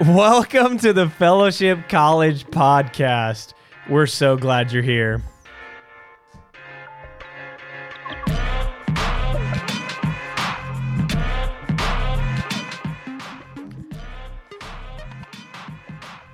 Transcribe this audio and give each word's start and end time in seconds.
Welcome 0.00 0.78
to 0.78 0.92
the 0.92 1.10
Fellowship 1.10 1.88
College 1.88 2.46
Podcast. 2.46 3.54
We're 3.88 4.06
so 4.06 4.36
glad 4.36 4.70
you're 4.70 4.80
here. 4.80 5.20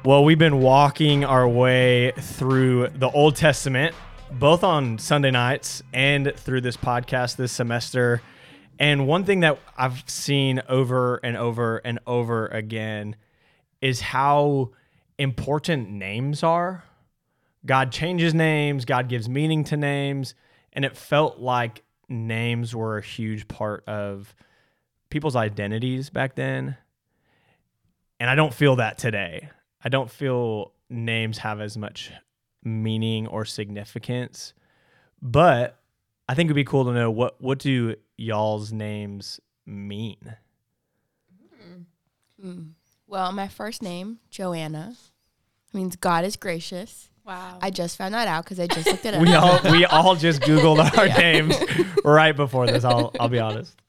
Well, 0.05 0.25
we've 0.25 0.39
been 0.39 0.61
walking 0.61 1.25
our 1.25 1.49
way 1.49 2.13
through 2.19 2.89
the 2.89 3.09
Old 3.09 3.35
Testament, 3.35 3.95
both 4.31 4.63
on 4.63 4.99
Sunday 4.99 5.31
nights 5.31 5.83
and 5.95 6.35
through 6.37 6.61
this 6.61 6.77
podcast 6.77 7.37
this 7.37 7.53
semester. 7.53 8.21
And 8.79 9.09
one 9.09 9.25
thing 9.25 9.41
that 9.41 9.59
I've 9.79 10.05
seen 10.07 10.61
over 10.69 11.17
and 11.25 11.39
over 11.39 11.79
and 11.79 11.99
over 12.07 12.49
again 12.49 13.17
is 13.85 14.01
how 14.01 14.71
important 15.19 15.91
names 15.91 16.43
are. 16.43 16.85
God 17.67 17.93
changes 17.93 18.33
names, 18.33 18.87
God 18.87 19.11
gives 19.11 19.29
meaning 19.29 19.63
to 19.65 19.77
names, 19.77 20.35
and 20.73 20.87
it 20.87 20.97
felt 20.97 21.39
like 21.39 21.83
names 22.09 22.75
were 22.75 22.97
a 22.97 23.03
huge 23.03 23.47
part 23.47 23.85
of 23.87 24.35
people's 25.11 25.37
identities 25.37 26.09
back 26.09 26.35
then. 26.35 26.79
And 28.19 28.31
I 28.31 28.35
don't 28.35 28.55
feel 28.55 28.77
that 28.77 28.97
today. 28.97 29.51
I 29.85 29.91
don't 29.91 30.11
feel 30.11 30.73
names 30.89 31.37
have 31.37 31.61
as 31.61 31.77
much 31.77 32.11
meaning 32.63 33.27
or 33.27 33.45
significance. 33.45 34.55
But 35.21 35.79
I 36.27 36.35
think 36.35 36.47
it'd 36.47 36.55
be 36.55 36.65
cool 36.65 36.87
to 36.87 36.93
know 36.95 37.11
what 37.11 37.39
what 37.39 37.59
do 37.59 37.97
y'all's 38.17 38.73
names 38.73 39.41
mean? 39.67 40.37
Hmm. 41.61 41.83
Hmm. 42.41 42.63
Well, 43.15 43.31
my 43.31 43.47
first 43.47 43.81
name, 43.81 44.19
Joanna, 44.29 44.97
means 45.73 45.95
God 45.95 46.25
is 46.25 46.35
gracious. 46.35 47.09
Wow. 47.25 47.61
I 47.63 47.71
just 47.71 47.97
found 47.97 48.13
that 48.13 48.27
out 48.27 48.43
because 48.45 48.59
I 48.59 48.67
just 48.67 48.87
looked 48.89 49.07
it 49.07 49.15
up. 49.15 49.23
We 49.23 49.33
all 49.35 49.61
we 49.71 49.85
all 49.85 50.17
just 50.17 50.41
googled 50.43 50.81
our 50.99 51.07
names 51.21 51.57
right 52.05 52.33
before 52.35 52.67
this. 52.67 52.83
I'll 52.83 53.13
I'll 53.21 53.29
be 53.29 53.39
honest. 53.39 53.81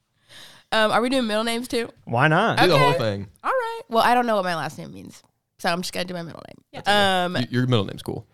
um, 0.70 0.92
are 0.92 1.00
we 1.02 1.08
doing 1.10 1.26
middle 1.26 1.42
names 1.42 1.66
too? 1.66 1.90
Why 2.04 2.28
not? 2.28 2.60
Do 2.60 2.68
the 2.68 2.78
whole 2.78 2.92
thing. 2.92 3.26
All 3.42 3.50
right. 3.50 3.80
Well, 3.88 4.04
I 4.04 4.14
don't 4.14 4.26
know 4.26 4.36
what 4.36 4.44
my 4.44 4.54
last 4.54 4.78
name 4.78 4.92
means, 4.92 5.20
so 5.58 5.70
I'm 5.70 5.82
just 5.82 5.92
gonna 5.92 6.04
do 6.04 6.14
my 6.14 6.22
middle 6.22 6.42
name. 6.46 6.82
Um, 6.86 7.32
Y- 7.32 7.48
Your 7.50 7.66
middle 7.66 7.84
name's 7.84 8.02
cool. 8.02 8.24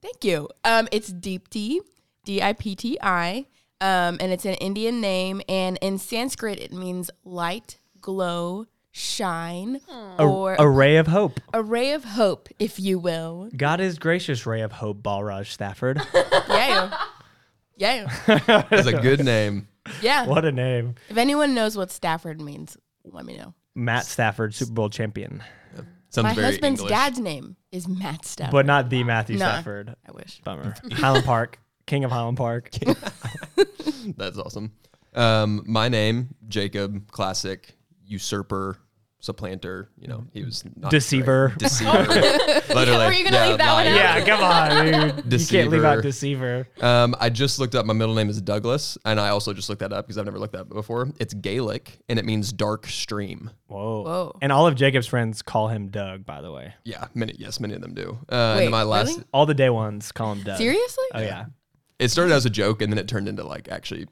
thank 0.00 0.24
you. 0.24 0.48
Um, 0.64 0.88
it's 0.90 1.12
Dipti, 1.12 1.80
D 2.24 2.40
I 2.40 2.54
P 2.54 2.74
T 2.74 2.96
I, 3.02 3.44
um, 3.82 4.16
and 4.20 4.32
it's 4.32 4.46
an 4.46 4.54
Indian 4.54 5.02
name, 5.02 5.42
and 5.50 5.78
in 5.82 5.98
Sanskrit 5.98 6.58
it 6.60 6.72
means 6.72 7.10
light, 7.24 7.78
glow, 8.00 8.64
shine, 8.96 9.80
A, 10.18 10.24
or 10.24 10.54
a 10.54 10.68
ray 10.68 10.96
of 10.98 11.08
hope. 11.08 11.40
a 11.52 11.60
ray 11.62 11.92
of 11.92 12.04
hope, 12.04 12.48
if 12.60 12.78
you 12.78 12.98
will. 12.98 13.50
God 13.56 13.80
is 13.80 13.98
gracious, 13.98 14.46
ray 14.46 14.60
of 14.62 14.70
hope, 14.72 15.02
Balraj 15.02 15.46
Stafford. 15.48 16.00
Yeah. 16.48 16.96
Yeah. 17.76 18.64
That's 18.70 18.86
a 18.86 18.92
good 19.00 19.24
name. 19.24 19.66
Yeah. 20.00 20.26
what 20.26 20.44
a 20.44 20.52
name. 20.52 20.94
If 21.10 21.16
anyone 21.16 21.54
knows 21.54 21.76
what 21.76 21.90
Stafford 21.90 22.40
means, 22.40 22.76
let 23.04 23.24
me 23.24 23.36
know. 23.36 23.52
Matt 23.74 24.06
Stafford, 24.06 24.54
Super 24.54 24.72
Bowl 24.72 24.88
champion, 24.88 25.42
Sounds 26.10 26.22
My 26.24 26.32
very 26.34 26.46
husband's 26.46 26.80
English. 26.80 26.96
dad's 26.96 27.18
name 27.18 27.56
is 27.72 27.88
Matt 27.88 28.24
Stafford. 28.24 28.52
but 28.52 28.66
not 28.66 28.88
the 28.88 29.02
Matthew 29.02 29.36
Nah. 29.38 29.46
Stafford. 29.54 29.96
I 30.08 30.12
wish. 30.12 30.40
Bummer. 30.44 30.76
Highland 30.92 31.24
Park, 31.24 31.58
King 31.86 32.04
of 32.04 32.12
Highland 32.12 32.36
Park. 32.36 32.70
That's 34.16 34.38
awesome. 34.38 34.72
Um, 35.14 35.64
my 35.66 35.88
name, 35.88 36.36
Jacob, 36.46 37.10
classic, 37.10 37.74
usurper, 38.06 38.78
supplanter. 39.24 39.88
You 39.98 40.08
know, 40.08 40.26
he 40.32 40.44
was 40.44 40.64
not 40.76 40.90
Deceiver. 40.90 41.48
great. 41.48 41.58
Deceiver. 41.58 42.04
Literally. 42.74 43.06
Were 43.06 43.12
you 43.12 43.24
gonna 43.24 43.36
yeah, 43.36 43.48
leave 43.48 43.58
that 43.58 43.72
one 43.72 43.86
out? 43.86 43.94
Yeah, 43.94 44.24
come 44.24 44.44
on, 44.44 45.22
dude. 45.30 45.40
You 45.40 45.46
can't 45.46 45.70
leave 45.70 45.84
out 45.84 46.02
deceiver. 46.02 46.68
Um, 46.80 47.14
I 47.18 47.30
just 47.30 47.58
looked 47.58 47.74
up. 47.74 47.86
My 47.86 47.94
middle 47.94 48.14
name 48.14 48.28
is 48.28 48.40
Douglas, 48.40 48.98
and 49.04 49.18
I 49.18 49.30
also 49.30 49.52
just 49.54 49.68
looked 49.68 49.80
that 49.80 49.92
up 49.92 50.06
because 50.06 50.18
I've 50.18 50.26
never 50.26 50.38
looked 50.38 50.52
that 50.52 50.62
up 50.62 50.68
before. 50.68 51.08
It's 51.18 51.32
Gaelic, 51.32 51.98
and 52.08 52.18
it 52.18 52.24
means 52.24 52.52
dark 52.52 52.86
stream. 52.86 53.50
Whoa. 53.68 54.02
Whoa. 54.02 54.38
And 54.42 54.52
all 54.52 54.66
of 54.66 54.74
Jacob's 54.74 55.06
friends 55.06 55.40
call 55.42 55.68
him 55.68 55.88
Doug, 55.88 56.26
by 56.26 56.40
the 56.42 56.52
way. 56.52 56.74
Yeah, 56.84 57.06
many. 57.14 57.34
Yes, 57.38 57.60
many 57.60 57.74
of 57.74 57.80
them 57.80 57.94
do. 57.94 58.18
Uh, 58.30 58.34
and 58.34 58.58
Wait, 58.58 58.64
then 58.64 58.70
my 58.72 58.82
last. 58.82 59.08
really? 59.08 59.24
All 59.32 59.46
the 59.46 59.54
day 59.54 59.70
ones 59.70 60.12
call 60.12 60.32
him 60.32 60.42
Doug. 60.42 60.58
Seriously? 60.58 61.04
Oh 61.14 61.20
yeah. 61.20 61.46
It 61.98 62.08
started 62.10 62.34
as 62.34 62.44
a 62.44 62.50
joke, 62.50 62.82
and 62.82 62.92
then 62.92 62.98
it 62.98 63.08
turned 63.08 63.28
into 63.28 63.44
like 63.44 63.68
actually, 63.68 64.06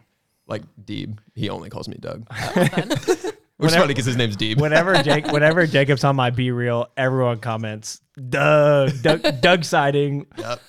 like 0.46 0.62
Deeb. 0.84 1.18
He 1.34 1.50
only 1.50 1.68
calls 1.68 1.88
me 1.88 1.96
Doug, 2.00 2.26
which 3.62 3.68
is 3.68 3.72
Whenever- 3.72 3.82
funny 3.84 3.94
because 3.94 4.06
his 4.06 4.16
name's 4.16 4.36
Deeb. 4.36 4.60
Whenever 4.60 5.02
Jake, 5.02 5.26
whenever 5.32 5.66
Jacob's 5.66 6.04
on 6.04 6.16
my 6.16 6.30
BeReal, 6.30 6.86
everyone 6.96 7.38
comments 7.38 8.00
Doug, 8.28 8.92
Doug, 9.02 9.22
Doug 9.40 9.64
sighting. 9.64 10.26
Yep, 10.36 10.60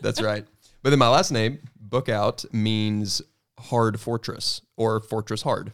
that's 0.00 0.20
right. 0.22 0.44
But 0.82 0.90
then 0.90 0.98
my 0.98 1.08
last 1.08 1.30
name, 1.30 1.58
Book 1.80 2.08
Out, 2.08 2.44
means 2.52 3.22
hard 3.58 4.00
fortress 4.00 4.60
or 4.76 5.00
fortress 5.00 5.42
hard, 5.42 5.72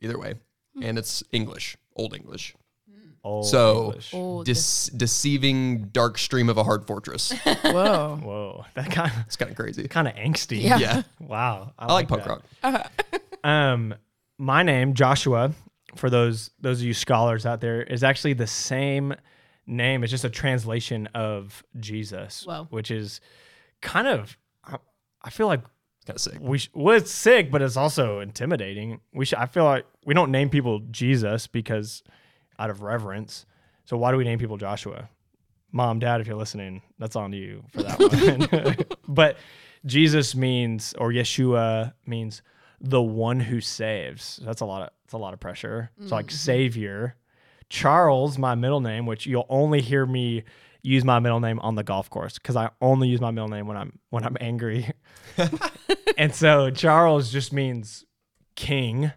either 0.00 0.18
way, 0.18 0.34
and 0.80 0.98
it's 0.98 1.22
English, 1.32 1.76
Old 1.96 2.14
English. 2.14 2.54
Old 3.24 3.46
So 3.46 3.84
English. 3.86 4.14
Old. 4.14 4.46
Dece- 4.48 4.98
deceiving 4.98 5.84
dark 5.92 6.18
stream 6.18 6.48
of 6.48 6.58
a 6.58 6.64
hard 6.64 6.84
fortress. 6.88 7.30
Whoa. 7.62 8.18
Whoa, 8.20 8.64
that 8.74 8.90
kind 8.90 9.12
of 9.12 9.16
It's 9.26 9.36
kind 9.36 9.48
of 9.50 9.56
crazy. 9.56 9.86
kind 9.86 10.08
of 10.08 10.14
angsty. 10.14 10.60
Yeah. 10.62 10.78
Yeah, 10.78 11.02
Wow. 11.20 11.72
I 11.78 11.92
like 11.92 12.08
punk 12.08 12.24
that. 12.24 12.42
rock. 12.64 12.90
Um, 13.44 13.94
my 14.38 14.64
name 14.64 14.94
Joshua, 14.94 15.52
for 15.94 16.10
those 16.10 16.50
those 16.60 16.80
of 16.80 16.86
you 16.86 16.94
scholars 16.94 17.46
out 17.46 17.60
there, 17.60 17.82
is 17.82 18.02
actually 18.04 18.34
the 18.34 18.46
same 18.46 19.14
name. 19.66 20.02
It's 20.02 20.10
just 20.10 20.24
a 20.24 20.30
translation 20.30 21.06
of 21.14 21.62
Jesus, 21.78 22.44
Whoa. 22.46 22.66
which 22.70 22.90
is 22.90 23.20
kind 23.80 24.06
of. 24.06 24.36
I, 24.64 24.76
I 25.22 25.30
feel 25.30 25.46
like 25.46 25.62
kind 26.06 26.16
of 26.16 26.20
sick. 26.20 26.38
we 26.40 26.58
sh- 26.58 26.70
well, 26.74 26.96
it's 26.96 27.12
sick, 27.12 27.50
but 27.50 27.62
it's 27.62 27.76
also 27.76 28.20
intimidating. 28.20 29.00
We 29.12 29.24
should. 29.24 29.38
I 29.38 29.46
feel 29.46 29.64
like 29.64 29.86
we 30.04 30.14
don't 30.14 30.30
name 30.30 30.50
people 30.50 30.80
Jesus 30.90 31.46
because 31.46 32.02
out 32.58 32.70
of 32.70 32.82
reverence. 32.82 33.46
So 33.84 33.96
why 33.96 34.10
do 34.10 34.16
we 34.16 34.24
name 34.24 34.38
people 34.38 34.56
Joshua? 34.56 35.08
Mom, 35.72 35.98
Dad, 35.98 36.20
if 36.20 36.26
you're 36.26 36.36
listening, 36.36 36.82
that's 36.98 37.16
on 37.16 37.32
you 37.32 37.64
for 37.72 37.82
that 37.82 37.98
one. 38.68 38.86
but 39.08 39.38
Jesus 39.86 40.34
means, 40.34 40.94
or 40.98 41.10
Yeshua 41.10 41.94
means, 42.06 42.42
the 42.82 43.00
one 43.00 43.40
who 43.40 43.60
saves. 43.62 44.38
That's 44.44 44.60
a 44.60 44.66
lot 44.66 44.82
of. 44.82 44.88
It's 45.04 45.14
a 45.14 45.18
lot 45.18 45.32
of 45.32 45.40
pressure. 45.40 45.90
So 46.06 46.14
like 46.16 46.30
savior. 46.30 47.16
Charles, 47.68 48.36
my 48.36 48.54
middle 48.54 48.80
name, 48.80 49.06
which 49.06 49.24
you'll 49.24 49.46
only 49.48 49.80
hear 49.80 50.04
me 50.04 50.42
use 50.82 51.04
my 51.06 51.18
middle 51.20 51.40
name 51.40 51.58
on 51.60 51.74
the 51.74 51.82
golf 51.82 52.10
course 52.10 52.34
because 52.34 52.54
I 52.54 52.68
only 52.82 53.08
use 53.08 53.20
my 53.20 53.30
middle 53.30 53.48
name 53.48 53.66
when 53.66 53.78
I'm 53.78 53.98
when 54.10 54.24
I'm 54.24 54.36
angry. 54.40 54.90
and 56.18 56.34
so 56.34 56.68
Charles 56.70 57.32
just 57.32 57.50
means 57.52 58.04
king, 58.56 59.12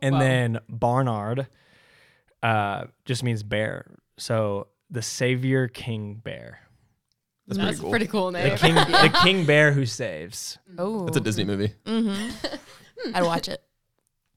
and 0.00 0.14
Wow. 0.14 0.18
then 0.20 0.58
Barnard 0.70 1.48
uh, 2.42 2.84
just 3.04 3.22
means 3.22 3.42
bear. 3.42 3.90
So 4.16 4.68
the 4.90 5.02
Savior 5.02 5.68
King 5.68 6.14
Bear, 6.14 6.60
That's, 7.46 7.58
That's 7.58 7.80
pretty 7.80 7.80
cool. 7.80 7.88
a 7.88 7.90
pretty 7.90 8.06
cool 8.06 8.32
the 8.32 8.38
name. 8.38 8.56
king, 8.56 8.74
the 9.12 9.18
King 9.22 9.44
Bear 9.44 9.72
who 9.72 9.84
saves. 9.84 10.58
Oh. 10.78 11.06
It's 11.06 11.16
a 11.16 11.20
Disney 11.20 11.44
movie. 11.44 11.74
I'd 11.86 13.22
watch 13.22 13.48
it. 13.48 13.62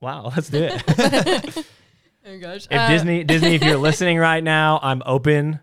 Wow, 0.02 0.32
let's 0.36 0.50
do 0.50 0.64
it. 0.70 1.66
Oh 2.28 2.32
my 2.32 2.38
gosh. 2.40 2.68
if 2.70 2.78
Uh, 2.78 2.90
Disney, 2.90 3.24
Disney, 3.24 3.56
if 3.56 3.64
you're 3.64 3.78
listening 3.78 4.18
right 4.18 4.44
now, 4.44 4.80
I'm 4.84 5.02
open 5.06 5.62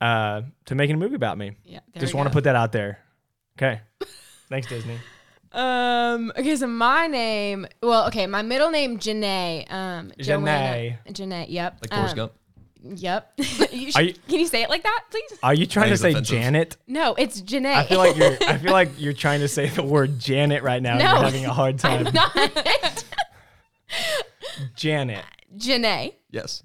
uh, 0.00 0.42
to 0.64 0.74
making 0.74 0.96
a 0.96 0.98
movie 0.98 1.14
about 1.14 1.36
me. 1.36 1.52
Yeah. 1.62 1.80
there 1.92 2.00
Just 2.00 2.14
we 2.14 2.16
want 2.16 2.28
to 2.28 2.30
go. 2.30 2.38
put 2.38 2.44
that 2.44 2.56
out 2.56 2.72
there. 2.72 3.00
Okay, 3.58 3.82
thanks 4.48 4.66
Disney. 4.66 4.96
Um. 5.52 6.32
Okay. 6.38 6.56
So 6.56 6.66
my 6.68 7.06
name. 7.06 7.66
Well. 7.82 8.06
Okay. 8.06 8.26
My 8.26 8.40
middle 8.40 8.70
name 8.70 8.98
Janae. 8.98 9.70
Um. 9.70 10.12
Joanna. 10.18 10.96
Janae. 11.08 11.46
Yep. 11.50 11.78
Like 11.82 11.92
Forrest 11.92 12.12
um, 12.12 12.16
Gump. 12.16 12.32
Yep. 12.82 13.32
you 13.72 13.92
Are 13.94 14.02
you- 14.02 14.14
can 14.28 14.40
you 14.40 14.46
say 14.46 14.62
it 14.62 14.70
like 14.70 14.82
that, 14.82 15.04
please? 15.10 15.38
Are 15.42 15.54
you 15.54 15.66
trying 15.66 15.90
to 15.90 15.96
say 15.96 16.10
offensive. 16.12 16.34
Janet? 16.36 16.76
No, 16.86 17.14
it's 17.14 17.40
Janae. 17.42 17.74
I 17.74 17.84
feel 17.84 17.98
like 17.98 18.16
you're. 18.16 18.36
I 18.46 18.58
feel 18.58 18.72
like 18.80 18.90
you're 18.98 19.12
trying 19.12 19.40
to 19.40 19.48
say 19.48 19.68
the 19.68 19.82
word 19.82 20.18
Janet 20.18 20.62
right 20.62 20.82
now. 20.82 20.92
and 20.92 21.00
No. 21.00 21.14
You're 21.16 21.24
having 21.24 21.46
a 21.46 21.52
hard 21.52 21.78
time. 21.78 22.06
I'm 22.06 22.14
not. 22.14 23.04
Janet. 24.76 25.24
Janae. 25.56 26.14
Yes. 26.30 26.62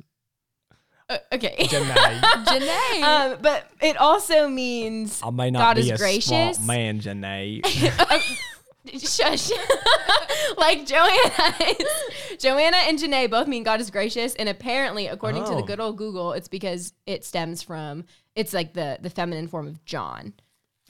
Uh, 1.09 1.17
okay. 1.33 1.55
Janae. 1.59 2.19
Janae. 2.45 3.01
um. 3.03 3.37
But 3.41 3.65
it 3.81 3.97
also 3.97 4.47
means 4.47 5.21
I 5.23 5.29
may 5.31 5.51
not 5.51 5.59
God 5.59 5.75
be 5.75 5.81
is 5.81 5.91
a 5.91 5.97
gracious. 5.97 6.27
smart 6.57 6.61
man, 6.61 6.99
Janae. 6.99 7.61
Shush. 8.99 9.51
like 10.57 10.85
Joanna 10.85 11.55
is, 11.79 12.37
Joanna 12.39 12.77
and 12.77 12.97
Janae 12.99 13.29
both 13.29 13.47
mean 13.47 13.63
God 13.63 13.79
is 13.81 13.89
gracious. 13.89 14.35
And 14.35 14.47
apparently, 14.49 15.07
according 15.07 15.43
to 15.45 15.51
the 15.51 15.57
Oh. 15.57 15.65
good 15.65 15.79
old 15.79 15.97
Google, 15.97 16.33
it's 16.33 16.47
because 16.47 16.93
it 17.05 17.23
stems 17.25 17.61
from, 17.61 18.05
it's 18.35 18.53
like 18.53 18.73
the, 18.73 18.97
the 19.01 19.09
feminine 19.09 19.47
form 19.47 19.67
of 19.67 19.83
John. 19.85 20.33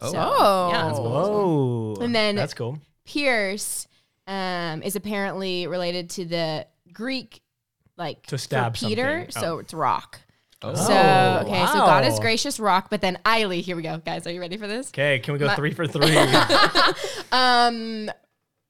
Oh. 0.01 0.11
So, 0.11 0.17
Oh. 0.19 0.69
yeah, 0.71 0.85
that's 0.87 0.97
cool. 0.99 1.95
Whoa. 1.95 2.03
And 2.03 2.13
then- 2.15 2.35
that's 2.35 2.53
cool. 2.53 2.79
Pierce 3.05 3.87
um, 4.27 4.81
is 4.83 4.95
apparently 4.95 5.67
related 5.67 6.09
to 6.11 6.25
the 6.25 6.65
Greek, 6.91 7.41
like 7.97 8.25
To 8.27 8.37
stab 8.37 8.75
for 8.77 8.87
Peter. 8.87 9.27
something. 9.29 9.41
So 9.43 9.55
Oh. 9.55 9.59
it's 9.59 9.73
rock. 9.73 10.19
So 10.73 10.93
Oh, 10.93 11.43
okay, 11.45 11.65
so 11.67 11.73
God 11.73 12.05
is 12.05 12.19
gracious 12.19 12.59
rock, 12.59 12.87
but 12.89 13.01
then 13.01 13.19
Eiley, 13.25 13.61
here 13.61 13.75
we 13.75 13.83
go, 13.83 13.97
guys. 13.97 14.25
Are 14.25 14.31
you 14.31 14.39
ready 14.39 14.57
for 14.57 14.67
this? 14.67 14.89
Okay, 14.89 15.19
can 15.19 15.33
we 15.33 15.39
go 15.39 15.53
three 15.55 15.73
for 15.73 15.85
three? 15.87 16.15
Um, 17.31 18.09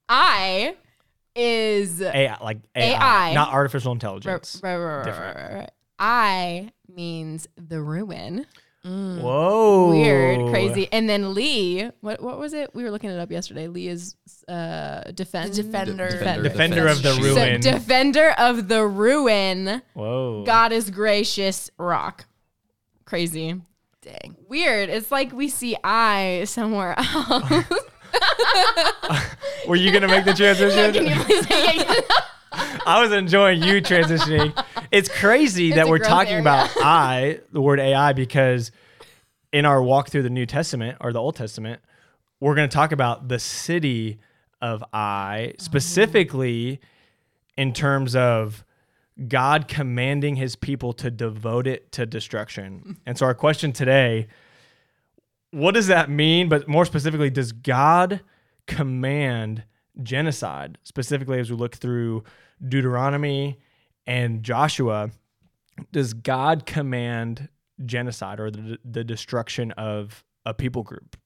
I 0.08 0.76
is 1.34 2.00
AI, 2.02 2.36
like 2.42 2.58
AI, 2.74 3.28
AI. 3.30 3.34
not 3.34 3.52
artificial 3.52 3.92
intelligence. 3.92 4.60
r- 4.64 4.70
r- 4.70 4.80
r- 4.80 5.04
Different. 5.04 5.36
r- 5.36 5.56
r- 5.58 5.68
I 5.98 6.72
means 6.88 7.48
the 7.56 7.80
ruin. 7.80 8.46
Whoa, 8.86 9.90
Weird, 9.90 10.50
crazy. 10.50 10.88
And 10.92 11.08
then 11.08 11.34
Lee, 11.34 11.90
what 12.00 12.22
what 12.22 12.38
was 12.38 12.52
it? 12.52 12.74
We 12.74 12.84
were 12.84 12.90
looking 12.90 13.10
it 13.10 13.18
up 13.18 13.30
yesterday. 13.30 13.66
Lee 13.66 13.88
is 13.88 14.14
uh 14.48 15.10
defend 15.12 15.54
Defender. 15.54 16.08
Defender, 16.08 16.42
Defender 16.44 16.86
of 16.86 17.02
the 17.02 17.12
Shield. 17.14 17.36
So, 17.36 17.44
ruin. 17.44 17.60
defender 17.60 18.34
of 18.38 18.68
the 18.68 18.86
ruin. 18.86 19.82
Whoa, 19.94 20.44
God 20.44 20.72
is 20.72 20.90
gracious 20.90 21.70
rock. 21.78 22.26
Crazy. 23.04 23.60
Dang. 24.02 24.36
Weird. 24.48 24.88
It's 24.88 25.10
like 25.10 25.32
we 25.32 25.48
see 25.48 25.76
Ai 25.82 26.44
somewhere 26.44 26.94
else. 26.98 27.64
were 29.66 29.74
you 29.76 29.90
gonna 29.90 30.06
make 30.06 30.24
the 30.24 30.34
transition? 30.36 30.92
Can 30.94 31.06
you 32.56 32.62
please 32.64 32.68
say 32.68 32.74
it 32.74 32.74
again? 32.74 32.80
I 32.86 33.02
was 33.02 33.12
enjoying 33.12 33.62
you 33.62 33.82
transitioning. 33.82 34.64
It's 34.90 35.08
crazy 35.08 35.72
that 35.72 35.88
we're 35.88 35.98
talking 35.98 36.34
area. 36.34 36.42
about 36.42 36.76
Ai, 36.76 37.40
the 37.52 37.60
word 37.60 37.80
AI, 37.80 38.12
because 38.12 38.70
in 39.52 39.64
our 39.64 39.82
walk 39.82 40.10
through 40.10 40.22
the 40.22 40.30
New 40.30 40.46
Testament 40.46 40.98
or 41.00 41.12
the 41.12 41.20
Old 41.20 41.36
Testament, 41.36 41.80
we're 42.40 42.54
going 42.54 42.68
to 42.68 42.74
talk 42.74 42.92
about 42.92 43.28
the 43.28 43.38
city 43.38 44.18
of 44.60 44.84
Ai, 44.92 45.54
specifically 45.58 46.80
in 47.56 47.72
terms 47.72 48.14
of 48.14 48.64
God 49.28 49.66
commanding 49.68 50.36
his 50.36 50.56
people 50.56 50.92
to 50.94 51.10
devote 51.10 51.66
it 51.66 51.90
to 51.92 52.06
destruction. 52.06 52.98
And 53.06 53.16
so 53.16 53.26
our 53.26 53.34
question 53.34 53.72
today, 53.72 54.26
what 55.50 55.72
does 55.72 55.86
that 55.86 56.10
mean? 56.10 56.48
But 56.48 56.68
more 56.68 56.84
specifically, 56.84 57.30
does 57.30 57.52
God 57.52 58.20
command 58.66 59.64
genocide? 60.02 60.76
Specifically, 60.82 61.38
as 61.38 61.50
we 61.50 61.56
look 61.56 61.76
through 61.76 62.24
Deuteronomy 62.66 63.58
and 64.06 64.42
Joshua, 64.42 65.10
does 65.92 66.14
God 66.14 66.66
command 66.66 67.48
genocide 67.84 68.40
or 68.40 68.50
the, 68.50 68.78
the 68.84 69.04
destruction 69.04 69.72
of 69.72 70.24
a 70.44 70.54
people 70.54 70.82
group? 70.82 71.16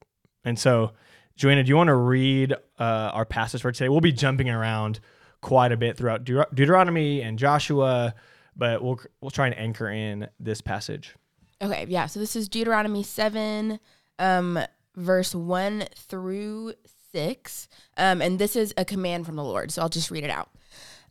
And 0.44 0.58
so, 0.58 0.92
Joanna, 1.36 1.62
do 1.62 1.68
you 1.68 1.76
want 1.76 1.88
to 1.88 1.94
read 1.94 2.52
uh, 2.52 2.56
our 2.78 3.24
passage 3.24 3.62
for 3.62 3.72
today? 3.72 3.88
We'll 3.88 4.00
be 4.00 4.12
jumping 4.12 4.48
around 4.48 5.00
quite 5.40 5.72
a 5.72 5.76
bit 5.76 5.96
throughout 5.96 6.24
Deut- 6.24 6.54
Deuteronomy 6.54 7.22
and 7.22 7.38
Joshua, 7.38 8.14
but 8.56 8.82
we'll 8.82 9.00
we'll 9.20 9.30
try 9.30 9.46
and 9.46 9.56
anchor 9.56 9.88
in 9.90 10.28
this 10.38 10.60
passage. 10.60 11.14
Okay, 11.62 11.86
yeah. 11.88 12.06
So 12.06 12.20
this 12.20 12.36
is 12.36 12.48
Deuteronomy 12.48 13.02
7, 13.02 13.78
um, 14.18 14.58
verse 14.96 15.34
1 15.34 15.84
through 15.94 16.72
6. 17.12 17.68
Um, 17.98 18.22
and 18.22 18.38
this 18.38 18.56
is 18.56 18.72
a 18.78 18.84
command 18.84 19.26
from 19.26 19.36
the 19.36 19.44
Lord. 19.44 19.70
So 19.70 19.82
I'll 19.82 19.90
just 19.90 20.10
read 20.10 20.24
it 20.24 20.30
out. 20.30 20.48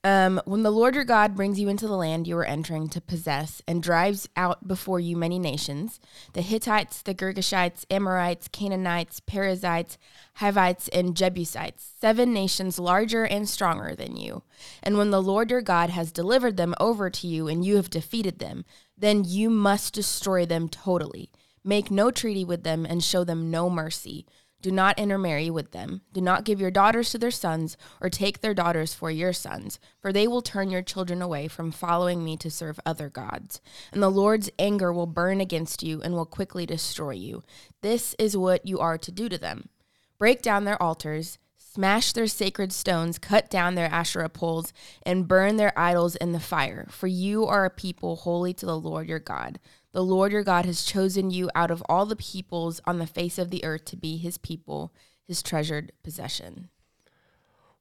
Um, 0.04 0.42
when 0.46 0.64
the 0.64 0.72
Lord 0.72 0.96
your 0.96 1.04
God 1.04 1.36
brings 1.36 1.60
you 1.60 1.68
into 1.68 1.86
the 1.86 1.96
land 1.96 2.26
you 2.26 2.38
are 2.38 2.46
entering 2.46 2.88
to 2.90 3.02
possess 3.02 3.62
and 3.68 3.84
drives 3.84 4.30
out 4.38 4.66
before 4.66 5.00
you 5.00 5.18
many 5.18 5.38
nations 5.38 6.00
the 6.32 6.42
Hittites, 6.42 7.02
the 7.02 7.14
Girgashites, 7.14 7.86
Amorites, 7.92 8.48
Canaanites, 8.48 9.20
Perizzites, 9.20 9.98
Hivites, 10.36 10.88
and 10.90 11.18
Jebusites, 11.18 11.92
seven 12.00 12.34
nations 12.34 12.80
larger 12.80 13.26
and 13.26 13.50
stronger 13.50 13.94
than 13.94 14.16
you. 14.16 14.44
And 14.82 14.98
when 14.98 15.12
the 15.12 15.22
Lord 15.22 15.52
your 15.52 15.62
God 15.62 15.90
has 15.90 16.14
delivered 16.14 16.56
them 16.56 16.76
over 16.80 17.10
to 17.10 17.28
you 17.28 17.50
and 17.50 17.66
you 17.66 17.76
have 17.76 17.90
defeated 17.90 18.40
them, 18.40 18.64
then 18.98 19.26
you 19.26 19.50
must 19.50 19.94
destroy 19.94 20.46
them 20.46 20.70
totally. 20.70 21.30
Make 21.64 21.92
no 21.92 22.10
treaty 22.10 22.46
with 22.46 22.64
them 22.64 22.86
and 22.86 23.04
show 23.04 23.26
them 23.26 23.52
no 23.52 23.70
mercy. 23.70 24.26
Do 24.62 24.72
not 24.72 25.00
intermarry 25.00 25.50
with 25.50 25.72
them. 25.72 26.02
Do 26.12 26.20
not 26.20 26.44
give 26.44 26.60
your 26.60 26.72
daughters 26.72 27.12
to 27.12 27.18
their 27.18 27.32
sons, 27.32 27.78
or 28.02 28.10
take 28.10 28.42
their 28.42 28.54
daughters 28.54 28.94
for 28.94 29.10
your 29.10 29.32
sons, 29.32 29.80
for 30.02 30.12
they 30.12 30.28
will 30.28 30.42
turn 30.42 30.70
your 30.70 30.82
children 30.82 31.22
away 31.22 31.48
from 31.48 31.72
following 31.72 32.26
me 32.26 32.36
to 32.38 32.52
serve 32.52 32.80
other 32.86 33.10
gods. 33.10 33.62
And 33.94 34.04
the 34.04 34.10
Lord's 34.10 34.50
anger 34.60 34.92
will 34.92 35.08
burn 35.08 35.40
against 35.40 35.82
you 35.82 36.02
and 36.02 36.14
will 36.14 36.26
quickly 36.26 36.66
destroy 36.66 37.12
you. 37.12 37.44
This 37.82 38.16
is 38.20 38.36
what 38.36 38.66
you 38.66 38.80
are 38.80 38.98
to 38.98 39.12
do 39.12 39.30
to 39.30 39.38
them 39.38 39.70
break 40.18 40.42
down 40.42 40.66
their 40.66 40.82
altars, 40.84 41.40
smash 41.56 42.12
their 42.12 42.28
sacred 42.28 42.74
stones, 42.74 43.18
cut 43.18 43.50
down 43.50 43.76
their 43.76 43.90
Asherah 43.90 44.28
poles, 44.28 44.74
and 45.04 45.28
burn 45.28 45.56
their 45.56 45.78
idols 45.80 46.18
in 46.18 46.34
the 46.34 46.40
fire. 46.40 46.88
For 46.90 47.08
you 47.08 47.46
are 47.46 47.64
a 47.64 47.70
people 47.70 48.18
holy 48.18 48.54
to 48.56 48.66
the 48.66 48.78
Lord 48.78 49.08
your 49.08 49.20
God. 49.20 49.60
The 49.92 50.04
Lord 50.04 50.32
your 50.32 50.44
God 50.44 50.66
has 50.66 50.84
chosen 50.84 51.32
you 51.32 51.50
out 51.56 51.72
of 51.72 51.84
all 51.90 52.06
the 52.06 52.16
peoples 52.16 52.80
on 52.86 53.00
the 53.00 53.08
face 53.08 53.38
of 53.40 53.50
the 53.50 53.64
earth 53.66 53.86
to 53.86 53.98
be 53.98 54.18
his 54.18 54.38
people, 54.38 54.94
his 55.26 55.42
treasured 55.42 55.92
possession. 56.04 56.70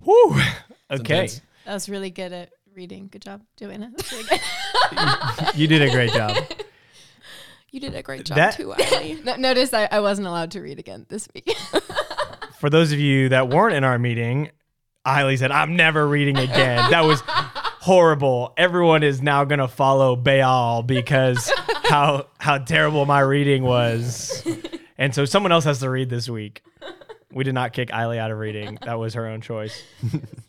Whew. 0.02 0.34
Okay, 0.90 1.14
intense. 1.24 1.40
That 1.66 1.74
was 1.74 1.88
really 1.88 2.10
good 2.10 2.32
at 2.32 2.50
reading. 2.74 3.08
Good 3.10 3.22
job, 3.22 3.42
Joanna. 3.56 3.92
Really 4.12 4.24
good. 4.28 5.54
you 5.54 5.66
did 5.66 5.82
a 5.82 5.90
great 5.90 6.12
job. 6.12 6.36
You 7.70 7.80
did 7.80 7.94
a 7.94 8.02
great 8.02 8.24
job 8.24 8.36
That- 8.36 8.56
too, 8.56 8.72
Eileen. 8.72 9.22
No- 9.24 9.36
Notice 9.36 9.74
I, 9.74 9.86
I 9.92 10.00
wasn't 10.00 10.26
allowed 10.26 10.52
to 10.52 10.60
read 10.62 10.78
again 10.78 11.04
this 11.10 11.28
week. 11.34 11.54
For 12.58 12.70
those 12.70 12.92
of 12.92 12.98
you 12.98 13.28
that 13.28 13.50
weren't 13.50 13.74
in 13.74 13.84
our 13.84 13.98
meeting, 13.98 14.50
Eiley 15.06 15.36
said, 15.38 15.50
"I'm 15.50 15.76
never 15.76 16.08
reading 16.08 16.38
again." 16.38 16.90
That 16.90 17.04
was 17.04 17.20
horrible. 17.26 18.54
Everyone 18.56 19.02
is 19.02 19.20
now 19.20 19.44
gonna 19.44 19.68
follow 19.68 20.16
Baal 20.16 20.82
because 20.82 21.52
how 21.88 22.26
how 22.38 22.58
terrible 22.58 23.06
my 23.06 23.20
reading 23.20 23.62
was, 23.62 24.46
and 24.98 25.14
so 25.14 25.24
someone 25.24 25.52
else 25.52 25.64
has 25.64 25.80
to 25.80 25.90
read 25.90 26.10
this 26.10 26.28
week. 26.28 26.62
We 27.32 27.44
did 27.44 27.54
not 27.54 27.72
kick 27.72 27.90
Eiley 27.90 28.18
out 28.18 28.30
of 28.30 28.38
reading. 28.38 28.78
That 28.84 28.98
was 28.98 29.14
her 29.14 29.26
own 29.26 29.40
choice. 29.40 29.82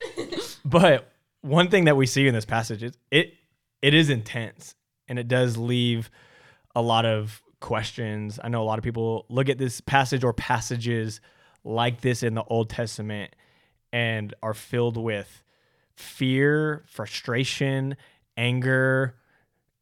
but 0.65 1.11
one 1.41 1.69
thing 1.69 1.85
that 1.85 1.97
we 1.97 2.05
see 2.05 2.27
in 2.27 2.33
this 2.33 2.45
passage 2.45 2.83
is 2.83 2.97
it 3.11 3.33
it 3.81 3.93
is 3.93 4.09
intense 4.09 4.75
and 5.07 5.19
it 5.19 5.27
does 5.27 5.57
leave 5.57 6.09
a 6.75 6.81
lot 6.81 7.05
of 7.05 7.41
questions. 7.59 8.39
I 8.41 8.49
know 8.49 8.61
a 8.61 8.65
lot 8.65 8.77
of 8.77 8.83
people 8.83 9.25
look 9.29 9.49
at 9.49 9.57
this 9.57 9.81
passage 9.81 10.23
or 10.23 10.33
passages 10.33 11.19
like 11.63 12.01
this 12.01 12.23
in 12.23 12.35
the 12.35 12.43
Old 12.43 12.69
Testament 12.69 13.35
and 13.91 14.33
are 14.41 14.53
filled 14.53 14.97
with 14.97 15.43
fear, 15.95 16.83
frustration, 16.87 17.97
anger. 18.37 19.15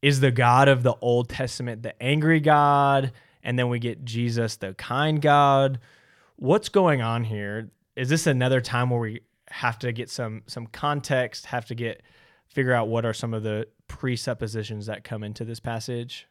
Is 0.02 0.20
the 0.20 0.30
God 0.30 0.68
of 0.68 0.82
the 0.82 0.94
Old 1.00 1.28
Testament 1.28 1.82
the 1.82 2.00
angry 2.02 2.40
God? 2.40 3.12
And 3.42 3.58
then 3.58 3.68
we 3.68 3.78
get 3.78 4.04
Jesus, 4.04 4.56
the 4.56 4.74
kind 4.74 5.20
God. 5.20 5.80
What's 6.36 6.68
going 6.68 7.02
on 7.02 7.24
here? 7.24 7.70
Is 7.96 8.08
this 8.08 8.26
another 8.26 8.60
time 8.60 8.90
where 8.90 9.00
we 9.00 9.20
have 9.50 9.78
to 9.80 9.92
get 9.92 10.10
some 10.10 10.42
some 10.46 10.66
context, 10.66 11.46
have 11.46 11.66
to 11.66 11.74
get 11.74 12.02
figure 12.46 12.72
out 12.72 12.88
what 12.88 13.04
are 13.04 13.14
some 13.14 13.34
of 13.34 13.42
the 13.42 13.66
presuppositions 13.88 14.86
that 14.86 15.04
come 15.04 15.24
into 15.24 15.44
this 15.44 15.60
passage? 15.60 16.26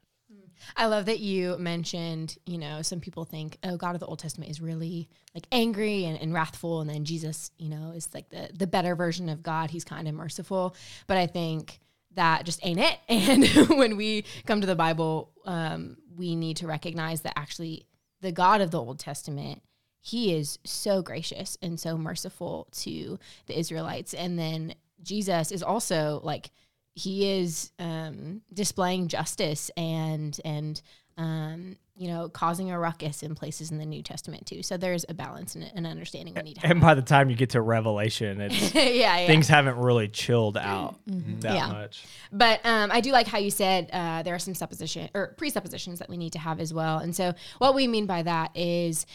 I 0.76 0.88
love 0.88 1.06
that 1.06 1.20
you 1.20 1.56
mentioned, 1.58 2.38
you 2.46 2.58
know, 2.58 2.82
some 2.82 3.00
people 3.00 3.26
think, 3.26 3.58
oh, 3.64 3.78
God 3.78 3.94
of 3.96 4.00
the 4.00 4.08
Old 4.08 4.20
Testament 4.20 4.50
is 4.50 4.60
really 4.60 5.08
like 5.36 5.46
angry 5.52 6.06
and, 6.06 6.20
and 6.20 6.34
wrathful. 6.34 6.82
And 6.82 6.90
then 6.90 7.06
Jesus, 7.06 7.52
you 7.58 7.70
know, 7.70 7.92
is 7.96 8.10
like 8.14 8.30
the, 8.30 8.50
the 8.58 8.68
better 8.68 8.96
version 8.96 9.30
of 9.30 9.44
God. 9.44 9.70
He's 9.70 9.84
kind 9.84 10.08
and 10.08 10.18
merciful. 10.18 10.76
But 11.06 11.18
I 11.18 11.28
think 11.28 11.80
that 12.18 12.46
just 12.46 12.60
ain't 12.66 12.80
it. 12.80 13.00
And 13.10 13.70
when 13.78 13.96
we 13.96 14.26
come 14.46 14.62
to 14.62 14.68
the 14.68 14.76
Bible, 14.76 15.32
um, 15.46 15.98
we 16.16 16.36
need 16.36 16.58
to 16.58 16.68
recognize 16.68 17.22
that 17.22 17.38
actually 17.38 17.88
the 18.22 18.32
God 18.32 18.62
of 18.62 18.72
the 18.72 18.82
Old 18.82 19.00
Testament, 19.00 19.62
he 20.02 20.34
is 20.34 20.60
so 20.66 21.02
gracious 21.02 21.58
and 21.62 21.80
so 21.80 21.98
merciful 21.98 22.68
to 22.72 23.20
the 23.46 23.58
Israelites. 23.58 24.14
And 24.14 24.38
then 24.38 24.76
Jesus 25.02 25.52
is 25.52 25.64
also 25.64 26.20
like, 26.24 26.52
he 26.96 27.30
is 27.30 27.72
um, 27.78 28.42
displaying 28.52 29.08
justice 29.08 29.70
and 29.78 30.40
and 30.44 30.82
um, 31.18 31.76
you 31.96 32.08
know 32.08 32.30
causing 32.30 32.70
a 32.72 32.78
ruckus 32.80 33.24
in 33.24 33.34
places 33.34 33.72
in 33.72 33.80
the 33.80 33.86
New 33.86 34.04
Testament 34.04 34.46
too. 34.46 34.62
So 34.62 34.78
there's 34.78 35.04
a 35.10 35.14
balance 35.14 35.56
and 35.56 35.64
an 35.76 35.86
understanding 35.86 36.36
we 36.36 36.42
need 36.44 36.54
to 36.56 36.62
have. 36.62 36.72
And 36.72 36.80
by 36.82 36.94
the 36.94 37.02
time 37.02 37.30
you 37.30 37.36
get 37.36 37.50
to 37.52 37.62
Revelation, 37.62 38.40
it's 38.42 38.76
yeah, 38.76 38.84
yeah. 39.20 39.28
things 39.28 39.48
haven't 39.48 39.78
really 39.78 40.08
chilled 40.08 40.58
out 40.58 41.00
that 41.08 41.56
Yeah. 41.56 41.68
much. 41.68 42.06
But 42.32 42.64
um, 42.66 42.92
I 42.92 43.02
do 43.02 43.12
like 43.12 43.28
how 43.28 43.40
you 43.40 43.50
said 43.50 43.90
uh, 43.92 44.22
there 44.24 44.36
are 44.36 44.40
some 44.40 44.54
supposition 44.54 45.10
or 45.16 45.34
presuppositions 45.38 46.00
that 46.00 46.10
we 46.10 46.18
need 46.18 46.34
to 46.34 46.40
have 46.40 46.60
as 46.60 46.74
well. 46.74 47.00
And 47.00 47.16
so 47.16 47.34
what 47.58 47.74
we 47.74 47.88
mean 47.88 48.06
by 48.06 48.22
that 48.24 48.56
is 48.56 49.06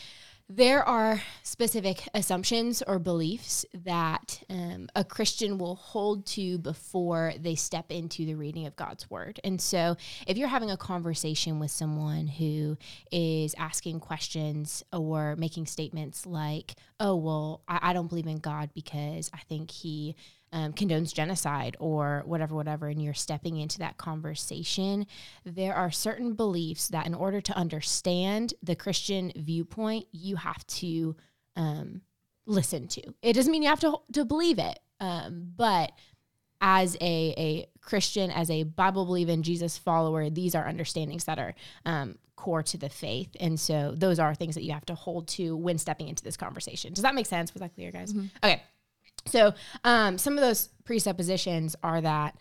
there 0.57 0.87
are 0.87 1.23
specific 1.43 2.09
assumptions 2.13 2.83
or 2.87 2.99
beliefs 2.99 3.65
that 3.73 4.43
um, 4.51 4.89
a 4.95 5.03
Christian 5.03 5.57
will 5.57 5.77
hold 5.77 6.27
to 6.27 6.59
before 6.59 7.33
they 7.39 7.55
step 7.55 7.91
into 7.91 8.27
the 8.27 8.35
reading 8.35 8.67
of 8.67 8.77
God's 8.77 9.11
word. 9.11 9.41
And 9.45 9.61
so 9.61 9.97
if 10.27 10.37
you're 10.37 10.49
having 10.49 10.71
a 10.71 10.77
conversation 10.77 11.59
with 11.59 11.71
someone 11.71 12.27
who 12.27 12.77
is 13.11 13.55
asking 13.57 14.01
questions 14.01 14.83
or 14.93 15.37
making 15.37 15.67
statements 15.67 16.27
like, 16.27 16.75
oh, 17.01 17.17
well, 17.17 17.63
I, 17.67 17.79
I 17.83 17.93
don't 17.95 18.09
believe 18.09 18.27
in 18.27 18.39
God 18.39 18.71
because 18.75 19.31
I 19.33 19.39
think 19.49 19.71
he 19.71 20.17
um, 20.53 20.73
condones 20.73 21.13
genocide 21.13 21.77
or 21.81 22.23
whatever, 22.27 22.55
whatever, 22.55 22.89
and 22.89 23.03
you're 23.03 23.15
stepping 23.15 23.57
into 23.57 23.79
that 23.79 23.97
conversation, 23.97 25.07
there 25.45 25.75
are 25.75 25.91
certain 25.91 26.35
beliefs 26.35 26.89
that 26.89 27.07
in 27.07 27.15
order 27.15 27.41
to 27.41 27.57
understand 27.57 28.55
the 28.63 28.77
Christian 28.77 29.33
viewpoint, 29.35 30.07
you 30.13 30.37
have 30.37 30.67
to 30.67 31.17
um, 31.57 32.03
listen 32.47 32.87
to. 32.89 33.03
It 33.23 33.33
doesn't 33.33 33.51
mean 33.51 33.63
you 33.63 33.69
have 33.69 33.81
to 33.81 33.99
to 34.13 34.25
believe 34.25 34.59
it, 34.59 34.79
um, 35.01 35.53
but 35.57 35.93
as 36.61 36.97
a, 37.01 37.35
a 37.37 37.67
Christian, 37.81 38.31
as 38.31 38.49
a 38.49 38.63
Bible 38.63 39.05
believing 39.05 39.43
Jesus 39.43 39.77
follower, 39.77 40.31
these 40.31 40.55
are 40.55 40.67
understandings 40.67 41.25
that 41.25 41.39
are 41.39 41.55
um, 41.85 42.19
core 42.37 42.63
to 42.63 42.79
the 42.79 42.89
faith. 42.89 43.31
And 43.41 43.59
so 43.59 43.95
those 43.97 44.21
are 44.21 44.33
things 44.35 44.55
that 44.55 44.63
you 44.63 44.73
have 44.73 44.87
to 44.87 44.95
hold 44.95 45.27
to 45.29 45.57
when 45.57 45.77
stepping 45.79 46.09
into 46.09 46.23
this 46.23 46.37
conversation. 46.37 46.93
Does 46.93 47.03
that 47.03 47.17
make 47.17 47.27
sense? 47.27 47.53
Was 47.53 47.61
that 47.63 47.75
clear, 47.75 47.91
guys? 47.91 48.15
Okay. 48.45 48.63
So 49.27 49.55
um, 49.85 50.19
some 50.19 50.35
of 50.35 50.41
those 50.41 50.69
presuppositions 50.85 51.77
are 51.83 52.01
that, 52.01 52.37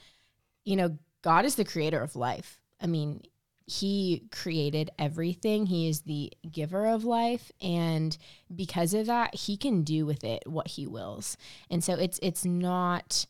you 0.66 0.76
know, 0.76 0.98
God 1.22 1.46
is 1.46 1.56
the 1.56 1.66
creator 1.66 2.02
of 2.02 2.16
life. 2.16 2.60
I 2.82 2.88
mean, 2.88 3.22
he 3.68 4.24
created 4.32 4.90
everything. 5.00 5.68
He 5.68 5.88
is 5.88 6.02
the 6.02 6.34
giver 6.52 6.88
of 6.88 7.06
life 7.06 7.52
and 7.62 8.18
because 8.54 8.94
of 8.94 9.06
that, 9.06 9.36
he 9.36 9.56
can 9.56 9.84
do 9.84 10.06
with 10.06 10.24
it 10.24 10.44
what 10.46 10.68
he 10.68 10.88
wills. 10.88 11.38
And 11.70 11.84
so 11.84 11.94
it's 11.94 12.20
it's 12.22 12.44
not 12.44 13.26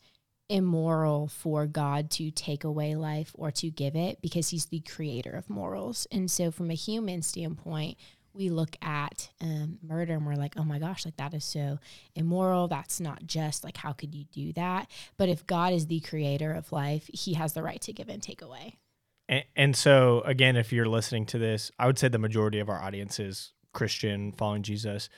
immoral 0.48 1.28
for 1.28 1.66
God 1.66 2.10
to 2.10 2.30
take 2.30 2.64
away 2.64 2.94
life 2.94 3.30
or 3.34 3.50
to 3.52 3.70
give 3.70 3.94
it 3.94 4.20
because 4.20 4.48
he's 4.48 4.66
the 4.66 4.80
creator 4.80 5.30
of 5.30 5.48
morals. 5.48 6.06
And 6.10 6.30
so 6.30 6.50
from 6.50 6.70
a 6.70 6.74
human 6.74 7.22
standpoint, 7.22 7.96
we 8.34 8.48
look 8.48 8.76
at 8.82 9.30
um, 9.40 9.78
murder 9.82 10.14
and 10.14 10.26
we're 10.26 10.34
like, 10.34 10.54
oh 10.56 10.64
my 10.64 10.78
gosh, 10.78 11.04
like 11.04 11.16
that 11.16 11.34
is 11.34 11.44
so 11.44 11.78
immoral. 12.14 12.68
That's 12.68 13.00
not 13.00 13.26
just 13.26 13.64
like, 13.64 13.76
how 13.76 13.92
could 13.92 14.14
you 14.14 14.24
do 14.32 14.52
that? 14.54 14.90
But 15.16 15.28
if 15.28 15.46
God 15.46 15.72
is 15.72 15.86
the 15.86 16.00
creator 16.00 16.52
of 16.52 16.72
life, 16.72 17.08
he 17.12 17.34
has 17.34 17.52
the 17.52 17.62
right 17.62 17.80
to 17.82 17.92
give 17.92 18.08
and 18.08 18.22
take 18.22 18.42
away. 18.42 18.78
And, 19.28 19.44
and 19.56 19.76
so, 19.76 20.22
again, 20.24 20.56
if 20.56 20.72
you're 20.72 20.88
listening 20.88 21.26
to 21.26 21.38
this, 21.38 21.70
I 21.78 21.86
would 21.86 21.98
say 21.98 22.08
the 22.08 22.18
majority 22.18 22.58
of 22.58 22.68
our 22.68 22.82
audience 22.82 23.18
is 23.18 23.52
Christian, 23.72 24.32
following 24.32 24.62
Jesus. 24.62 25.08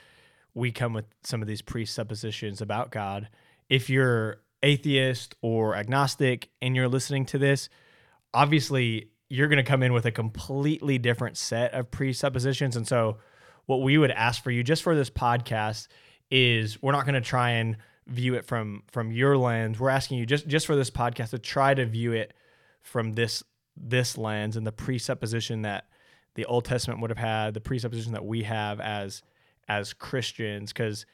We 0.54 0.73
come 0.73 0.92
with 0.92 1.06
some 1.23 1.42
of 1.42 1.49
these 1.49 1.62
presuppositions 1.62 2.61
about 2.61 2.90
God. 2.90 3.28
If 3.68 3.90
you're 3.90 4.42
atheist 4.62 5.35
or 5.42 5.75
agnostic 5.76 6.50
and 6.62 6.75
you're 6.76 6.88
listening 6.88 7.26
to 7.26 7.38
this, 7.38 7.68
obviously 8.33 9.11
you're 9.28 9.48
going 9.48 9.62
to 9.62 9.68
come 9.68 9.82
in 9.82 9.92
with 9.92 10.06
a 10.06 10.10
completely 10.10 10.98
different 10.98 11.36
set 11.36 11.72
of 11.72 11.90
presuppositions. 11.90 12.76
And 12.76 12.86
so, 12.86 13.18
what 13.66 13.82
we 13.82 13.96
would 13.96 14.10
ask 14.10 14.42
for 14.42 14.50
you 14.50 14.62
just 14.62 14.82
for 14.82 14.94
this 14.94 15.10
podcast 15.10 15.88
is 16.30 16.82
we're 16.82 16.92
not 16.92 17.06
going 17.06 17.14
to 17.14 17.20
try 17.20 17.50
and 17.50 17.76
view 18.06 18.34
it 18.34 18.44
from 18.44 18.82
from 18.90 19.12
your 19.12 19.36
lens. 19.36 19.80
We're 19.80 19.90
asking 19.90 20.18
you 20.18 20.26
just 20.26 20.46
just 20.46 20.66
for 20.66 20.76
this 20.76 20.90
podcast 20.90 21.30
to 21.30 21.38
try 21.38 21.74
to 21.74 21.86
view 21.86 22.12
it 22.12 22.34
from 22.82 23.14
this 23.14 23.42
this 23.76 24.16
lens 24.16 24.56
and 24.56 24.66
the 24.66 24.72
presupposition 24.72 25.62
that 25.62 25.86
the 26.34 26.44
Old 26.44 26.64
Testament 26.64 27.00
would 27.00 27.10
have 27.10 27.18
had, 27.18 27.54
the 27.54 27.60
presupposition 27.60 28.12
that 28.12 28.24
we 28.24 28.42
have 28.42 28.80
as 28.80 29.22
as 29.68 29.92
Christians. 29.92 30.72
Because 30.72 31.06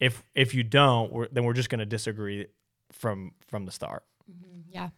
if 0.00 0.22
if 0.34 0.54
you 0.54 0.62
don't, 0.62 1.12
we're, 1.12 1.28
then 1.28 1.44
we're 1.44 1.54
just 1.54 1.70
going 1.70 1.80
to 1.80 1.86
disagree 1.86 2.46
from 2.92 3.32
from 3.48 3.64
the 3.64 3.72
start. 3.72 4.04
Mm-hmm. 4.30 4.60
Yeah. 4.70 4.88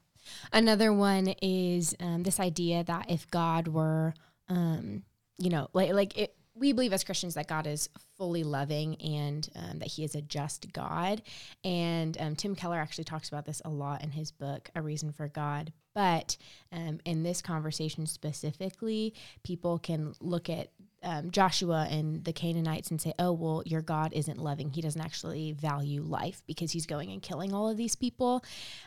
Another 0.53 0.93
one 0.93 1.29
is 1.43 1.95
um, 2.01 2.23
this 2.23 2.41
idea 2.41 2.85
that 2.85 3.11
if 3.11 3.31
God 3.31 3.69
were, 3.69 4.15
um, 4.49 5.03
you 5.39 5.51
know, 5.51 5.69
like 5.73 5.93
like 5.93 6.17
it, 6.19 6.35
we 6.55 6.73
believe 6.73 6.93
as 6.93 7.05
Christians 7.05 7.35
that 7.35 7.47
God 7.47 7.67
is 7.67 7.89
fully 8.17 8.43
loving 8.43 8.97
and 8.97 9.49
um, 9.55 9.79
that 9.79 9.89
He 9.89 10.05
is 10.05 10.15
a 10.15 10.23
just 10.23 10.73
God. 10.73 11.23
And 11.65 12.17
um, 12.21 12.37
Tim 12.37 12.55
Keller 12.55 12.79
actually 12.79 13.05
talks 13.05 13.29
about 13.29 13.47
this 13.47 13.63
a 13.65 13.71
lot 13.71 14.03
in 14.03 14.11
his 14.11 14.33
book, 14.33 14.71
A 14.75 14.83
Reason 14.83 15.13
for 15.13 15.29
God. 15.29 15.73
But 15.95 16.37
um, 16.73 17.01
in 17.05 17.23
this 17.23 17.43
conversation 17.43 18.07
specifically, 18.07 19.15
people 19.43 19.79
can 19.79 20.15
look 20.21 20.49
at 20.49 20.71
um, 21.03 21.31
Joshua 21.31 21.87
and 21.91 22.25
the 22.25 22.33
Canaanites 22.33 22.91
and 22.91 23.01
say, 23.01 23.13
oh, 23.19 23.33
well, 23.33 23.63
your 23.65 23.83
God 23.83 24.13
isn't 24.13 24.39
loving. 24.39 24.71
He 24.71 24.81
doesn't 24.81 25.01
actually 25.01 25.53
value 25.53 26.03
life 26.03 26.43
because 26.47 26.73
he's 26.73 26.87
going 26.87 27.11
and 27.11 27.23
killing 27.23 27.53
all 27.53 27.69
of 27.69 27.77
these 27.77 27.95
people. 27.95 28.45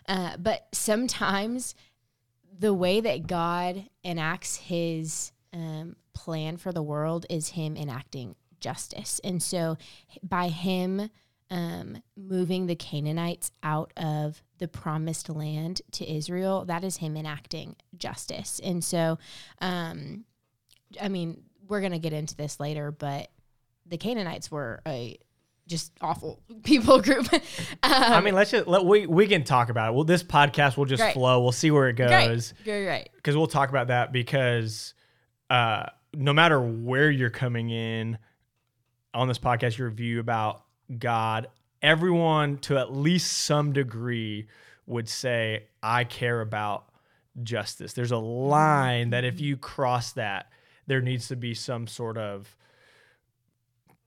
Uh, 0.08 0.38
but 0.38 0.68
sometimes 0.74 1.76
the 2.58 2.74
way 2.74 3.02
that 3.02 3.28
God 3.28 3.90
enacts 4.04 4.58
his 4.58 5.32
um, 5.54 5.96
plan 6.14 6.58
for 6.58 6.72
the 6.72 6.84
world 6.84 7.26
is 7.30 7.50
him 7.50 7.78
enacting 7.78 8.36
justice. 8.60 9.20
And 9.24 9.42
so 9.42 9.78
by 10.22 10.50
him 10.50 11.10
um, 11.50 12.02
moving 12.16 12.68
the 12.68 12.76
Canaanites 12.76 13.52
out 13.62 13.92
of 13.98 14.42
the 14.60 14.68
promised 14.68 15.30
land 15.30 15.82
to 15.94 16.10
Israel, 16.10 16.66
that 16.66 16.84
is 16.84 16.98
him 16.98 17.18
enacting 17.18 17.76
justice. 17.98 18.62
And 18.64 18.84
so, 18.84 19.18
um, 19.60 20.24
I 21.02 21.10
mean, 21.10 21.44
we're 21.72 21.80
going 21.80 21.94
to 21.94 22.00
get 22.00 22.12
into 22.12 22.36
this 22.36 22.60
later, 22.60 22.92
but 22.92 23.32
the 23.88 23.98
Canaanites 23.98 24.52
were 24.52 24.82
a 24.86 25.18
just 25.68 25.94
awful 26.02 26.44
people 26.64 27.02
group. 27.02 27.32
um, 27.34 27.40
I 27.82 28.22
mean, 28.22 28.36
let's 28.36 28.52
just 28.52 28.68
let 28.68 28.84
we 28.86 29.08
we 29.08 29.26
can 29.26 29.44
talk 29.44 29.70
about 29.70 29.90
it. 29.90 29.96
Well, 29.96 30.04
this 30.04 30.22
podcast 30.22 30.76
will 30.76 30.86
just 30.86 31.02
Great. 31.02 31.14
flow. 31.14 31.42
We'll 31.42 31.54
see 31.54 31.72
where 31.72 31.88
it 31.88 31.94
goes 31.94 32.54
great, 32.64 32.86
great. 32.86 33.10
because 33.16 33.38
we'll 33.38 33.48
talk 33.48 33.70
about 33.70 33.88
that 33.88 34.12
because 34.12 34.94
uh, 35.50 35.86
no 36.14 36.34
matter 36.34 36.62
where 36.62 37.10
you're 37.10 37.30
coming 37.30 37.70
in 37.70 38.18
on 39.14 39.30
this 39.30 39.40
podcast, 39.40 39.78
your 39.78 39.90
view 39.90 40.20
about 40.20 40.64
God, 41.00 41.48
everyone 41.82 42.58
to 42.60 42.78
at 42.78 42.94
least 42.94 43.32
some 43.32 43.72
degree 43.72 44.50
would 44.86 45.08
say, 45.08 45.68
I 45.82 46.04
care 46.04 46.42
about 46.42 46.92
justice. 47.44 47.94
There's 47.94 48.12
a 48.12 48.18
line 48.18 49.12
that 49.12 49.24
if 49.24 49.40
you 49.40 49.56
cross 49.56 50.12
that, 50.14 50.50
there 50.88 51.02
needs 51.02 51.28
to 51.28 51.36
be 51.36 51.54
some 51.54 51.88
sort 51.88 52.18
of 52.18 52.56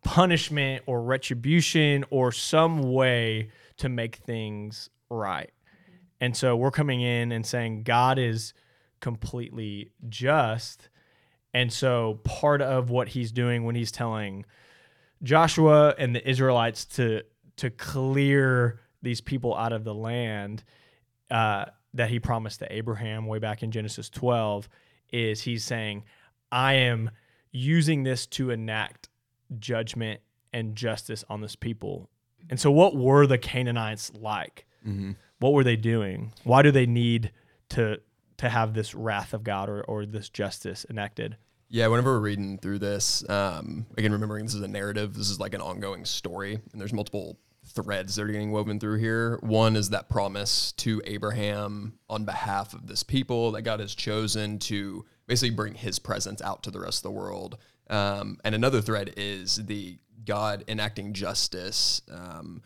punishment 0.02 0.82
or 0.86 1.02
retribution 1.02 2.04
or 2.10 2.30
some 2.30 2.92
way 2.92 3.50
to 3.78 3.88
make 3.88 4.16
things 4.16 4.90
right. 5.10 5.50
And 6.20 6.36
so 6.36 6.56
we're 6.56 6.70
coming 6.70 7.00
in 7.00 7.32
and 7.32 7.44
saying 7.44 7.82
God 7.82 8.18
is 8.18 8.54
completely 9.00 9.90
just. 10.08 10.88
And 11.52 11.72
so 11.72 12.20
part 12.24 12.62
of 12.62 12.90
what 12.90 13.08
he's 13.08 13.32
doing 13.32 13.64
when 13.64 13.74
he's 13.74 13.92
telling 13.92 14.44
Joshua 15.22 15.94
and 15.98 16.14
the 16.14 16.28
Israelites 16.28 16.84
to 16.84 17.22
to 17.56 17.70
clear 17.70 18.80
these 19.02 19.20
people 19.20 19.54
out 19.54 19.72
of 19.72 19.84
the 19.84 19.94
land 19.94 20.64
uh, 21.30 21.66
that 21.92 22.10
he 22.10 22.18
promised 22.18 22.58
to 22.58 22.72
Abraham 22.72 23.26
way 23.26 23.38
back 23.38 23.62
in 23.62 23.70
Genesis 23.70 24.08
12 24.08 24.68
is 25.12 25.42
he's 25.42 25.64
saying, 25.64 26.02
I 26.54 26.74
am 26.74 27.10
using 27.50 28.04
this 28.04 28.26
to 28.28 28.50
enact 28.50 29.08
judgment 29.58 30.20
and 30.52 30.76
justice 30.76 31.24
on 31.28 31.40
this 31.40 31.56
people. 31.56 32.08
And 32.48 32.60
so, 32.60 32.70
what 32.70 32.96
were 32.96 33.26
the 33.26 33.38
Canaanites 33.38 34.12
like? 34.14 34.66
What 35.40 35.52
were 35.52 35.64
they 35.64 35.76
doing? 35.76 36.32
Why 36.44 36.62
do 36.62 36.70
they 36.70 36.86
need 36.86 37.32
to 37.70 38.00
to 38.36 38.48
have 38.48 38.74
this 38.74 38.94
wrath 38.94 39.32
of 39.34 39.42
God 39.42 39.68
or, 39.68 39.82
or 39.82 40.06
this 40.06 40.28
justice 40.28 40.86
enacted? 40.88 41.36
Yeah, 41.70 41.88
whenever 41.88 42.12
we're 42.12 42.20
reading 42.20 42.58
through 42.58 42.78
this, 42.78 43.28
um, 43.28 43.86
again, 43.96 44.12
remembering 44.12 44.44
this 44.44 44.54
is 44.54 44.60
a 44.60 44.68
narrative, 44.68 45.14
this 45.14 45.30
is 45.30 45.40
like 45.40 45.54
an 45.54 45.60
ongoing 45.60 46.04
story, 46.04 46.60
and 46.72 46.80
there's 46.80 46.92
multiple 46.92 47.38
threads 47.66 48.16
that 48.16 48.22
are 48.22 48.28
getting 48.28 48.52
woven 48.52 48.78
through 48.78 48.98
here. 48.98 49.38
One 49.42 49.76
is 49.76 49.90
that 49.90 50.08
promise 50.08 50.72
to 50.72 51.02
Abraham 51.04 51.98
on 52.08 52.24
behalf 52.24 52.74
of 52.74 52.86
this 52.86 53.02
people 53.02 53.52
that 53.52 53.62
God 53.62 53.80
has 53.80 53.94
chosen 53.94 54.58
to 54.60 55.04
basically 55.26 55.54
bring 55.54 55.74
his 55.74 55.98
presence 55.98 56.42
out 56.42 56.62
to 56.64 56.70
the 56.70 56.80
rest 56.80 56.98
of 56.98 57.02
the 57.04 57.18
world. 57.18 57.58
Um, 57.90 58.38
and 58.44 58.54
another 58.54 58.80
thread 58.80 59.14
is 59.16 59.56
the 59.56 59.98
God 60.24 60.64
enacting 60.68 61.12
justice, 61.12 62.02
um, 62.10 62.62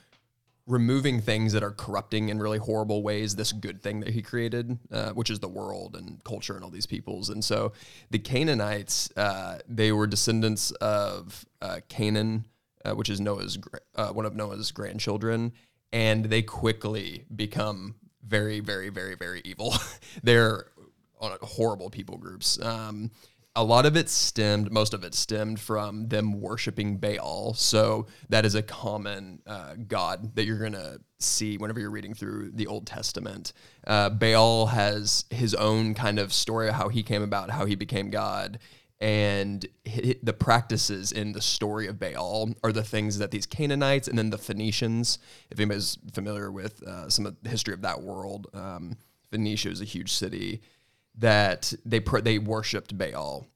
removing 0.69 1.21
things 1.21 1.55
that 1.55 1.62
are 1.62 1.71
corrupting 1.71 2.28
in 2.28 2.38
really 2.38 2.59
horrible 2.59 3.02
ways 3.02 3.35
this 3.35 3.52
good 3.52 3.83
thing 3.83 4.00
that 4.00 4.11
he 4.11 4.21
created 4.21 4.78
uh, 4.93 5.11
which 5.11 5.31
is 5.31 5.40
the 5.40 5.49
world 5.49 5.97
and 5.97 6.23
culture 6.25 6.55
and 6.55 6.62
all 6.62 6.71
these 6.71 6.85
peoples 6.85 7.31
and 7.31 7.43
so 7.43 7.73
the 8.11 8.19
canaanites 8.19 9.11
uh, 9.17 9.59
they 9.67 9.90
were 9.90 10.07
descendants 10.07 10.71
of 10.73 11.47
uh, 11.62 11.81
canaan 11.88 12.45
uh, 12.85 12.92
which 12.92 13.08
is 13.08 13.20
noah's 13.20 13.58
uh, 13.97 14.08
one 14.08 14.25
of 14.25 14.35
noah's 14.35 14.73
grandchildren 14.73 15.52
and 15.92 16.26
they 16.26 16.42
quickly 16.42 17.25
become 17.35 17.94
very 18.26 18.61
very 18.61 18.88
very 18.88 19.14
very 19.14 19.40
evil 19.44 19.75
they're 20.23 20.66
on 21.20 21.37
horrible 21.42 21.90
people 21.90 22.16
groups 22.16 22.61
um, 22.62 23.11
a 23.58 23.64
lot 23.64 23.87
of 23.87 23.97
it 23.97 24.08
stemmed, 24.08 24.70
most 24.70 24.94
of 24.94 25.02
it 25.02 25.14
stemmed 25.14 25.58
from 25.58 26.06
them 26.06 26.40
worshiping 26.40 26.97
Baal. 26.97 27.54
So 27.54 28.06
that 28.28 28.44
is 28.44 28.54
a 28.54 28.62
common 28.62 29.42
uh, 29.49 29.75
god 29.88 30.37
that 30.37 30.44
you're 30.44 30.61
going 30.61 30.75
to 30.75 31.00
see 31.18 31.58
whenever 31.58 31.80
you're 31.80 31.90
reading 31.90 32.14
through 32.14 32.52
the 32.52 32.68
Old 32.68 32.87
Testament. 32.87 33.52
Uh, 33.85 34.11
Baal 34.11 34.66
has 34.66 35.25
his 35.30 35.56
own 35.56 35.94
kind 35.94 36.20
of 36.20 36.32
story 36.32 36.68
of 36.68 36.75
how 36.75 36.88
he 36.88 37.02
came 37.02 37.23
about, 37.23 37.50
how 37.50 37.66
he 37.66 37.75
became 37.75 38.11
God. 38.11 38.61
And 39.00 39.64
the 40.23 40.33
practices 40.33 41.12
in 41.12 41.33
the 41.33 41.40
story 41.40 41.87
of 41.87 42.00
Baal 42.00 42.50
are 42.64 42.73
the 42.73 42.83
things 42.83 43.19
that 43.19 43.31
these 43.31 43.47
Canaanites 43.47 44.09
and 44.09 44.19
then 44.19 44.31
the 44.31 44.38
Phoenicians, 44.38 45.19
if 45.50 45.59
anybody's 45.59 45.99
familiar 46.12 46.50
with 46.50 46.83
uh, 46.83 47.09
some 47.09 47.25
of 47.25 47.37
the 47.43 47.49
history 47.49 47.75
of 47.75 47.83
that 47.83 48.02
world, 48.02 48.49
um, 48.55 48.97
Phoenicia 49.31 49.71
is 49.71 49.81
a 49.81 49.85
huge 49.85 50.12
city 50.12 50.62
that 51.17 51.73
they 51.85 52.00
pr- 52.00 52.21
they 52.21 52.38
worshipped 52.38 52.97
Baal. 52.97 53.47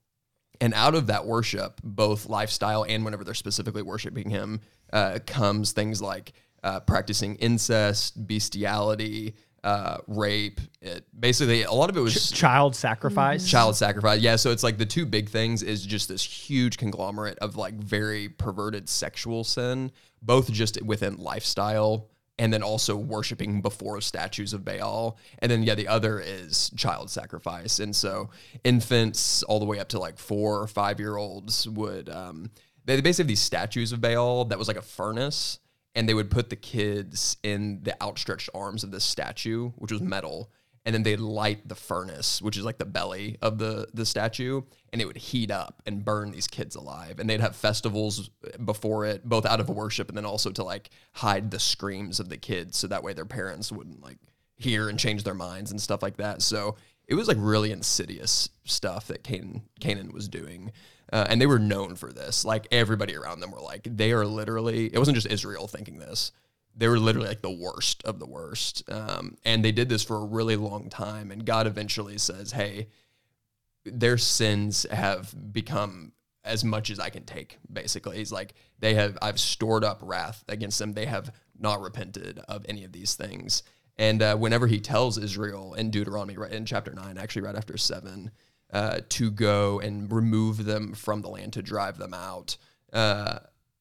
And 0.60 0.74
out 0.74 0.94
of 0.94 1.08
that 1.08 1.26
worship, 1.26 1.80
both 1.82 2.28
lifestyle 2.28 2.84
and 2.84 3.04
whenever 3.04 3.24
they're 3.24 3.34
specifically 3.34 3.82
worshiping 3.82 4.30
him, 4.30 4.60
uh, 4.92 5.18
comes 5.26 5.72
things 5.72 6.00
like 6.00 6.34
uh, 6.62 6.78
practicing 6.80 7.34
incest, 7.36 8.28
bestiality, 8.28 9.34
uh, 9.64 9.98
rape. 10.06 10.60
It, 10.80 11.04
basically, 11.18 11.62
a 11.62 11.72
lot 11.72 11.90
of 11.90 11.96
it 11.96 12.00
was 12.00 12.30
Child 12.30 12.74
sacrifice. 12.74 13.48
child 13.48 13.76
sacrifice. 13.76 14.20
Yeah, 14.20 14.36
so 14.36 14.50
it's 14.50 14.62
like 14.62 14.78
the 14.78 14.86
two 14.86 15.06
big 15.06 15.28
things 15.28 15.62
is 15.62 15.84
just 15.84 16.08
this 16.08 16.22
huge 16.22 16.78
conglomerate 16.78 17.38
of 17.38 17.56
like 17.56 17.74
very 17.74 18.28
perverted 18.28 18.88
sexual 18.88 19.44
sin, 19.44 19.92
both 20.20 20.50
just 20.50 20.80
within 20.82 21.16
lifestyle 21.16 22.08
and 22.38 22.52
then 22.52 22.62
also 22.62 22.96
worshiping 22.96 23.60
before 23.60 24.00
statues 24.00 24.52
of 24.52 24.64
Baal. 24.64 25.16
And 25.38 25.50
then 25.50 25.62
yeah, 25.62 25.74
the 25.74 25.86
other 25.86 26.18
is 26.18 26.70
child 26.76 27.10
sacrifice. 27.10 27.78
And 27.78 27.94
so 27.94 28.30
infants 28.64 29.42
all 29.44 29.60
the 29.60 29.66
way 29.66 29.78
up 29.78 29.88
to 29.90 29.98
like 29.98 30.18
4 30.18 30.60
or 30.62 30.66
5 30.66 30.98
year 30.98 31.16
olds 31.16 31.68
would 31.68 32.08
um 32.08 32.50
they 32.84 33.00
basically 33.00 33.24
have 33.24 33.28
these 33.28 33.40
statues 33.40 33.92
of 33.92 34.00
Baal 34.00 34.46
that 34.46 34.58
was 34.58 34.66
like 34.66 34.76
a 34.76 34.82
furnace 34.82 35.60
and 35.94 36.08
they 36.08 36.14
would 36.14 36.30
put 36.30 36.50
the 36.50 36.56
kids 36.56 37.36
in 37.42 37.80
the 37.82 38.00
outstretched 38.02 38.50
arms 38.54 38.84
of 38.84 38.90
this 38.90 39.04
statue, 39.04 39.70
which 39.76 39.92
was 39.92 40.00
metal, 40.00 40.50
and 40.84 40.94
then 40.94 41.02
they'd 41.02 41.20
light 41.20 41.68
the 41.68 41.74
furnace, 41.74 42.42
which 42.42 42.56
is 42.56 42.64
like 42.64 42.78
the 42.78 42.84
belly 42.84 43.36
of 43.40 43.58
the 43.58 43.88
the 43.94 44.06
statue, 44.06 44.62
and 44.92 45.00
it 45.00 45.06
would 45.06 45.16
heat 45.16 45.50
up 45.50 45.82
and 45.86 46.04
burn 46.04 46.32
these 46.32 46.48
kids 46.48 46.74
alive. 46.74 47.18
And 47.18 47.28
they'd 47.28 47.40
have 47.40 47.54
festivals 47.54 48.30
before 48.64 49.04
it, 49.04 49.24
both 49.24 49.46
out 49.46 49.60
of 49.60 49.68
worship 49.68 50.08
and 50.08 50.16
then 50.16 50.26
also 50.26 50.50
to 50.50 50.64
like 50.64 50.90
hide 51.12 51.50
the 51.50 51.60
screams 51.60 52.18
of 52.18 52.28
the 52.28 52.36
kids, 52.36 52.76
so 52.76 52.86
that 52.88 53.02
way 53.02 53.12
their 53.12 53.26
parents 53.26 53.70
wouldn't 53.70 54.02
like 54.02 54.18
hear 54.56 54.88
and 54.88 54.98
change 54.98 55.24
their 55.24 55.34
minds 55.34 55.70
and 55.70 55.80
stuff 55.80 56.02
like 56.02 56.16
that. 56.16 56.42
So 56.42 56.76
it 57.06 57.14
was 57.14 57.28
like 57.28 57.36
really 57.40 57.72
insidious 57.72 58.48
stuff 58.64 59.08
that 59.08 59.22
Canaan, 59.22 59.62
Canaan 59.80 60.12
was 60.12 60.28
doing. 60.28 60.72
Uh, 61.12 61.26
and 61.28 61.38
they 61.40 61.46
were 61.46 61.58
known 61.58 61.94
for 61.94 62.10
this. 62.10 62.44
Like 62.44 62.66
everybody 62.72 63.14
around 63.14 63.40
them 63.40 63.50
were 63.50 63.60
like, 63.60 63.86
they 63.88 64.12
are 64.12 64.24
literally, 64.24 64.86
it 64.86 64.98
wasn't 64.98 65.16
just 65.16 65.26
Israel 65.26 65.68
thinking 65.68 65.98
this. 65.98 66.32
They 66.74 66.88
were 66.88 66.98
literally 66.98 67.28
like 67.28 67.42
the 67.42 67.50
worst 67.50 68.02
of 68.04 68.18
the 68.18 68.26
worst. 68.26 68.82
Um, 68.90 69.36
and 69.44 69.62
they 69.62 69.72
did 69.72 69.90
this 69.90 70.02
for 70.02 70.16
a 70.16 70.24
really 70.24 70.56
long 70.56 70.88
time. 70.88 71.30
And 71.30 71.44
God 71.44 71.66
eventually 71.66 72.16
says, 72.16 72.52
hey, 72.52 72.88
their 73.84 74.16
sins 74.16 74.86
have 74.90 75.34
become 75.52 76.12
as 76.44 76.64
much 76.64 76.90
as 76.90 76.98
I 76.98 77.10
can 77.10 77.24
take, 77.24 77.58
basically. 77.70 78.16
He's 78.16 78.32
like, 78.32 78.54
they 78.78 78.94
have, 78.94 79.18
I've 79.20 79.38
stored 79.38 79.84
up 79.84 80.00
wrath 80.02 80.42
against 80.48 80.78
them. 80.78 80.94
They 80.94 81.06
have 81.06 81.30
not 81.58 81.82
repented 81.82 82.40
of 82.48 82.64
any 82.68 82.84
of 82.84 82.92
these 82.92 83.14
things. 83.14 83.62
And 83.98 84.22
uh, 84.22 84.36
whenever 84.36 84.66
he 84.66 84.80
tells 84.80 85.18
Israel 85.18 85.74
in 85.74 85.90
Deuteronomy, 85.90 86.38
right 86.38 86.50
in 86.50 86.64
chapter 86.64 86.92
nine, 86.94 87.18
actually 87.18 87.42
right 87.42 87.54
after 87.54 87.76
seven, 87.76 88.30
uh, 88.72 89.00
to 89.10 89.30
go 89.30 89.80
and 89.80 90.10
remove 90.10 90.64
them 90.64 90.94
from 90.94 91.22
the 91.22 91.28
land 91.28 91.52
to 91.54 91.62
drive 91.62 91.98
them 91.98 92.14
out, 92.14 92.56
uh, 92.92 93.38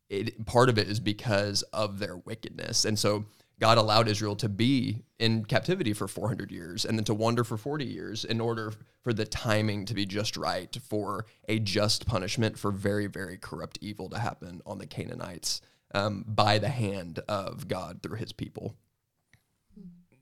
it, 0.09 0.45
part 0.45 0.69
of 0.69 0.77
it 0.77 0.87
is 0.87 0.99
because 0.99 1.61
of 1.73 1.99
their 1.99 2.17
wickedness. 2.17 2.85
And 2.85 2.99
so 2.99 3.25
God 3.61 3.77
allowed 3.77 4.07
Israel 4.07 4.35
to 4.37 4.49
be 4.49 5.03
in 5.19 5.45
captivity 5.45 5.93
for 5.93 6.07
400 6.07 6.51
years 6.51 6.83
and 6.83 6.97
then 6.97 7.05
to 7.05 7.13
wander 7.13 7.43
for 7.43 7.57
40 7.57 7.85
years 7.85 8.25
in 8.25 8.41
order 8.41 8.73
for 9.03 9.13
the 9.13 9.23
timing 9.23 9.85
to 9.85 9.93
be 9.93 10.05
just 10.05 10.35
right 10.35 10.75
for 10.89 11.25
a 11.47 11.59
just 11.59 12.07
punishment 12.07 12.57
for 12.57 12.71
very, 12.71 13.05
very 13.05 13.37
corrupt 13.37 13.77
evil 13.79 14.09
to 14.09 14.17
happen 14.17 14.61
on 14.65 14.79
the 14.79 14.87
Canaanites 14.87 15.61
um, 15.93 16.25
by 16.27 16.57
the 16.57 16.69
hand 16.69 17.19
of 17.27 17.67
God 17.67 18.01
through 18.01 18.17
his 18.17 18.33
people. 18.33 18.75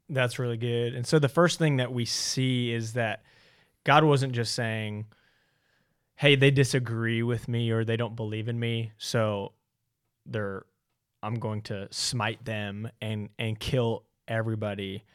That's 0.09 0.37
really 0.37 0.57
good. 0.57 0.93
And 0.93 1.07
so 1.07 1.17
the 1.17 1.29
first 1.29 1.59
thing 1.59 1.77
that 1.77 1.93
we 1.93 2.03
see 2.03 2.73
is 2.73 2.93
that 2.93 3.23
God 3.89 4.03
wasn't 4.03 4.33
just 4.33 4.53
saying, 4.53 5.07
"Hey, 6.13 6.35
they 6.35 6.51
disagree 6.51 7.23
with 7.23 7.47
me 7.47 7.71
or 7.71 7.83
they 7.83 7.97
don't 7.97 8.15
believe 8.15 8.47
in 8.47 8.59
me, 8.59 8.91
so 8.99 9.53
they're 10.27 10.63
I'm 11.23 11.39
going 11.39 11.63
to 11.63 11.87
smite 11.89 12.45
them 12.45 12.87
and 13.01 13.29
and 13.39 13.59
kill 13.59 14.03
everybody." 14.27 15.05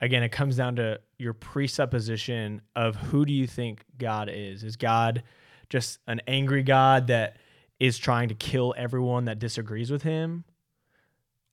Again, 0.00 0.24
it 0.24 0.30
comes 0.32 0.56
down 0.56 0.74
to 0.74 0.98
your 1.18 1.34
presupposition 1.34 2.62
of 2.74 2.96
who 2.96 3.24
do 3.24 3.32
you 3.32 3.46
think 3.46 3.84
God 3.96 4.28
is? 4.28 4.64
Is 4.64 4.74
God 4.74 5.22
just 5.68 6.00
an 6.08 6.20
angry 6.26 6.64
God 6.64 7.06
that 7.06 7.36
is 7.78 7.96
trying 7.96 8.28
to 8.30 8.34
kill 8.34 8.74
everyone 8.76 9.26
that 9.26 9.38
disagrees 9.38 9.88
with 9.88 10.02
him? 10.02 10.42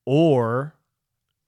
Or 0.08 0.74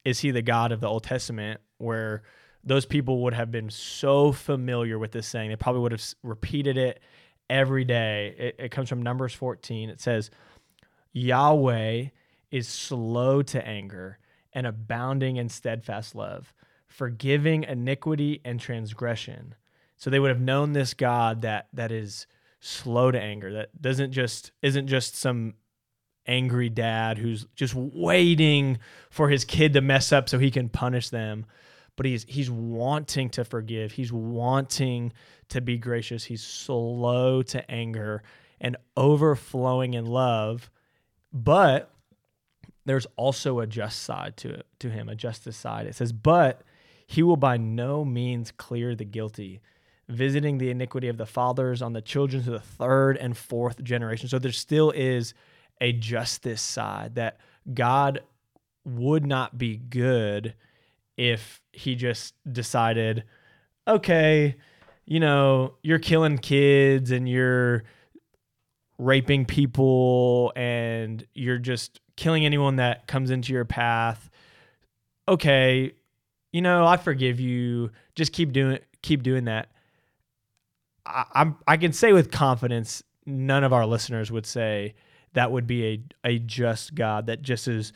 is 0.03 0.19
he 0.19 0.29
the 0.29 0.43
God 0.43 0.71
of 0.71 0.81
the 0.81 0.87
Old 0.87 1.03
Testament 1.03 1.61
where 1.79 2.21
those 2.65 2.85
people 2.85 3.21
would 3.23 3.33
have 3.33 3.51
been 3.51 3.69
so 3.69 4.31
familiar 4.31 4.97
with 4.97 5.11
this 5.11 5.27
saying? 5.27 5.49
They 5.49 5.55
probably 5.55 5.81
would 5.81 5.91
have 5.91 6.03
repeated 6.23 6.77
it 6.77 6.99
every 7.49 7.85
day. 7.85 8.35
It, 8.37 8.55
it 8.59 8.71
comes 8.71 8.89
from 8.89 9.01
Numbers 9.01 9.33
14. 9.33 9.89
It 9.89 10.01
says, 10.01 10.31
Yahweh 11.13 12.07
is 12.51 12.67
slow 12.67 13.41
to 13.43 13.65
anger 13.67 14.17
and 14.53 14.65
abounding 14.65 15.37
in 15.37 15.49
steadfast 15.49 16.15
love, 16.15 16.53
forgiving 16.87 17.63
iniquity 17.63 18.41
and 18.43 18.59
transgression. 18.59 19.55
So 19.97 20.09
they 20.09 20.19
would 20.19 20.29
have 20.29 20.41
known 20.41 20.73
this 20.73 20.93
God 20.93 21.41
that 21.41 21.67
that 21.73 21.91
is 21.91 22.27
slow 22.59 23.11
to 23.11 23.21
anger, 23.21 23.53
that 23.53 23.79
doesn't 23.79 24.11
just 24.11 24.51
isn't 24.61 24.87
just 24.87 25.15
some 25.15 25.53
angry 26.27 26.69
dad 26.69 27.19
who's 27.19 27.45
just 27.55 27.75
waiting 27.75 28.79
for 29.11 29.29
his 29.29 29.45
kid 29.45 29.73
to 29.73 29.81
mess 29.81 30.11
up 30.11 30.27
so 30.27 30.39
he 30.39 30.49
can 30.49 30.69
punish 30.69 31.09
them 31.09 31.45
but 31.95 32.05
he's 32.05 32.25
he's 32.27 32.49
wanting 32.49 33.29
to 33.31 33.45
forgive. 33.45 33.93
He's 33.93 34.11
wanting 34.11 35.13
to 35.49 35.61
be 35.61 35.77
gracious. 35.77 36.25
He's 36.25 36.43
slow 36.43 37.41
to 37.43 37.71
anger 37.71 38.23
and 38.59 38.77
overflowing 38.95 39.93
in 39.93 40.05
love 40.05 40.69
but 41.35 41.91
there's 42.85 43.05
also 43.17 43.59
a 43.59 43.67
just 43.67 44.03
side 44.03 44.37
to 44.37 44.49
it, 44.49 44.65
to 44.79 44.89
him 44.89 45.09
a 45.09 45.15
justice 45.15 45.57
side. 45.57 45.85
It 45.85 45.95
says 45.95 46.13
but 46.13 46.61
he 47.05 47.21
will 47.21 47.35
by 47.35 47.57
no 47.57 48.05
means 48.05 48.51
clear 48.51 48.95
the 48.95 49.05
guilty 49.05 49.59
visiting 50.07 50.59
the 50.59 50.69
iniquity 50.69 51.07
of 51.07 51.17
the 51.17 51.25
fathers 51.25 51.81
on 51.81 51.93
the 51.93 52.01
children 52.01 52.43
to 52.43 52.51
the 52.51 52.59
third 52.59 53.17
and 53.17 53.35
fourth 53.35 53.83
generation. 53.83 54.29
So 54.29 54.39
there 54.39 54.51
still 54.51 54.91
is 54.91 55.33
a 55.81 55.93
justice 55.93 56.61
side 56.61 57.15
that 57.15 57.39
God 57.73 58.21
would 58.85 59.25
not 59.25 59.57
be 59.57 59.77
good 59.77 60.53
if 61.17 61.61
he 61.71 61.95
just 61.95 62.33
decided, 62.51 63.23
okay, 63.87 64.55
you 65.05 65.19
know, 65.19 65.75
you're 65.83 65.99
killing 65.99 66.37
kids 66.37 67.11
and 67.11 67.29
you're 67.29 67.83
raping 68.97 69.45
people 69.45 70.51
and 70.55 71.25
you're 71.33 71.57
just 71.57 71.99
killing 72.15 72.45
anyone 72.45 72.77
that 72.77 73.07
comes 73.07 73.29
into 73.29 73.53
your 73.53 73.65
path. 73.65 74.29
Okay, 75.27 75.91
you 76.51 76.61
know, 76.61 76.85
I 76.85 76.97
forgive 76.97 77.39
you. 77.39 77.91
Just 78.15 78.31
keep 78.31 78.51
doing 78.51 78.79
keep 79.01 79.23
doing 79.23 79.45
that. 79.45 79.69
I, 81.05 81.25
I'm 81.33 81.57
I 81.67 81.77
can 81.77 81.93
say 81.93 82.13
with 82.13 82.31
confidence, 82.31 83.03
none 83.25 83.63
of 83.63 83.73
our 83.73 83.85
listeners 83.85 84.31
would 84.31 84.45
say 84.45 84.95
that 85.33 85.51
would 85.51 85.67
be 85.67 85.85
a, 85.85 86.29
a 86.29 86.39
just 86.39 86.95
God 86.95 87.27
that 87.27 87.41
just 87.41 87.67
is 87.67 87.91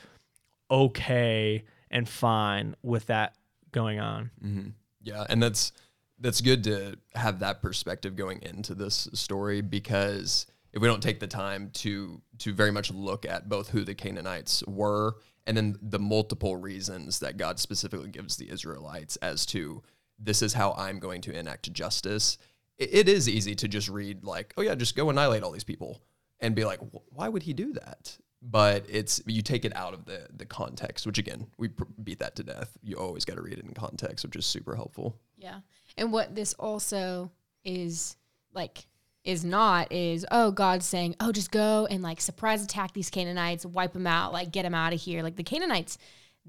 okay 0.69 1.63
and 1.91 2.08
fine 2.08 2.75
with 2.84 3.08
that 3.08 3.36
going 3.71 3.99
on. 3.99 4.32
Mm-hmm. 4.43 4.69
Yeah, 5.02 5.25
and 5.30 5.41
that's 5.41 5.71
that's 6.19 6.41
good 6.41 6.63
to 6.65 6.97
have 7.15 7.39
that 7.39 7.62
perspective 7.62 8.15
going 8.15 8.41
into 8.41 8.75
this 8.75 9.08
story 9.13 9.62
because 9.62 10.45
if 10.73 10.82
we 10.82 10.88
don't 10.88 11.02
take 11.02 11.19
the 11.19 11.28
time 11.28 11.69
to 11.73 12.21
to 12.39 12.54
very 12.54 12.71
much 12.71 12.91
look 12.91 13.25
at 13.25 13.49
both 13.49 13.69
who 13.69 13.84
the 13.84 13.95
Canaanites 13.95 14.63
were 14.67 15.15
and 15.47 15.56
then 15.56 15.78
the 15.82 15.99
multiple 15.99 16.56
reasons 16.56 17.19
that 17.19 17.38
God 17.38 17.60
specifically 17.60 18.10
gives 18.10 18.38
the 18.38 18.49
Israelites 18.49 19.15
as 19.17 19.45
to 19.47 19.82
this 20.19 20.41
is 20.41 20.54
how 20.54 20.73
I'm 20.73 20.99
going 20.99 21.21
to 21.21 21.38
enact 21.38 21.71
justice. 21.71 22.38
It, 22.78 22.89
it 22.93 23.10
is 23.10 23.30
easy 23.30 23.56
to 23.56 23.67
just 23.67 23.89
read 23.89 24.23
like, 24.23 24.54
oh 24.58 24.62
yeah, 24.62 24.75
just 24.75 24.95
go 24.95 25.10
annihilate 25.10 25.43
all 25.43 25.52
these 25.52 25.63
people 25.63 26.02
and 26.39 26.56
be 26.56 26.65
like, 26.65 26.80
why 27.10 27.30
would 27.30 27.43
he 27.43 27.54
do 27.54 27.73
that? 27.73 28.17
But 28.41 28.86
it's 28.88 29.21
you 29.25 29.41
take 29.41 29.65
it 29.65 29.75
out 29.75 29.93
of 29.93 30.06
the 30.06 30.28
the 30.34 30.45
context, 30.45 31.06
which 31.06 31.17
again 31.17 31.47
we 31.58 31.67
pr- 31.69 31.84
beat 32.02 32.19
that 32.19 32.36
to 32.38 32.43
death. 32.43 32.78
You 32.82 32.95
always 32.95 33.25
got 33.25 33.36
to 33.36 33.41
read 33.41 33.58
it 33.58 33.65
in 33.65 33.73
context, 33.73 34.23
which 34.23 34.36
is 34.36 34.45
super 34.45 34.75
helpful. 34.75 35.17
Yeah. 35.38 35.60
And 35.97 36.13
what 36.13 36.36
this 36.36 36.54
also 36.54 37.32
is 37.65 38.15
like 38.54 38.88
is 39.25 39.43
not 39.43 39.91
is 39.91 40.25
oh 40.32 40.52
God's 40.52 40.86
saying, 40.86 41.15
"Oh, 41.19 41.34
just 41.34 41.52
go 41.52 41.86
and 41.89 42.02
like 42.02 42.21
surprise 42.21 42.63
attack 42.63 42.93
these 42.93 43.10
Canaanites, 43.10 43.65
wipe 43.65 43.91
them 43.91 44.08
out, 44.08 44.32
like 44.32 44.52
get 44.52 44.63
them 44.63 44.73
out 44.73 44.93
of 44.93 45.02
here." 45.02 45.21
Like 45.21 45.36
the 45.36 45.43
Canaanites 45.43 45.97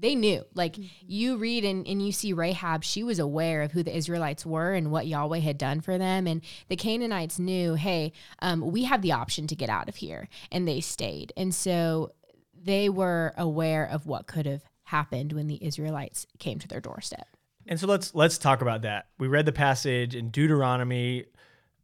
they 0.01 0.15
knew. 0.15 0.43
Like 0.53 0.75
you 1.01 1.37
read 1.37 1.63
and, 1.63 1.87
and 1.87 2.05
you 2.05 2.11
see 2.11 2.33
Rahab, 2.33 2.83
she 2.83 3.03
was 3.03 3.19
aware 3.19 3.61
of 3.61 3.71
who 3.71 3.83
the 3.83 3.95
Israelites 3.95 4.45
were 4.45 4.73
and 4.73 4.91
what 4.91 5.07
Yahweh 5.07 5.39
had 5.39 5.57
done 5.57 5.79
for 5.79 5.97
them. 5.97 6.27
And 6.27 6.41
the 6.67 6.75
Canaanites 6.75 7.37
knew, 7.39 7.75
hey, 7.75 8.11
um, 8.39 8.71
we 8.71 8.83
have 8.83 9.01
the 9.01 9.11
option 9.11 9.47
to 9.47 9.55
get 9.55 9.69
out 9.69 9.87
of 9.87 9.97
here. 9.97 10.27
And 10.51 10.67
they 10.67 10.81
stayed. 10.81 11.31
And 11.37 11.53
so 11.53 12.13
they 12.59 12.89
were 12.89 13.33
aware 13.37 13.87
of 13.87 14.05
what 14.05 14.27
could 14.27 14.45
have 14.45 14.63
happened 14.85 15.33
when 15.33 15.47
the 15.47 15.63
Israelites 15.63 16.25
came 16.39 16.59
to 16.59 16.67
their 16.67 16.81
doorstep. 16.81 17.27
And 17.67 17.79
so 17.79 17.85
let's 17.85 18.15
let's 18.15 18.39
talk 18.39 18.61
about 18.61 18.81
that. 18.81 19.07
We 19.19 19.27
read 19.27 19.45
the 19.45 19.51
passage 19.51 20.15
in 20.15 20.29
Deuteronomy. 20.29 21.25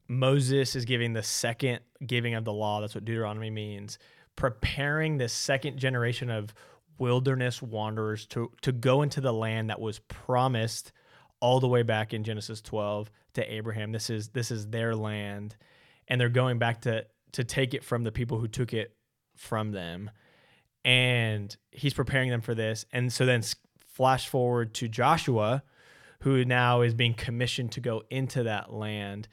Moses 0.07 0.75
is 0.75 0.85
giving 0.85 1.13
the 1.13 1.21
second 1.21 1.81
giving 2.05 2.33
of 2.33 2.45
the 2.45 2.53
law. 2.53 2.81
That's 2.81 2.95
what 2.95 3.05
Deuteronomy 3.05 3.51
means. 3.51 3.99
Preparing 4.35 5.17
the 5.17 5.29
second 5.29 5.77
generation 5.77 6.29
of 6.29 6.53
wilderness 6.97 7.61
wanderers 7.61 8.25
to 8.27 8.51
to 8.61 8.71
go 8.71 9.01
into 9.01 9.21
the 9.21 9.33
land 9.33 9.69
that 9.69 9.79
was 9.79 9.99
promised 9.99 10.91
all 11.39 11.59
the 11.59 11.67
way 11.67 11.83
back 11.83 12.13
in 12.13 12.23
Genesis 12.23 12.61
12 12.61 13.11
to 13.33 13.53
Abraham. 13.53 13.91
This 13.91 14.09
is 14.09 14.29
this 14.29 14.51
is 14.51 14.67
their 14.67 14.95
land 14.95 15.55
and 16.07 16.19
they're 16.19 16.29
going 16.29 16.57
back 16.57 16.81
to 16.81 17.05
to 17.33 17.43
take 17.43 17.73
it 17.73 17.83
from 17.83 18.03
the 18.03 18.11
people 18.11 18.39
who 18.39 18.47
took 18.47 18.73
it 18.73 18.95
from 19.35 19.71
them. 19.71 20.09
And 20.83 21.55
he's 21.71 21.93
preparing 21.93 22.29
them 22.29 22.41
for 22.41 22.55
this. 22.55 22.85
And 22.91 23.11
so 23.11 23.25
then 23.25 23.43
flash 23.79 24.27
forward 24.27 24.73
to 24.75 24.87
Joshua 24.87 25.63
who 26.21 26.43
now 26.45 26.81
is 26.81 26.93
being 26.93 27.13
commissioned 27.13 27.71
to 27.73 27.81
go 27.81 28.03
into 28.09 28.43
that 28.43 28.73
land. 28.73 29.27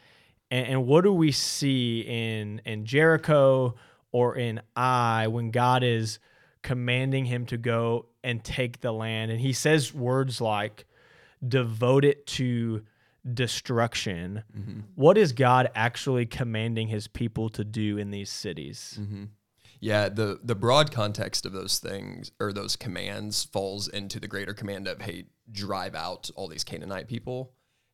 And, 0.50 0.66
and 0.66 0.86
what 0.86 1.04
do 1.04 1.12
we 1.12 1.32
see 1.32 2.00
in 2.00 2.60
in 2.64 2.84
Jericho 2.84 3.74
or 4.12 4.36
in 4.36 4.60
Ai 4.76 5.26
when 5.28 5.50
God 5.50 5.82
is 5.82 6.18
commanding 6.64 7.26
him 7.26 7.46
to 7.46 7.56
go 7.56 8.06
and 8.24 8.42
take 8.42 8.80
the 8.80 8.90
land. 8.90 9.30
And 9.30 9.40
he 9.40 9.52
says 9.52 9.94
words 9.94 10.40
like, 10.40 10.86
devote 11.46 12.04
it 12.04 12.26
to 12.26 12.82
destruction. 13.32 14.42
Mm-hmm. 14.56 14.80
What 14.96 15.16
is 15.16 15.32
God 15.32 15.70
actually 15.76 16.26
commanding 16.26 16.88
his 16.88 17.06
people 17.06 17.50
to 17.50 17.62
do 17.62 17.98
in 17.98 18.10
these 18.10 18.30
cities? 18.30 18.98
Mm-hmm. 19.00 19.24
Yeah, 19.80 20.08
the 20.08 20.40
the 20.42 20.54
broad 20.54 20.90
context 20.90 21.44
of 21.44 21.52
those 21.52 21.78
things 21.78 22.32
or 22.40 22.52
those 22.52 22.74
commands 22.74 23.44
falls 23.44 23.86
into 23.86 24.18
the 24.18 24.26
greater 24.26 24.54
command 24.54 24.88
of 24.88 25.02
hey, 25.02 25.26
drive 25.52 25.94
out 25.94 26.30
all 26.34 26.48
these 26.48 26.64
Canaanite 26.64 27.06
people. 27.06 27.52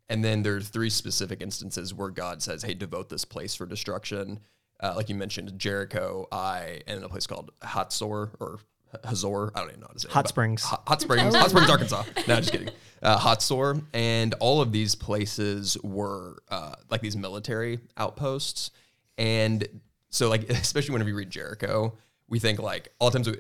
And 0.09 0.25
then 0.25 0.43
there 0.43 0.57
are 0.57 0.61
three 0.61 0.91
specific 0.91 1.43
instances 1.43 1.93
where 1.93 2.11
God 2.11 2.43
says, 2.43 2.63
"Hey, 2.63 2.75
devote 2.75 3.09
this 3.09 3.25
place 3.25 3.57
for 3.57 3.67
destruction." 3.67 4.39
Uh, 4.83 4.95
like 4.97 5.09
you 5.09 5.15
mentioned, 5.15 5.59
Jericho, 5.59 6.27
Ai, 6.33 6.81
and 6.87 7.05
a 7.05 7.09
place 7.09 7.27
called 7.27 7.51
Hatzor 7.63 8.31
or 8.41 8.61
Hazor. 9.05 9.53
I 9.55 9.61
don't 9.61 9.69
even 9.69 9.81
know 9.81 9.87
how 9.89 9.93
to 9.93 10.01
say 10.01 10.09
Hot 10.11 10.25
it, 10.25 10.29
Springs. 10.29 10.63
Hot, 10.65 10.83
Hot, 10.87 11.01
Springs. 11.01 11.35
Hot 11.35 11.51
Springs, 11.51 11.71
Arkansas. 11.71 12.05
No, 12.27 12.37
just 12.37 12.53
kidding. 12.53 12.71
Uh, 13.03 13.19
Hatzor. 13.19 13.85
And 13.93 14.35
all 14.41 14.61
of 14.61 14.73
these 14.73 14.95
places 14.95 15.77
were 15.83 16.43
uh, 16.51 16.75
like 16.91 17.01
these 17.01 17.17
military 17.17 17.81
outposts. 17.97 18.71
And 19.19 19.67
so, 20.09 20.29
like, 20.29 20.49
especially 20.51 20.93
whenever 20.93 21.11
you 21.11 21.17
read 21.17 21.31
Jericho, 21.31 21.97
we 22.29 22.39
think 22.39 22.59
like 22.59 22.93
all 22.99 23.11
the 23.11 23.19
times 23.19 23.29
we, 23.29 23.37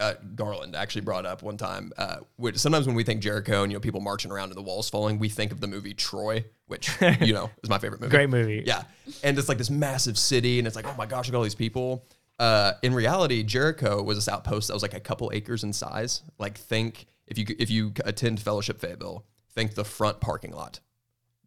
uh, 0.00 0.14
Garland 0.34 0.74
actually 0.74 1.02
brought 1.02 1.26
up 1.26 1.42
one 1.42 1.56
time. 1.56 1.92
Uh, 1.96 2.16
which 2.36 2.56
sometimes 2.58 2.86
when 2.86 2.96
we 2.96 3.04
think 3.04 3.20
Jericho 3.20 3.62
and 3.62 3.70
you 3.70 3.76
know 3.76 3.80
people 3.80 4.00
marching 4.00 4.32
around 4.32 4.48
and 4.48 4.56
the 4.56 4.62
walls 4.62 4.88
falling, 4.88 5.18
we 5.18 5.28
think 5.28 5.52
of 5.52 5.60
the 5.60 5.66
movie 5.66 5.94
Troy, 5.94 6.44
which 6.66 6.90
you 7.20 7.34
know 7.34 7.50
is 7.62 7.68
my 7.68 7.78
favorite 7.78 8.00
movie. 8.00 8.10
Great 8.10 8.30
movie. 8.30 8.62
Yeah, 8.66 8.82
and 9.22 9.38
it's 9.38 9.48
like 9.48 9.58
this 9.58 9.70
massive 9.70 10.18
city, 10.18 10.58
and 10.58 10.66
it's 10.66 10.74
like 10.74 10.86
oh 10.86 10.94
my 10.96 11.06
gosh, 11.06 11.26
look 11.28 11.34
at 11.34 11.36
all 11.36 11.44
these 11.44 11.54
people. 11.54 12.06
Uh, 12.38 12.72
in 12.82 12.94
reality, 12.94 13.42
Jericho 13.42 14.02
was 14.02 14.16
this 14.16 14.26
outpost 14.26 14.68
that 14.68 14.74
was 14.74 14.82
like 14.82 14.94
a 14.94 15.00
couple 15.00 15.30
acres 15.34 15.62
in 15.62 15.74
size. 15.74 16.22
Like 16.38 16.56
think 16.56 17.06
if 17.26 17.36
you 17.38 17.44
if 17.58 17.70
you 17.70 17.92
attend 18.04 18.40
Fellowship 18.40 18.80
Fayetteville, 18.80 19.26
think 19.52 19.74
the 19.74 19.84
front 19.84 20.20
parking 20.20 20.52
lot. 20.52 20.80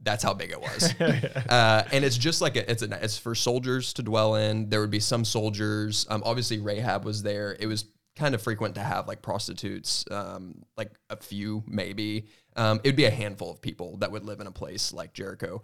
That's 0.02 0.22
how 0.22 0.34
big 0.34 0.52
it 0.52 0.60
was, 0.60 0.94
uh, 1.50 1.88
and 1.94 2.04
it's 2.04 2.18
just 2.18 2.42
like 2.42 2.58
a, 2.58 2.70
it's 2.70 2.84
a, 2.84 3.04
it's 3.04 3.18
for 3.18 3.34
soldiers 3.34 3.94
to 3.94 4.04
dwell 4.04 4.36
in. 4.36 4.70
There 4.70 4.82
would 4.82 4.92
be 4.92 5.00
some 5.00 5.24
soldiers. 5.24 6.06
Um, 6.10 6.22
obviously 6.26 6.60
Rahab 6.60 7.06
was 7.06 7.24
there. 7.24 7.56
It 7.58 7.68
was 7.68 7.86
kind 8.16 8.36
of 8.36 8.42
frequent 8.42 8.76
to 8.76 8.82
have 8.82 9.08
like 9.08 9.22
prostitutes, 9.22 10.06
um, 10.12 10.64
like 10.78 10.92
a 11.10 11.18
few 11.18 11.64
maybe. 11.68 12.28
Um, 12.56 12.80
it 12.84 12.90
would 12.90 12.96
be 12.96 13.06
a 13.06 13.12
handful 13.12 13.52
of 13.52 13.62
people 13.62 13.98
that 13.98 14.12
would 14.12 14.24
live 14.24 14.40
in 14.40 14.48
a 14.48 14.52
place 14.52 14.94
like 14.94 15.14
Jericho. 15.14 15.62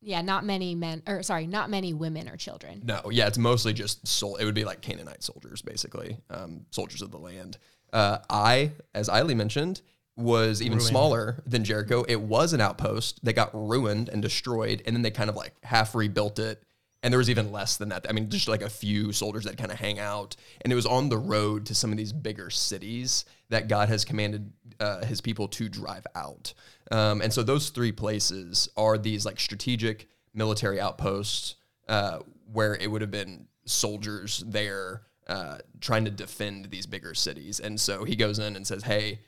Yeah, 0.00 0.20
not 0.20 0.44
many 0.44 0.74
men, 0.74 1.02
or 1.06 1.22
sorry, 1.22 1.46
not 1.46 1.70
many 1.70 1.94
women 1.94 2.28
or 2.28 2.36
children. 2.36 2.82
No, 2.84 3.00
yeah, 3.10 3.26
it's 3.26 3.38
mostly 3.38 3.72
just 3.72 4.06
soul. 4.06 4.36
It 4.36 4.44
would 4.44 4.54
be 4.54 4.64
like 4.64 4.82
Canaanite 4.82 5.22
soldiers, 5.22 5.62
basically, 5.62 6.18
um, 6.28 6.66
soldiers 6.70 7.00
of 7.00 7.10
the 7.10 7.18
land. 7.18 7.56
Uh, 7.90 8.18
Ai, 8.28 8.72
as 8.94 9.08
Eiley 9.08 9.34
mentioned, 9.34 9.80
was 10.16 10.60
even 10.60 10.78
ruined. 10.78 10.88
smaller 10.88 11.42
than 11.46 11.64
Jericho. 11.64 12.04
It 12.06 12.20
was 12.20 12.52
an 12.52 12.60
outpost 12.60 13.24
that 13.24 13.32
got 13.32 13.50
ruined 13.54 14.10
and 14.10 14.20
destroyed, 14.20 14.82
and 14.84 14.94
then 14.94 15.02
they 15.02 15.10
kind 15.10 15.30
of 15.30 15.36
like 15.36 15.54
half 15.62 15.94
rebuilt 15.94 16.38
it 16.38 16.62
and 17.04 17.12
there 17.12 17.18
was 17.18 17.28
even 17.28 17.52
less 17.52 17.76
than 17.76 17.90
that. 17.90 18.06
I 18.08 18.12
mean, 18.12 18.30
just 18.30 18.48
like 18.48 18.62
a 18.62 18.70
few 18.70 19.12
soldiers 19.12 19.44
that 19.44 19.58
kind 19.58 19.70
of 19.70 19.78
hang 19.78 19.98
out, 19.98 20.36
and 20.62 20.72
it 20.72 20.76
was 20.76 20.86
on 20.86 21.10
the 21.10 21.18
road 21.18 21.66
to 21.66 21.74
some 21.74 21.92
of 21.92 21.98
these 21.98 22.14
bigger 22.14 22.48
cities 22.48 23.26
that 23.50 23.68
God 23.68 23.90
has 23.90 24.06
commanded 24.06 24.50
uh, 24.80 25.04
His 25.04 25.20
people 25.20 25.46
to 25.48 25.68
drive 25.68 26.06
out. 26.16 26.54
Um, 26.90 27.20
and 27.20 27.30
so 27.30 27.42
those 27.42 27.68
three 27.68 27.92
places 27.92 28.70
are 28.74 28.96
these 28.96 29.26
like 29.26 29.38
strategic 29.38 30.08
military 30.32 30.80
outposts 30.80 31.56
uh, 31.88 32.20
where 32.50 32.74
it 32.74 32.90
would 32.90 33.02
have 33.02 33.10
been 33.10 33.48
soldiers 33.66 34.42
there 34.46 35.02
uh, 35.26 35.58
trying 35.82 36.06
to 36.06 36.10
defend 36.10 36.70
these 36.70 36.86
bigger 36.86 37.12
cities. 37.12 37.60
And 37.60 37.78
so 37.78 38.04
he 38.04 38.16
goes 38.16 38.38
in 38.38 38.56
and 38.56 38.66
says, 38.66 38.82
"Hey, 38.82 39.20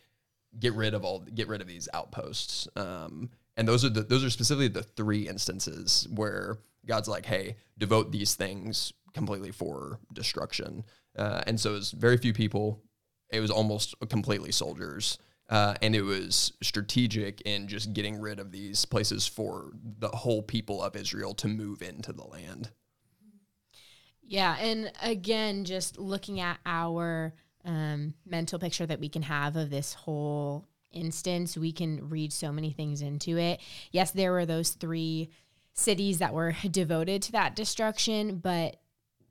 get 0.59 0.73
rid 0.73 0.95
of 0.95 1.05
all, 1.05 1.21
get 1.21 1.47
rid 1.47 1.61
of 1.61 1.69
these 1.69 1.91
outposts." 1.93 2.69
Um, 2.75 3.29
and 3.59 3.69
those 3.69 3.85
are 3.85 3.91
the 3.91 4.03
those 4.03 4.25
are 4.25 4.31
specifically 4.31 4.69
the 4.69 4.83
three 4.83 5.29
instances 5.29 6.09
where 6.11 6.57
God's 6.87 7.09
like, 7.09 7.27
hey, 7.27 7.57
devote 7.79 8.13
these 8.13 8.35
things 8.35 8.93
completely 9.13 9.51
for 9.51 9.99
destruction. 10.13 10.85
Uh, 11.17 11.43
and 11.47 11.59
so 11.59 11.71
it 11.71 11.75
was 11.75 11.91
very 11.93 12.17
few 12.17 12.33
people. 12.33 12.83
It 13.33 13.41
was 13.41 13.51
almost 13.51 13.95
completely 14.09 14.53
soldiers. 14.53 15.19
Uh, 15.49 15.75
and 15.81 15.95
it 15.95 16.03
was 16.03 16.53
strategic 16.63 17.41
in 17.43 17.69
just 17.69 17.93
getting 17.93 18.21
rid 18.21 18.41
of 18.41 18.51
these 18.51 18.85
places 18.85 19.27
for 19.27 19.71
the 19.99 20.09
whole 20.09 20.43
people 20.43 20.83
of 20.83 20.97
Israel 20.97 21.35
to 21.35 21.49
move 21.49 21.83
into 21.83 22.13
the 22.13 22.25
land. 22.25 22.71
Yeah. 24.23 24.57
And 24.59 24.93
again, 25.03 25.65
just 25.65 25.99
looking 25.99 26.41
at 26.41 26.59
our 26.67 27.33
um, 27.65 28.15
mental 28.27 28.59
picture 28.59 28.87
that 28.87 29.01
we 29.01 29.09
can 29.09 29.23
have 29.23 29.57
of 29.57 29.71
this 29.71 29.95
whole 29.95 30.67
instance, 30.93 31.57
we 31.57 31.73
can 31.73 32.09
read 32.09 32.33
so 32.33 32.51
many 32.51 32.73
things 32.73 33.03
into 33.03 33.39
it. 33.39 33.61
Yes, 33.93 34.11
there 34.11 34.33
were 34.33 34.47
those 34.47 34.71
three 34.71 35.31
cities 35.77 36.19
that 36.19 36.35
were 36.35 36.55
devoted 36.71 37.23
to 37.23 37.33
that 37.33 37.55
destruction, 37.55 38.39
but 38.39 38.77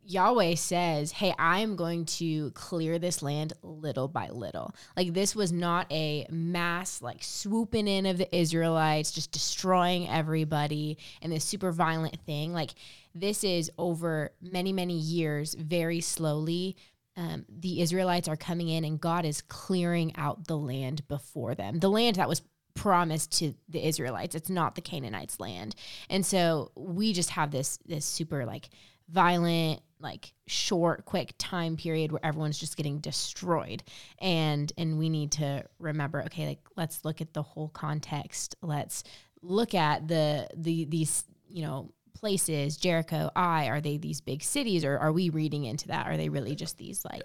Yahweh 0.07 0.55
says, 0.55 1.11
Hey, 1.11 1.33
I'm 1.39 1.75
going 1.75 2.05
to 2.05 2.51
clear 2.51 2.99
this 2.99 3.23
land 3.23 3.53
little 3.63 4.07
by 4.07 4.29
little. 4.29 4.75
Like, 4.95 5.13
this 5.13 5.35
was 5.35 5.51
not 5.51 5.91
a 5.91 6.27
mass, 6.29 7.01
like, 7.01 7.23
swooping 7.23 7.87
in 7.87 8.05
of 8.05 8.17
the 8.17 8.35
Israelites, 8.35 9.11
just 9.11 9.31
destroying 9.31 10.07
everybody 10.07 10.99
and 11.21 11.31
this 11.31 11.43
super 11.43 11.71
violent 11.71 12.19
thing. 12.21 12.53
Like, 12.53 12.75
this 13.15 13.43
is 13.43 13.71
over 13.77 14.31
many, 14.41 14.73
many 14.73 14.97
years, 14.97 15.55
very 15.55 16.01
slowly. 16.01 16.75
Um, 17.17 17.45
the 17.49 17.81
Israelites 17.81 18.27
are 18.27 18.35
coming 18.35 18.67
in 18.67 18.83
and 18.83 18.99
God 18.99 19.25
is 19.25 19.41
clearing 19.41 20.15
out 20.17 20.47
the 20.47 20.57
land 20.57 21.07
before 21.07 21.55
them. 21.55 21.79
The 21.79 21.89
land 21.89 22.17
that 22.17 22.29
was 22.29 22.41
promised 22.75 23.31
to 23.39 23.53
the 23.69 23.85
Israelites. 23.85 24.35
It's 24.35 24.49
not 24.49 24.75
the 24.75 24.81
Canaanites' 24.81 25.39
land. 25.39 25.75
And 26.09 26.25
so 26.25 26.71
we 26.75 27.13
just 27.13 27.31
have 27.31 27.51
this 27.51 27.79
this 27.85 28.05
super 28.05 28.45
like 28.45 28.69
violent 29.09 29.81
like 29.99 30.33
short 30.47 31.05
quick 31.05 31.33
time 31.37 31.77
period 31.77 32.11
where 32.11 32.23
everyone's 32.23 32.57
just 32.57 32.75
getting 32.75 32.99
destroyed 32.99 33.81
and 34.19 34.73
and 34.77 34.97
we 34.97 35.09
need 35.09 35.31
to 35.31 35.63
remember 35.79 36.21
okay 36.23 36.47
like 36.47 36.59
let's 36.75 37.05
look 37.05 37.21
at 37.21 37.33
the 37.33 37.41
whole 37.41 37.69
context 37.69 38.55
let's 38.61 39.03
look 39.41 39.73
at 39.73 40.07
the 40.07 40.47
the 40.55 40.85
these 40.85 41.23
you 41.47 41.61
know 41.61 41.91
places 42.25 42.75
jericho 42.75 43.29
ai 43.35 43.67
are 43.67 43.79
they 43.79 43.97
these 43.97 44.19
big 44.19 44.41
cities 44.41 44.83
or 44.83 44.97
are 44.97 45.11
we 45.11 45.29
reading 45.29 45.65
into 45.65 45.87
that 45.87 46.07
are 46.07 46.17
they 46.17 46.29
really 46.29 46.55
just 46.55 46.77
these 46.79 47.05
like 47.05 47.23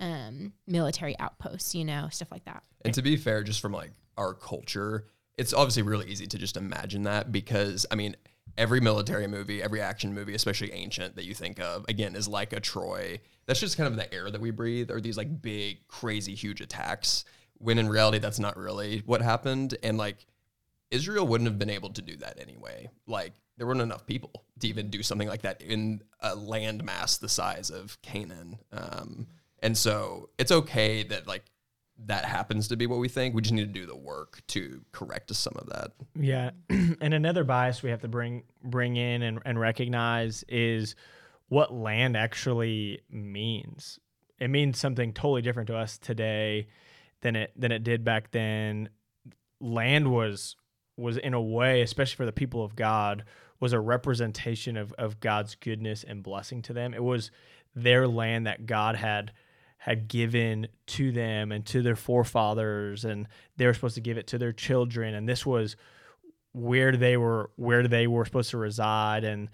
yeah. 0.00 0.26
um 0.26 0.52
military 0.66 1.16
outposts 1.20 1.74
you 1.74 1.84
know 1.84 2.08
stuff 2.10 2.32
like 2.32 2.44
that 2.44 2.64
and 2.84 2.92
to 2.94 3.02
be 3.02 3.16
fair 3.16 3.44
just 3.44 3.60
from 3.60 3.72
like 3.72 3.92
our 4.20 4.34
culture, 4.34 5.06
it's 5.36 5.54
obviously 5.54 5.82
really 5.82 6.06
easy 6.06 6.26
to 6.26 6.38
just 6.38 6.56
imagine 6.56 7.04
that 7.04 7.32
because 7.32 7.86
I 7.90 7.94
mean, 7.94 8.14
every 8.58 8.80
military 8.80 9.26
movie, 9.26 9.62
every 9.62 9.80
action 9.80 10.14
movie, 10.14 10.34
especially 10.34 10.72
ancient 10.72 11.16
that 11.16 11.24
you 11.24 11.34
think 11.34 11.58
of, 11.58 11.84
again, 11.88 12.14
is 12.14 12.28
like 12.28 12.52
a 12.52 12.60
Troy. 12.60 13.20
That's 13.46 13.60
just 13.60 13.76
kind 13.76 13.88
of 13.88 13.96
the 13.96 14.12
air 14.12 14.30
that 14.30 14.40
we 14.40 14.50
breathe, 14.50 14.90
or 14.90 15.00
these 15.00 15.16
like 15.16 15.40
big, 15.40 15.88
crazy, 15.88 16.34
huge 16.34 16.60
attacks. 16.60 17.24
When 17.58 17.78
in 17.78 17.88
reality, 17.88 18.18
that's 18.18 18.38
not 18.38 18.56
really 18.56 19.02
what 19.06 19.22
happened. 19.22 19.76
And 19.82 19.98
like 19.98 20.26
Israel 20.90 21.26
wouldn't 21.26 21.48
have 21.48 21.58
been 21.58 21.70
able 21.70 21.90
to 21.90 22.02
do 22.02 22.16
that 22.16 22.40
anyway. 22.40 22.88
Like 23.06 23.32
there 23.56 23.66
weren't 23.66 23.80
enough 23.80 24.06
people 24.06 24.44
to 24.60 24.68
even 24.68 24.90
do 24.90 25.02
something 25.02 25.28
like 25.28 25.42
that 25.42 25.60
in 25.62 26.02
a 26.20 26.30
landmass 26.30 27.20
the 27.20 27.28
size 27.28 27.70
of 27.70 28.00
Canaan. 28.02 28.58
Um, 28.72 29.26
and 29.62 29.76
so 29.76 30.30
it's 30.38 30.50
okay 30.50 31.02
that 31.04 31.26
like 31.26 31.44
that 32.06 32.24
happens 32.24 32.68
to 32.68 32.76
be 32.76 32.86
what 32.86 32.98
we 32.98 33.08
think. 33.08 33.34
We 33.34 33.42
just 33.42 33.52
need 33.52 33.72
to 33.72 33.80
do 33.80 33.86
the 33.86 33.96
work 33.96 34.40
to 34.48 34.80
correct 34.92 35.34
some 35.34 35.54
of 35.56 35.68
that. 35.68 35.92
Yeah, 36.18 36.50
and 36.70 37.14
another 37.14 37.44
bias 37.44 37.82
we 37.82 37.90
have 37.90 38.00
to 38.00 38.08
bring 38.08 38.44
bring 38.62 38.96
in 38.96 39.22
and, 39.22 39.40
and 39.44 39.60
recognize 39.60 40.44
is 40.48 40.94
what 41.48 41.72
land 41.72 42.16
actually 42.16 43.00
means. 43.10 43.98
It 44.38 44.48
means 44.48 44.78
something 44.78 45.12
totally 45.12 45.42
different 45.42 45.66
to 45.66 45.76
us 45.76 45.98
today 45.98 46.68
than 47.20 47.36
it 47.36 47.52
than 47.56 47.72
it 47.72 47.84
did 47.84 48.04
back 48.04 48.30
then. 48.30 48.88
Land 49.60 50.10
was 50.10 50.56
was 51.00 51.16
in 51.16 51.34
a 51.34 51.40
way, 51.40 51.82
especially 51.82 52.16
for 52.16 52.26
the 52.26 52.32
people 52.32 52.64
of 52.64 52.76
God, 52.76 53.24
was 53.58 53.72
a 53.72 53.80
representation 53.80 54.76
of 54.76 54.92
of 54.94 55.20
God's 55.20 55.54
goodness 55.54 56.04
and 56.04 56.22
blessing 56.22 56.62
to 56.62 56.72
them. 56.72 56.94
It 56.94 57.02
was 57.02 57.30
their 57.74 58.06
land 58.08 58.46
that 58.46 58.66
God 58.66 58.96
had 58.96 59.32
had 59.78 60.08
given 60.08 60.68
to 60.86 61.10
them 61.10 61.50
and 61.52 61.64
to 61.64 61.80
their 61.80 61.96
forefathers 61.96 63.06
and 63.06 63.26
they 63.56 63.64
were 63.64 63.72
supposed 63.72 63.94
to 63.94 64.00
give 64.02 64.18
it 64.18 64.26
to 64.26 64.36
their 64.36 64.52
children 64.52 65.14
and 65.14 65.26
this 65.26 65.46
was 65.46 65.74
where 66.52 66.94
they 66.94 67.16
were 67.16 67.50
where 67.56 67.88
they 67.88 68.06
were 68.06 68.26
supposed 68.26 68.50
to 68.50 68.58
reside 68.58 69.24
and 69.24 69.48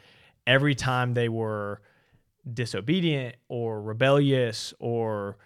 every 0.44 0.74
time 0.74 1.14
they 1.14 1.28
were 1.28 1.80
disobedient 2.52 3.36
or 3.48 3.80
rebellious 3.80 4.74
or 4.80 5.36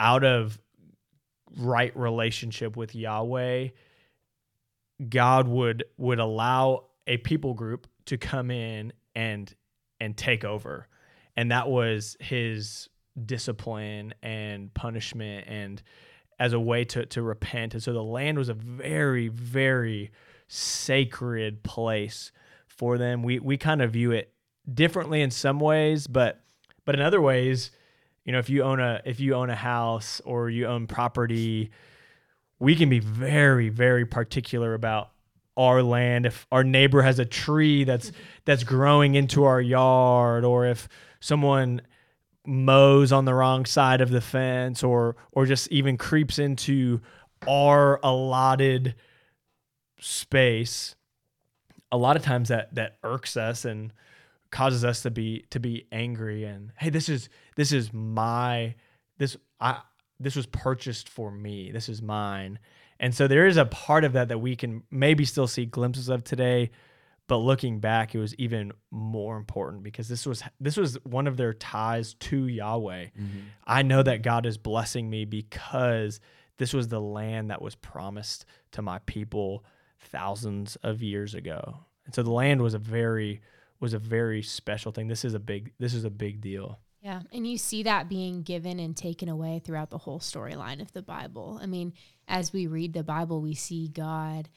out 0.00 0.24
of 0.24 0.58
right 1.56 1.96
relationship 1.96 2.76
with 2.76 2.96
Yahweh 2.96 3.68
God 5.08 5.48
would 5.48 5.84
would 5.96 6.18
allow 6.18 6.86
a 7.06 7.16
people 7.18 7.54
group 7.54 7.86
to 8.06 8.18
come 8.18 8.50
in 8.50 8.92
and 9.14 9.54
and 10.00 10.16
take 10.16 10.44
over 10.44 10.86
and 11.36 11.50
that 11.50 11.68
was 11.68 12.16
his 12.20 12.88
discipline 13.24 14.14
and 14.22 14.72
punishment 14.74 15.46
and 15.48 15.82
as 16.38 16.52
a 16.52 16.60
way 16.60 16.84
to, 16.84 17.04
to 17.06 17.22
repent. 17.22 17.74
And 17.74 17.82
so 17.82 17.92
the 17.92 18.02
land 18.02 18.38
was 18.38 18.48
a 18.48 18.54
very, 18.54 19.28
very 19.28 20.10
sacred 20.48 21.62
place 21.62 22.32
for 22.66 22.98
them. 22.98 23.22
We 23.22 23.38
we 23.38 23.56
kind 23.56 23.82
of 23.82 23.92
view 23.92 24.10
it 24.10 24.32
differently 24.72 25.20
in 25.20 25.30
some 25.30 25.60
ways, 25.60 26.06
but 26.06 26.40
but 26.84 26.94
in 26.94 27.02
other 27.02 27.20
ways, 27.20 27.70
you 28.24 28.32
know, 28.32 28.38
if 28.38 28.48
you 28.48 28.62
own 28.62 28.80
a 28.80 29.00
if 29.04 29.20
you 29.20 29.34
own 29.34 29.50
a 29.50 29.56
house 29.56 30.20
or 30.24 30.48
you 30.50 30.66
own 30.66 30.86
property, 30.86 31.70
we 32.60 32.76
can 32.76 32.88
be 32.88 33.00
very, 33.00 33.70
very 33.70 34.06
particular 34.06 34.74
about 34.74 35.10
our 35.56 35.82
land. 35.82 36.26
If 36.26 36.46
our 36.52 36.62
neighbor 36.62 37.02
has 37.02 37.18
a 37.18 37.24
tree 37.24 37.84
that's 37.84 38.12
that's 38.44 38.62
growing 38.62 39.14
into 39.16 39.44
our 39.44 39.60
yard, 39.60 40.44
or 40.44 40.66
if 40.66 40.88
someone 41.20 41.82
mows 42.46 43.12
on 43.12 43.24
the 43.24 43.34
wrong 43.34 43.64
side 43.66 44.00
of 44.00 44.10
the 44.10 44.20
fence 44.20 44.82
or 44.82 45.16
or 45.32 45.46
just 45.46 45.68
even 45.72 45.96
creeps 45.96 46.38
into 46.38 47.00
our 47.46 48.00
allotted 48.02 48.94
space 49.98 50.94
a 51.92 51.96
lot 51.96 52.16
of 52.16 52.22
times 52.22 52.48
that 52.48 52.74
that 52.74 52.96
irks 53.04 53.36
us 53.36 53.64
and 53.64 53.92
causes 54.50 54.84
us 54.84 55.02
to 55.02 55.10
be 55.10 55.44
to 55.50 55.60
be 55.60 55.86
angry 55.92 56.44
and 56.44 56.72
hey 56.78 56.88
this 56.88 57.08
is 57.08 57.28
this 57.56 57.72
is 57.72 57.92
my 57.92 58.74
this 59.18 59.36
i 59.60 59.78
this 60.20 60.36
was 60.36 60.46
purchased 60.46 61.08
for 61.08 61.30
me 61.30 61.72
this 61.72 61.88
is 61.88 62.00
mine 62.00 62.58
and 63.00 63.14
so 63.14 63.26
there 63.26 63.46
is 63.46 63.56
a 63.56 63.64
part 63.64 64.04
of 64.04 64.12
that 64.12 64.28
that 64.28 64.38
we 64.38 64.54
can 64.54 64.82
maybe 64.90 65.24
still 65.24 65.46
see 65.46 65.66
glimpses 65.66 66.08
of 66.08 66.22
today 66.22 66.70
but 67.30 67.36
looking 67.36 67.78
back, 67.78 68.12
it 68.12 68.18
was 68.18 68.34
even 68.38 68.72
more 68.90 69.36
important 69.36 69.84
because 69.84 70.08
this 70.08 70.26
was 70.26 70.42
this 70.58 70.76
was 70.76 70.98
one 71.04 71.28
of 71.28 71.36
their 71.36 71.54
ties 71.54 72.14
to 72.14 72.48
Yahweh. 72.48 73.04
Mm-hmm. 73.04 73.38
I 73.64 73.82
know 73.82 74.02
that 74.02 74.22
God 74.22 74.46
is 74.46 74.58
blessing 74.58 75.08
me 75.08 75.24
because 75.26 76.18
this 76.56 76.74
was 76.74 76.88
the 76.88 77.00
land 77.00 77.52
that 77.52 77.62
was 77.62 77.76
promised 77.76 78.46
to 78.72 78.82
my 78.82 78.98
people 79.06 79.64
thousands 80.00 80.74
of 80.82 81.04
years 81.04 81.36
ago. 81.36 81.76
And 82.04 82.12
so 82.12 82.24
the 82.24 82.32
land 82.32 82.62
was 82.62 82.74
a 82.74 82.80
very 82.80 83.42
was 83.78 83.94
a 83.94 84.00
very 84.00 84.42
special 84.42 84.90
thing. 84.90 85.06
This 85.06 85.24
is 85.24 85.34
a 85.34 85.38
big 85.38 85.72
this 85.78 85.94
is 85.94 86.02
a 86.02 86.10
big 86.10 86.40
deal. 86.40 86.80
Yeah, 87.02 87.20
and 87.32 87.46
you 87.46 87.56
see 87.56 87.82
that 87.84 88.10
being 88.10 88.42
given 88.42 88.78
and 88.78 88.94
taken 88.94 89.28
away 89.28 89.62
throughout 89.64 89.88
the 89.88 89.98
whole 89.98 90.20
storyline 90.20 90.82
of 90.82 90.92
the 90.92 91.02
Bible. 91.02 91.58
I 91.62 91.66
mean, 91.66 91.94
as 92.28 92.52
we 92.52 92.66
read 92.66 92.92
the 92.92 93.02
Bible, 93.02 93.40
we 93.40 93.54
see 93.54 93.88
God 93.88 94.50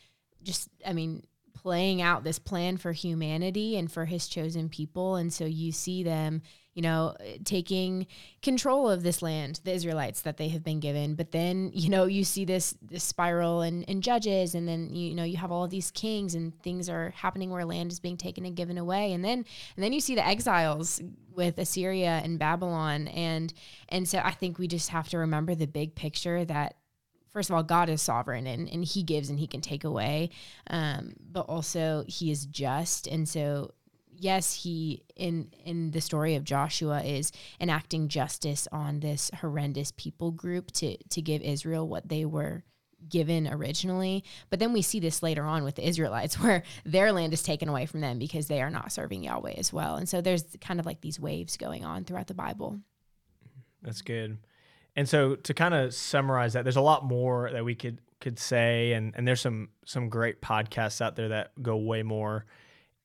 just 0.43 0.67
I 0.86 0.91
mean, 0.91 1.23
playing 1.53 2.01
out 2.01 2.23
this 2.23 2.39
plan 2.39 2.77
for 2.77 2.91
humanity 2.91 3.77
and 3.77 3.89
for 3.89 4.06
his 4.06 4.27
chosen 4.27 4.67
people. 4.67 5.15
And 5.15 5.32
so 5.32 5.45
you 5.45 5.71
see 5.71 6.03
them, 6.03 6.41
you 6.73 6.81
know, 6.81 7.15
taking 7.45 8.07
control 8.41 8.89
of 8.89 9.03
this 9.03 9.21
land, 9.21 9.62
the 9.63 9.73
Israelites 9.73 10.21
that 10.21 10.38
they 10.38 10.49
have 10.49 10.63
been 10.63 10.79
given. 10.79 11.15
But 11.15 11.31
then, 11.31 11.71
you 11.73 11.89
know, 11.89 12.05
you 12.05 12.23
see 12.23 12.45
this, 12.45 12.75
this 12.81 13.03
spiral 13.03 13.62
and, 13.62 13.86
and 13.88 14.01
judges, 14.01 14.55
and 14.55 14.67
then 14.67 14.93
you 14.93 15.15
know, 15.15 15.23
you 15.23 15.38
have 15.38 15.51
all 15.51 15.63
of 15.63 15.71
these 15.71 15.91
kings 15.91 16.36
and 16.36 16.59
things 16.62 16.89
are 16.89 17.12
happening 17.12 17.49
where 17.49 17.65
land 17.65 17.91
is 17.91 17.99
being 17.99 18.17
taken 18.17 18.45
and 18.45 18.55
given 18.55 18.77
away. 18.77 19.13
And 19.13 19.23
then 19.23 19.45
and 19.75 19.83
then 19.83 19.93
you 19.93 19.99
see 19.99 20.15
the 20.15 20.25
exiles 20.25 21.01
with 21.36 21.57
Assyria 21.57 22.21
and 22.23 22.39
Babylon. 22.39 23.07
And 23.09 23.53
and 23.89 24.07
so 24.07 24.19
I 24.19 24.31
think 24.31 24.57
we 24.57 24.67
just 24.67 24.89
have 24.89 25.09
to 25.09 25.17
remember 25.19 25.55
the 25.55 25.67
big 25.67 25.95
picture 25.95 26.45
that 26.45 26.75
first 27.33 27.49
of 27.49 27.55
all, 27.55 27.63
God 27.63 27.89
is 27.89 28.01
sovereign 28.01 28.45
and, 28.47 28.69
and 28.69 28.86
he 28.86 29.03
gives 29.03 29.29
and 29.29 29.39
he 29.39 29.47
can 29.47 29.59
take 29.59 29.83
away. 29.83 30.29
Um, 30.69 31.15
but 31.19 31.41
also 31.41 32.05
he 32.07 32.31
is 32.31 32.45
just. 32.45 33.07
And 33.07 33.27
so 33.27 33.71
yes, 34.17 34.63
he 34.63 35.04
in 35.15 35.49
in 35.65 35.91
the 35.91 36.02
story 36.02 36.36
of 36.36 36.43
Joshua 36.43 37.02
is 37.02 37.32
enacting 37.60 38.08
justice 38.08 38.67
on 38.71 38.99
this 38.99 39.32
horrendous 39.41 39.91
people 39.91 40.32
group 40.32 40.71
to 40.73 40.97
to 40.97 41.21
give 41.21 41.41
Israel 41.41 41.88
what 41.88 42.10
they 42.10 42.26
were 42.26 42.63
given 43.10 43.47
originally. 43.47 44.23
But 44.49 44.60
then 44.60 44.73
we 44.73 44.82
see 44.82 44.99
this 44.99 45.21
later 45.21 45.43
on 45.43 45.63
with 45.63 45.76
the 45.76 45.88
Israelites 45.88 46.39
where 46.39 46.63
their 46.86 47.12
land 47.12 47.34
is 47.34 47.43
taken 47.43 47.69
away 47.69 47.86
from 47.86 48.02
them 48.02 48.19
because 48.19 48.47
they 48.47 48.62
are 48.62 48.69
not 48.69 48.91
serving 48.91 49.23
Yahweh 49.23 49.54
as 49.58 49.73
well. 49.73 49.95
And 49.95 50.08
so 50.08 50.21
there's 50.21 50.45
kind 50.62 50.80
of 50.80 50.86
like 50.86 51.02
these 51.02 51.19
waves 51.19 51.58
going 51.58 51.86
on 51.86 52.04
throughout 52.04 52.28
the 52.28 52.34
Bible. 52.34 52.80
That's 53.82 54.02
good. 54.02 54.38
And 54.95 55.10
so 55.10 55.36
to 55.36 55.54
kind 55.54 55.73
of 55.73 55.93
summarize 55.93 56.54
that, 56.54 56.63
there's 56.63 56.76
a 56.76 56.82
lot 56.82 57.04
more 57.04 57.49
that 57.52 57.65
we 57.65 57.76
could 57.76 57.99
could 58.19 58.39
say, 58.39 58.93
and 58.93 59.13
and 59.17 59.28
there's 59.28 59.41
some 59.41 59.69
some 59.86 60.08
great 60.08 60.41
podcasts 60.41 61.02
out 61.02 61.15
there 61.15 61.30
that 61.30 61.52
go 61.62 61.76
way 61.76 62.04
more 62.04 62.45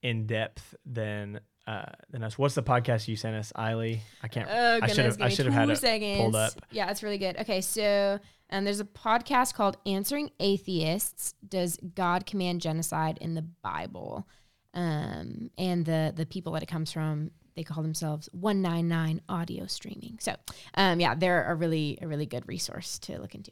in 0.02 0.26
depth 0.26 0.74
than 0.84 1.40
uh, 1.66 1.92
than 2.10 2.22
us. 2.22 2.38
What's 2.38 2.54
the 2.54 2.62
podcast 2.62 3.08
you 3.08 3.16
sent 3.16 3.36
us, 3.36 3.52
Eiley? 3.56 4.00
I 4.22 4.28
can't. 4.28 4.48
Oh, 4.50 4.78
I 4.82 4.86
should 4.88 5.04
have. 5.04 5.20
I 5.20 5.28
should 5.28 5.46
have 5.46 5.54
had 5.54 5.70
it 5.70 5.76
seconds. 5.76 6.18
pulled 6.18 6.36
up. 6.36 6.52
Yeah, 6.70 6.90
it's 6.90 7.02
really 7.02 7.18
good. 7.18 7.36
Okay, 7.38 7.60
so 7.60 8.18
um, 8.50 8.64
there's 8.64 8.80
a 8.80 8.84
podcast 8.84 9.54
called 9.54 9.76
"Answering 9.84 10.30
Atheists." 10.40 11.34
Does 11.46 11.78
God 11.94 12.26
command 12.26 12.60
genocide 12.60 13.18
in 13.20 13.34
the 13.34 13.42
Bible? 13.42 14.26
Um, 14.74 15.50
and 15.58 15.84
the 15.84 16.12
the 16.16 16.26
people 16.26 16.52
that 16.52 16.62
it 16.62 16.68
comes 16.68 16.92
from 16.92 17.30
they 17.58 17.64
call 17.64 17.82
themselves 17.82 18.28
199 18.32 19.20
Audio 19.28 19.66
Streaming. 19.66 20.16
So, 20.20 20.36
um, 20.74 21.00
yeah, 21.00 21.16
they're 21.16 21.50
a 21.50 21.56
really 21.56 21.98
a 22.00 22.06
really 22.06 22.24
good 22.24 22.46
resource 22.46 23.00
to 23.00 23.20
look 23.20 23.34
into. 23.34 23.50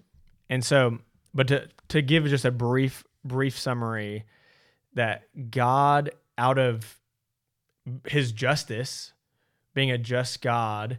And 0.49 0.65
so, 0.65 0.99
but 1.35 1.49
to 1.49 1.69
to 1.89 2.03
give 2.03 2.25
just 2.27 2.45
a 2.45 2.53
brief 2.53 3.05
brief 3.25 3.59
summary, 3.59 4.25
that 4.95 5.25
God 5.51 6.13
out 6.39 6.59
of 6.59 6.99
His 8.07 8.33
justice, 8.33 9.13
being 9.75 9.91
a 9.91 9.99
just 9.99 10.43
God, 10.43 10.99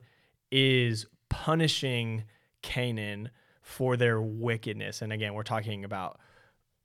is 0.52 1.06
punishing 1.30 2.24
Canaan 2.62 3.30
for 3.62 3.98
their 3.98 4.22
wickedness. 4.22 5.02
And 5.02 5.12
again, 5.12 5.34
we're 5.34 5.44
talking 5.44 5.84
about 5.84 6.20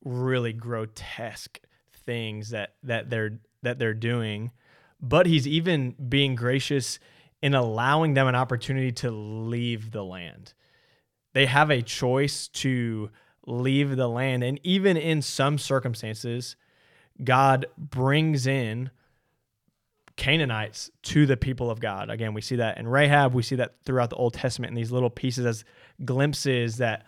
really 0.05 0.53
grotesque 0.53 1.61
things 2.05 2.51
that 2.51 2.75
that 2.83 3.09
they're 3.09 3.39
that 3.63 3.79
they're 3.79 3.95
doing 3.95 4.51
but 5.03 5.27
he's 5.27 5.49
even 5.49 5.97
being 6.09 6.37
gracious 6.37 7.01
in 7.43 7.55
allowing 7.55 8.15
them 8.15 8.29
an 8.29 8.37
opportunity 8.37 8.93
to 8.93 9.11
leave 9.11 9.91
the 9.91 10.05
land. 10.05 10.55
They 11.35 11.47
have 11.47 11.71
a 11.71 11.83
choice 11.83 12.47
to 12.49 13.11
leave 13.45 13.97
the 13.97 14.09
land. 14.09 14.45
And 14.45 14.61
even 14.63 14.97
in 14.97 15.21
some 15.21 15.59
circumstances, 15.59 16.55
God 17.25 17.67
brings 17.77 18.47
in 18.47 18.91
Canaanites 20.17 20.91
to 21.03 21.27
the 21.27 21.37
people 21.37 21.71
of 21.71 21.81
God. 21.81 22.11
Again, 22.11 22.35
we 22.35 22.41
see 22.41 22.57
that 22.57 22.79
in 22.79 22.87
Rahab, 22.87 23.35
we 23.35 23.43
see 23.43 23.57
that 23.57 23.77
throughout 23.85 24.11
the 24.11 24.17
Old 24.17 24.35
Testament 24.35 24.71
in 24.71 24.75
these 24.75 24.93
little 24.93 25.11
pieces 25.11 25.47
as 25.47 25.65
glimpses 26.05 26.79
that 26.79 27.07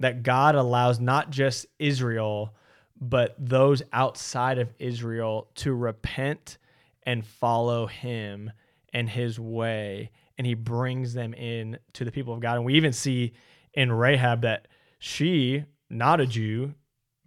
that 0.00 0.22
God 0.22 0.54
allows 0.54 0.98
not 0.98 1.30
just 1.30 1.66
Israel, 1.78 2.54
but 3.00 3.34
those 3.38 3.82
outside 3.92 4.58
of 4.58 4.72
Israel 4.78 5.48
to 5.56 5.74
repent 5.74 6.56
and 7.04 7.24
follow 7.24 7.86
him 7.86 8.50
and 8.92 9.08
his 9.08 9.38
way. 9.38 10.10
And 10.38 10.46
he 10.46 10.54
brings 10.54 11.12
them 11.12 11.34
in 11.34 11.78
to 11.92 12.04
the 12.04 12.10
people 12.10 12.32
of 12.32 12.40
God. 12.40 12.56
And 12.56 12.64
we 12.64 12.74
even 12.74 12.94
see 12.94 13.34
in 13.74 13.92
Rahab 13.92 14.42
that 14.42 14.68
she 14.98 15.64
not 15.90 16.20
a 16.20 16.26
Jew 16.26 16.74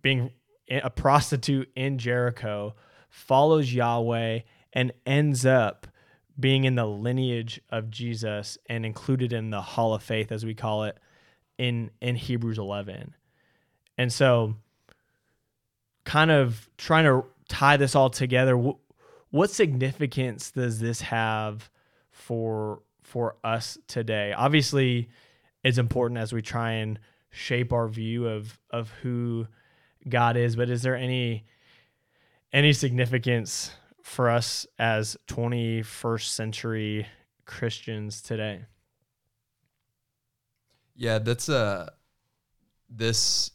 being 0.02 0.32
a 0.70 0.90
prostitute 0.90 1.70
in 1.76 1.98
Jericho 1.98 2.76
follows 3.10 3.74
Yahweh 3.74 4.40
and 4.74 4.92
ends 5.06 5.46
up 5.46 5.88
being 6.40 6.64
in 6.64 6.76
the 6.76 6.86
lineage 6.86 7.62
of 7.70 7.92
Jesus 7.92 8.58
and 8.68 8.86
included 8.86 9.34
in 9.34 9.52
the 9.52 9.62
hall 9.62 9.94
of 9.94 10.02
faith 10.02 10.32
as 10.32 10.46
we 10.46 10.56
call 10.56 10.86
it 10.86 10.98
in 11.58 11.92
in 12.02 12.16
Hebrews 12.16 12.58
11. 12.58 13.16
And 13.98 14.12
so 14.12 14.56
kind 16.06 16.32
of 16.32 16.68
trying 16.78 17.06
to 17.06 17.26
tie 17.48 17.78
this 17.78 17.96
all 17.96 18.10
together 18.10 18.58
wh- 18.58 18.80
what 19.34 19.50
significance 19.50 20.52
does 20.52 20.80
this 20.80 21.02
have 21.02 21.70
for 22.12 22.82
for 23.04 23.36
us 23.44 23.78
today? 23.88 24.34
Obviously, 24.34 25.10
it's 25.64 25.78
important 25.78 26.20
as 26.20 26.34
we 26.34 26.42
try 26.42 26.72
and 26.74 27.00
shape 27.30 27.72
our 27.72 27.88
view 27.88 28.28
of 28.28 28.60
of 28.72 28.90
who 29.02 29.48
God 30.08 30.38
is, 30.38 30.56
but 30.56 30.70
is 30.70 30.82
there 30.82 30.96
any 30.96 31.46
any 32.52 32.74
significance 32.74 33.72
for 34.02 34.30
us 34.30 34.68
as 34.78 35.18
21st 35.28 36.28
century 36.28 37.08
Christians 37.46 38.22
today? 38.22 38.66
Yeah, 40.96 41.20
that's 41.20 41.50
uh 41.50 41.90
this 42.90 43.52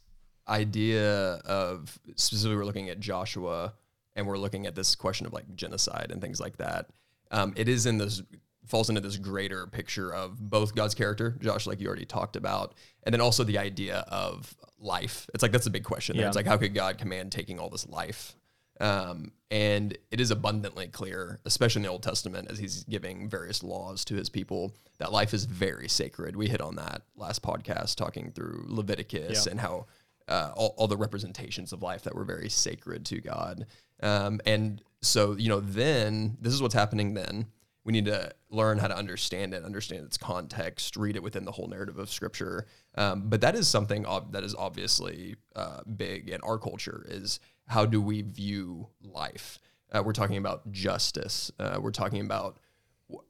idea 0.49 1.35
of 1.45 1.99
specifically 2.17 2.57
we're 2.57 2.65
looking 2.65 2.89
at 2.89 2.99
Joshua 2.99 3.75
and 4.17 4.27
we're 4.27 4.39
looking 4.39 4.67
at 4.67 4.75
this 4.75 4.95
question 4.97 5.27
of 5.27 5.33
like 5.33 5.55
genocide 5.55 6.11
and 6.11 6.21
things 6.21 6.41
like 6.41 6.57
that. 6.57 6.91
Um, 7.31 7.53
it 7.57 7.69
is 7.69 7.87
in 7.87 7.99
this 7.99 8.23
falls 8.67 8.89
into 8.89 9.01
this 9.01 9.17
greater 9.17 9.67
picture 9.67 10.13
of 10.13 10.39
both 10.39 10.75
God's 10.75 10.95
character, 10.95 11.37
Josh, 11.41 11.67
like 11.67 11.81
you 11.81 11.87
already 11.87 12.05
talked 12.05 12.37
about, 12.37 12.75
and 13.05 13.13
then 13.13 13.21
also 13.21 13.45
the 13.45 13.59
idea 13.59 14.05
of 14.09 14.55
life. 14.79 15.29
It's 15.35 15.43
like 15.43 15.53
that's 15.53 15.67
a 15.67 15.71
big 15.71 15.85
question. 15.85 16.17
there. 16.17 16.27
It's 16.27 16.37
like 16.37 16.47
how 16.47 16.57
could 16.57 16.75
God 16.75 16.99
command 16.99 17.33
taking 17.33 17.59
all 17.59 17.69
this 17.71 17.87
life? 17.89 18.35
Um, 18.81 19.33
and 19.51 19.97
it 20.13 20.21
is 20.21 20.31
abundantly 20.31 20.87
clear, 20.87 21.41
especially 21.45 21.81
in 21.81 21.85
the 21.85 21.91
Old 21.91 22.03
Testament, 22.05 22.49
as 22.51 22.59
he's 22.59 22.85
giving 22.85 23.29
various 23.29 23.63
laws 23.65 24.05
to 24.05 24.15
his 24.15 24.29
people, 24.29 24.73
that 24.99 25.11
life 25.11 25.35
is 25.35 25.47
very 25.47 25.89
sacred. 25.89 26.37
We 26.37 26.49
hit 26.49 26.61
on 26.61 26.77
that 26.77 27.03
last 27.17 27.43
podcast, 27.43 27.97
talking 27.97 28.31
through 28.31 28.67
Leviticus 28.69 29.47
Yeah. 29.47 29.51
and 29.51 29.61
how 29.61 29.87
uh, 30.29 30.53
all, 30.55 30.75
all 30.77 30.87
the 30.87 30.97
representations 30.97 31.73
of 31.73 31.83
life 31.83 32.03
that 32.03 32.15
were 32.15 32.25
very 32.25 32.49
sacred 32.51 33.05
to 33.07 33.21
God. 33.21 33.67
Um, 34.03 34.41
and 34.47 34.81
so, 35.03 35.35
you 35.37 35.49
know, 35.49 35.59
then 35.61 36.37
this 36.41 36.53
is 36.53 36.61
what's 36.63 36.75
happening 36.75 37.15
then. 37.15 37.47
We 37.89 37.93
need 37.93 38.05
to 38.05 38.31
learn 38.51 38.77
how 38.77 38.89
to 38.89 38.95
understand 38.95 39.55
it, 39.55 39.65
understand 39.65 40.05
its 40.05 40.19
context, 40.19 40.95
read 40.95 41.17
it 41.17 41.23
within 41.23 41.47
the 41.47 41.53
whole 41.53 41.69
narrative 41.69 41.99
of 41.99 42.11
Scripture. 42.11 42.67
Um, 42.97 43.31
but 43.31 43.41
that 43.41 43.55
is 43.55 43.67
something 43.67 44.05
ob- 44.05 44.33
that 44.33 44.45
is 44.45 44.55
obviously 44.55 45.37
uh, 45.57 45.81
big 45.97 46.29
in 46.29 46.43
our 46.43 46.59
culture 46.59 47.07
is 47.09 47.41
how 47.67 47.87
do 47.87 48.03
we 48.03 48.21
view 48.21 48.89
life? 49.01 49.59
Uh, 49.91 50.03
we're 50.05 50.13
talking 50.13 50.37
about 50.37 50.71
justice. 50.71 51.51
Uh, 51.59 51.79
we're 51.81 51.91
talking 51.91 52.21
about 52.21 52.59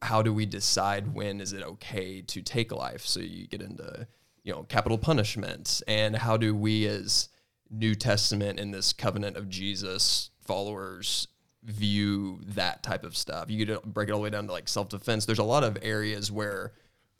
how 0.02 0.22
do 0.22 0.34
we 0.34 0.44
decide 0.44 1.14
when 1.14 1.40
is 1.40 1.52
it 1.52 1.62
okay 1.62 2.20
to 2.22 2.42
take 2.42 2.72
life? 2.72 3.06
So 3.06 3.20
you 3.20 3.46
get 3.46 3.62
into 3.62 4.08
you 4.42 4.52
know 4.52 4.64
capital 4.64 4.98
punishment 4.98 5.82
and 5.86 6.16
how 6.16 6.36
do 6.36 6.52
we 6.52 6.84
as 6.88 7.28
New 7.70 7.94
Testament 7.94 8.58
in 8.58 8.72
this 8.72 8.92
covenant 8.92 9.36
of 9.36 9.48
Jesus 9.48 10.30
followers 10.40 11.28
view 11.68 12.40
that 12.46 12.82
type 12.82 13.04
of 13.04 13.16
stuff. 13.16 13.50
You 13.50 13.64
could 13.64 13.82
break 13.82 14.08
it 14.08 14.12
all 14.12 14.18
the 14.18 14.24
way 14.24 14.30
down 14.30 14.46
to 14.46 14.52
like 14.52 14.68
self 14.68 14.88
defense. 14.88 15.26
There's 15.26 15.38
a 15.38 15.44
lot 15.44 15.64
of 15.64 15.78
areas 15.82 16.32
where 16.32 16.72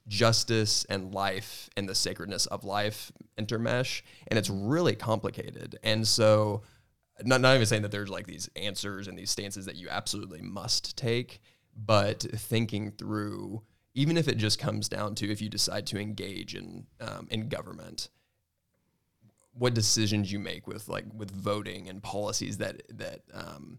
justice 0.09 0.85
and 0.87 1.15
life 1.15 1.69
and 1.77 1.89
the 1.89 1.95
sacredness 1.95 2.47
of 2.47 2.65
life 2.65 3.13
intermesh, 3.39 4.03
and 4.27 4.39
it's 4.39 4.51
really 4.51 4.97
complicated. 4.97 5.79
And 5.83 6.09
so, 6.09 6.63
not, 7.23 7.41
not 7.41 7.55
even 7.55 7.67
saying 7.67 7.83
that 7.83 7.91
there's 7.91 8.09
like 8.09 8.27
these 8.27 8.49
answers 8.57 9.07
and 9.07 9.19
these 9.19 9.31
stances 9.31 9.67
that 9.67 9.77
you 9.77 9.89
absolutely 9.91 10.41
must 10.41 10.97
take, 10.97 11.41
but 11.77 12.23
thinking 12.23 12.93
through, 12.93 13.63
even 13.95 14.17
if 14.17 14.29
it 14.29 14.39
just 14.39 14.59
comes 14.59 14.89
down 14.89 15.15
to 15.17 15.31
if 15.31 15.43
you 15.43 15.51
decide 15.51 15.87
to 15.89 16.01
engage 16.01 16.55
in 16.55 16.87
um, 17.01 17.29
in 17.31 17.49
government, 17.49 18.09
what 19.53 19.75
decisions 19.75 20.33
you 20.33 20.39
make 20.39 20.67
with 20.67 20.89
like 20.89 21.05
with 21.15 21.31
voting 21.31 21.89
and 21.89 22.03
policies 22.03 22.57
that 22.59 22.83
that 22.97 23.21
um, 23.35 23.79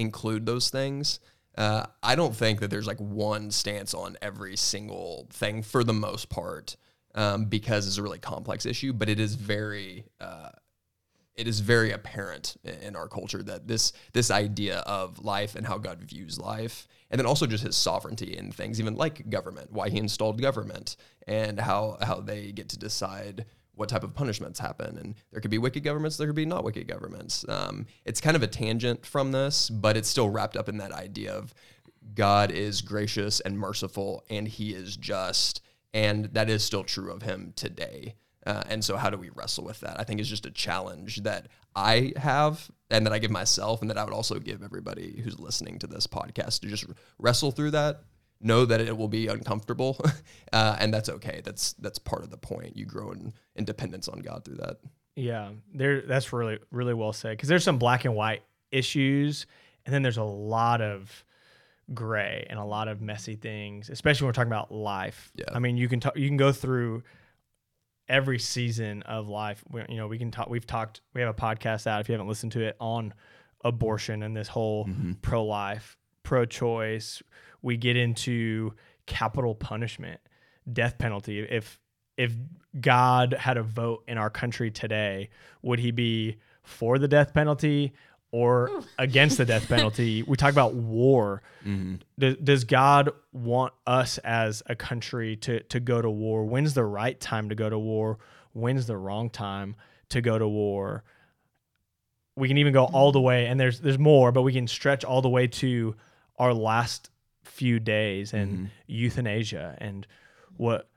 include 0.00 0.46
those 0.46 0.70
things. 0.70 1.20
Uh, 1.56 1.84
I 2.02 2.14
don't 2.14 2.34
think 2.34 2.60
that 2.60 2.70
there's 2.70 2.86
like 2.86 2.98
one 2.98 3.50
stance 3.50 3.92
on 3.92 4.16
every 4.22 4.56
single 4.56 5.26
thing 5.30 5.62
for 5.62 5.84
the 5.84 5.92
most 5.92 6.28
part, 6.28 6.76
um, 7.14 7.44
because 7.44 7.86
it's 7.86 7.98
a 7.98 8.02
really 8.02 8.18
complex 8.18 8.64
issue. 8.64 8.92
But 8.92 9.08
it 9.08 9.20
is 9.20 9.34
very, 9.34 10.06
uh, 10.20 10.50
it 11.34 11.46
is 11.46 11.60
very 11.60 11.90
apparent 11.92 12.56
in 12.64 12.96
our 12.96 13.08
culture 13.08 13.42
that 13.42 13.66
this 13.66 13.92
this 14.12 14.30
idea 14.30 14.78
of 14.80 15.24
life 15.24 15.54
and 15.54 15.66
how 15.66 15.78
God 15.78 16.02
views 16.02 16.38
life, 16.38 16.88
and 17.10 17.18
then 17.18 17.26
also 17.26 17.46
just 17.46 17.64
His 17.64 17.76
sovereignty 17.76 18.36
in 18.36 18.52
things, 18.52 18.80
even 18.80 18.94
like 18.94 19.28
government, 19.28 19.72
why 19.72 19.90
He 19.90 19.98
installed 19.98 20.40
government, 20.40 20.96
and 21.26 21.60
how 21.60 21.98
how 22.00 22.20
they 22.20 22.52
get 22.52 22.68
to 22.70 22.78
decide 22.78 23.44
what 23.80 23.88
type 23.88 24.04
of 24.04 24.14
punishments 24.14 24.60
happen. 24.60 24.98
And 24.98 25.14
there 25.32 25.40
could 25.40 25.50
be 25.50 25.56
wicked 25.56 25.82
governments, 25.82 26.18
there 26.18 26.26
could 26.26 26.36
be 26.36 26.44
not 26.44 26.64
wicked 26.64 26.86
governments. 26.86 27.46
Um, 27.48 27.86
it's 28.04 28.20
kind 28.20 28.36
of 28.36 28.42
a 28.42 28.46
tangent 28.46 29.06
from 29.06 29.32
this, 29.32 29.70
but 29.70 29.96
it's 29.96 30.08
still 30.08 30.28
wrapped 30.28 30.54
up 30.54 30.68
in 30.68 30.76
that 30.76 30.92
idea 30.92 31.32
of 31.32 31.54
God 32.14 32.50
is 32.50 32.82
gracious 32.82 33.40
and 33.40 33.58
merciful, 33.58 34.22
and 34.28 34.46
He 34.46 34.74
is 34.74 34.96
just, 34.96 35.62
and 35.94 36.26
that 36.26 36.50
is 36.50 36.62
still 36.62 36.84
true 36.84 37.10
of 37.10 37.22
Him 37.22 37.54
today. 37.56 38.16
Uh, 38.46 38.62
and 38.68 38.84
so, 38.84 38.98
how 38.98 39.08
do 39.08 39.16
we 39.16 39.30
wrestle 39.34 39.64
with 39.64 39.80
that? 39.80 39.98
I 39.98 40.04
think 40.04 40.20
is 40.20 40.28
just 40.28 40.46
a 40.46 40.50
challenge 40.50 41.22
that 41.22 41.48
I 41.74 42.12
have, 42.16 42.70
and 42.90 43.06
that 43.06 43.14
I 43.14 43.18
give 43.18 43.30
myself, 43.30 43.80
and 43.80 43.88
that 43.90 43.96
I 43.96 44.04
would 44.04 44.14
also 44.14 44.38
give 44.38 44.62
everybody 44.62 45.22
who's 45.24 45.38
listening 45.38 45.78
to 45.78 45.86
this 45.86 46.06
podcast 46.06 46.60
to 46.60 46.68
just 46.68 46.84
wrestle 47.18 47.50
through 47.50 47.70
that. 47.72 48.02
Know 48.42 48.64
that 48.64 48.80
it 48.80 48.96
will 48.96 49.08
be 49.08 49.26
uncomfortable, 49.26 50.00
uh, 50.52 50.76
and 50.78 50.94
that's 50.94 51.08
okay. 51.10 51.42
That's 51.44 51.74
that's 51.74 51.98
part 51.98 52.22
of 52.22 52.30
the 52.30 52.38
point. 52.38 52.76
You 52.76 52.86
grow 52.86 53.12
in, 53.12 53.34
in 53.54 53.64
dependence 53.64 54.08
on 54.08 54.20
God 54.20 54.44
through 54.44 54.56
that. 54.56 54.78
Yeah, 55.14 55.50
there. 55.74 56.00
That's 56.02 56.32
really 56.32 56.58
really 56.70 56.94
well 56.94 57.12
said. 57.12 57.36
Because 57.36 57.50
there's 57.50 57.64
some 57.64 57.78
black 57.78 58.06
and 58.06 58.14
white 58.14 58.42
issues, 58.70 59.46
and 59.84 59.94
then 59.94 60.02
there's 60.02 60.16
a 60.16 60.24
lot 60.24 60.80
of 60.80 61.24
gray 61.92 62.46
and 62.48 62.58
a 62.58 62.64
lot 62.64 62.88
of 62.88 63.02
messy 63.02 63.36
things, 63.36 63.90
especially 63.90 64.24
when 64.24 64.28
we're 64.28 64.34
talking 64.34 64.52
about 64.52 64.72
life. 64.72 65.32
Yeah. 65.34 65.46
I 65.52 65.58
mean, 65.58 65.76
you 65.76 65.88
can 65.88 66.00
talk. 66.00 66.16
You 66.16 66.26
can 66.26 66.36
go 66.36 66.52
through 66.52 67.02
every 68.08 68.38
season 68.38 69.02
of 69.02 69.28
life. 69.28 69.62
We, 69.70 69.84
you 69.88 69.96
know, 69.96 70.08
we 70.08 70.18
can 70.18 70.30
talk. 70.30 70.48
We've 70.48 70.66
talked. 70.66 71.00
We 71.14 71.20
have 71.20 71.30
a 71.30 71.38
podcast 71.38 71.86
out. 71.86 72.00
If 72.00 72.08
you 72.08 72.14
haven't 72.14 72.28
listened 72.28 72.52
to 72.52 72.60
it 72.60 72.76
on 72.80 73.14
abortion 73.64 74.22
and 74.22 74.36
this 74.36 74.48
whole 74.48 74.88
pro 75.22 75.44
life, 75.44 75.98
pro 76.22 76.44
choice, 76.44 77.22
we 77.62 77.76
get 77.76 77.96
into 77.96 78.74
capital 79.06 79.54
punishment, 79.54 80.20
death 80.72 80.98
penalty. 80.98 81.40
If 81.40 81.78
if 82.16 82.32
God 82.78 83.32
had 83.32 83.56
a 83.56 83.62
vote 83.62 84.04
in 84.06 84.18
our 84.18 84.30
country 84.30 84.70
today, 84.70 85.30
would 85.62 85.78
he 85.78 85.90
be 85.90 86.36
for 86.62 86.98
the 86.98 87.08
death 87.08 87.32
penalty 87.32 87.94
or 88.30 88.82
against 88.98 89.38
the 89.38 89.44
death 89.44 89.68
penalty? 89.68 90.22
We 90.22 90.36
talk 90.36 90.52
about 90.52 90.74
war. 90.74 91.42
Mm-hmm. 91.64 91.96
Does, 92.18 92.36
does 92.36 92.64
God 92.64 93.10
want 93.32 93.72
us 93.86 94.18
as 94.18 94.62
a 94.66 94.76
country 94.76 95.36
to, 95.36 95.62
to 95.64 95.80
go 95.80 96.02
to 96.02 96.10
war? 96.10 96.44
When's 96.44 96.74
the 96.74 96.84
right 96.84 97.18
time 97.18 97.48
to 97.48 97.54
go 97.54 97.70
to 97.70 97.78
war? 97.78 98.18
When's 98.52 98.86
the 98.86 98.96
wrong 98.96 99.30
time 99.30 99.76
to 100.10 100.20
go 100.20 100.38
to 100.38 100.46
war? 100.46 101.04
We 102.36 102.48
can 102.48 102.58
even 102.58 102.72
go 102.72 102.84
all 102.84 103.12
the 103.12 103.20
way, 103.20 103.46
and 103.46 103.58
there's 103.58 103.80
there's 103.80 103.98
more, 103.98 104.32
but 104.32 104.42
we 104.42 104.52
can 104.52 104.66
stretch 104.66 105.04
all 105.04 105.20
the 105.20 105.28
way 105.28 105.46
to 105.46 105.94
our 106.38 106.54
last 106.54 107.10
few 107.50 107.80
days 107.80 108.32
and 108.32 108.52
mm-hmm. 108.52 108.64
euthanasia 108.86 109.76
and 109.78 110.06
what 110.56 110.88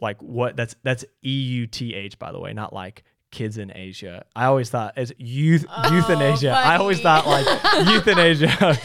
like 0.00 0.22
what 0.22 0.56
that's 0.56 0.76
that's 0.82 1.04
E 1.24 1.30
U 1.30 1.66
T 1.66 1.94
H 1.94 2.18
by 2.18 2.32
the 2.32 2.40
way, 2.40 2.52
not 2.52 2.72
like 2.72 3.04
kids 3.30 3.58
in 3.58 3.72
Asia. 3.74 4.24
I 4.34 4.46
always 4.46 4.70
thought 4.70 4.94
as 4.96 5.12
youth 5.18 5.64
oh, 5.68 5.94
euthanasia. 5.94 6.50
I 6.50 6.76
always 6.76 7.00
thought 7.00 7.26
like 7.26 7.46
euthanasia. 7.86 8.56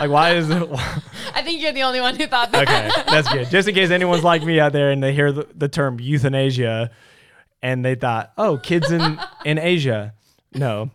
like 0.00 0.10
why 0.10 0.34
is 0.34 0.50
it? 0.50 0.68
I 1.34 1.42
think 1.42 1.60
you're 1.60 1.72
the 1.72 1.82
only 1.82 2.00
one 2.00 2.16
who 2.16 2.26
thought 2.26 2.52
that. 2.52 2.68
okay, 2.68 2.90
that's 3.10 3.32
good. 3.32 3.48
Just 3.50 3.68
in 3.68 3.74
case 3.74 3.90
anyone's 3.90 4.24
like 4.24 4.42
me 4.44 4.60
out 4.60 4.72
there 4.72 4.90
and 4.90 5.02
they 5.02 5.12
hear 5.12 5.32
the, 5.32 5.48
the 5.54 5.68
term 5.68 5.98
euthanasia 6.00 6.90
and 7.62 7.84
they 7.84 7.94
thought, 7.94 8.32
oh, 8.36 8.58
kids 8.58 8.90
in 8.90 9.18
in 9.44 9.58
Asia. 9.58 10.14
No, 10.54 10.90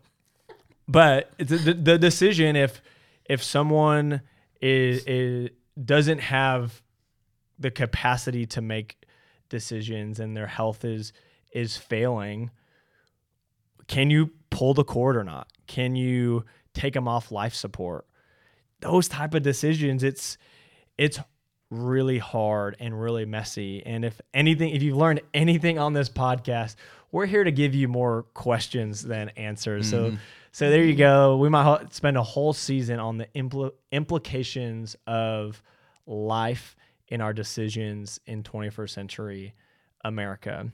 but 0.87 1.31
it's 1.39 1.49
the, 1.49 1.73
the 1.73 1.97
decision 1.97 2.55
if 2.55 2.81
if 3.25 3.43
someone 3.43 4.21
is, 4.61 5.03
is 5.05 5.49
doesn't 5.83 6.19
have 6.19 6.81
the 7.59 7.71
capacity 7.71 8.45
to 8.45 8.61
make 8.61 9.05
decisions 9.49 10.19
and 10.19 10.35
their 10.35 10.47
health 10.47 10.83
is 10.83 11.13
is 11.53 11.77
failing 11.77 12.51
can 13.87 14.09
you 14.09 14.31
pull 14.49 14.73
the 14.73 14.83
cord 14.83 15.15
or 15.15 15.23
not? 15.23 15.47
Can 15.65 15.95
you 15.95 16.43
take 16.73 16.93
them 16.93 17.07
off 17.07 17.31
life 17.31 17.53
support? 17.53 18.05
Those 18.81 19.07
type 19.07 19.33
of 19.33 19.43
decisions 19.43 20.03
it's 20.03 20.37
it's 20.97 21.19
really 21.69 22.17
hard 22.17 22.75
and 22.79 22.99
really 22.99 23.25
messy. 23.25 23.83
And 23.85 24.05
if 24.05 24.19
anything 24.33 24.75
if 24.75 24.83
you've 24.83 24.97
learned 24.97 25.21
anything 25.33 25.79
on 25.79 25.93
this 25.93 26.09
podcast 26.09 26.75
we're 27.11 27.25
here 27.25 27.43
to 27.43 27.51
give 27.51 27.73
you 27.73 27.87
more 27.87 28.23
questions 28.33 29.01
than 29.01 29.29
answers. 29.29 29.89
So 29.89 30.07
mm-hmm. 30.07 30.17
So 30.57 30.69
there 30.69 30.83
you 30.83 30.95
mm. 30.95 30.97
go 30.97 31.37
we 31.37 31.49
might 31.49 31.93
spend 31.93 32.17
a 32.17 32.23
whole 32.23 32.53
season 32.53 32.99
on 32.99 33.17
the 33.17 33.27
impl- 33.35 33.71
implications 33.91 34.95
of 35.05 35.61
life 36.07 36.75
in 37.09 37.21
our 37.21 37.33
decisions 37.33 38.19
in 38.25 38.43
21st 38.43 38.89
century 38.89 39.53
America. 40.03 40.71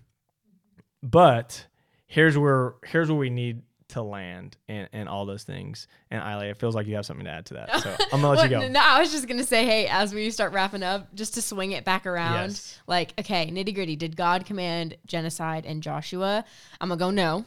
But 1.02 1.68
here's 2.06 2.38
where 2.38 2.76
here's 2.86 3.10
where 3.10 3.18
we 3.18 3.30
need 3.30 3.64
to 3.90 4.02
land 4.02 4.58
and, 4.68 4.90
and 4.94 5.10
all 5.10 5.26
those 5.26 5.44
things. 5.44 5.88
And 6.10 6.22
Eiley, 6.22 6.50
it 6.50 6.58
feels 6.58 6.74
like 6.74 6.88
you 6.88 6.96
have 6.96 7.06
something 7.06 7.26
to 7.26 7.32
add 7.32 7.46
to 7.48 7.56
that. 7.56 7.82
So 7.82 7.96
I'm 8.14 8.22
gonna 8.22 8.30
let 8.30 8.50
you 8.50 8.58
go. 8.58 8.68
No, 8.68 8.80
I 8.82 9.00
was 9.00 9.12
just 9.12 9.28
gonna 9.28 9.44
say, 9.44 9.66
hey, 9.66 9.88
as 9.88 10.14
we 10.14 10.30
start 10.32 10.54
wrapping 10.54 10.84
up, 10.84 11.14
just 11.14 11.34
to 11.36 11.42
swing 11.42 11.74
it 11.74 11.84
back 11.84 12.06
around, 12.06 12.52
Yes. 12.52 12.80
like, 12.88 13.14
okay, 13.20 13.52
nitty 13.52 13.76
gritty. 13.76 13.96
Did 13.96 14.16
God 14.16 14.46
command 14.46 14.96
genocide 15.06 15.66
in 15.66 15.82
Joshua? 15.82 16.46
I'm 16.80 16.90
gonna 16.90 17.00
go 17.00 17.12
no, 17.12 17.46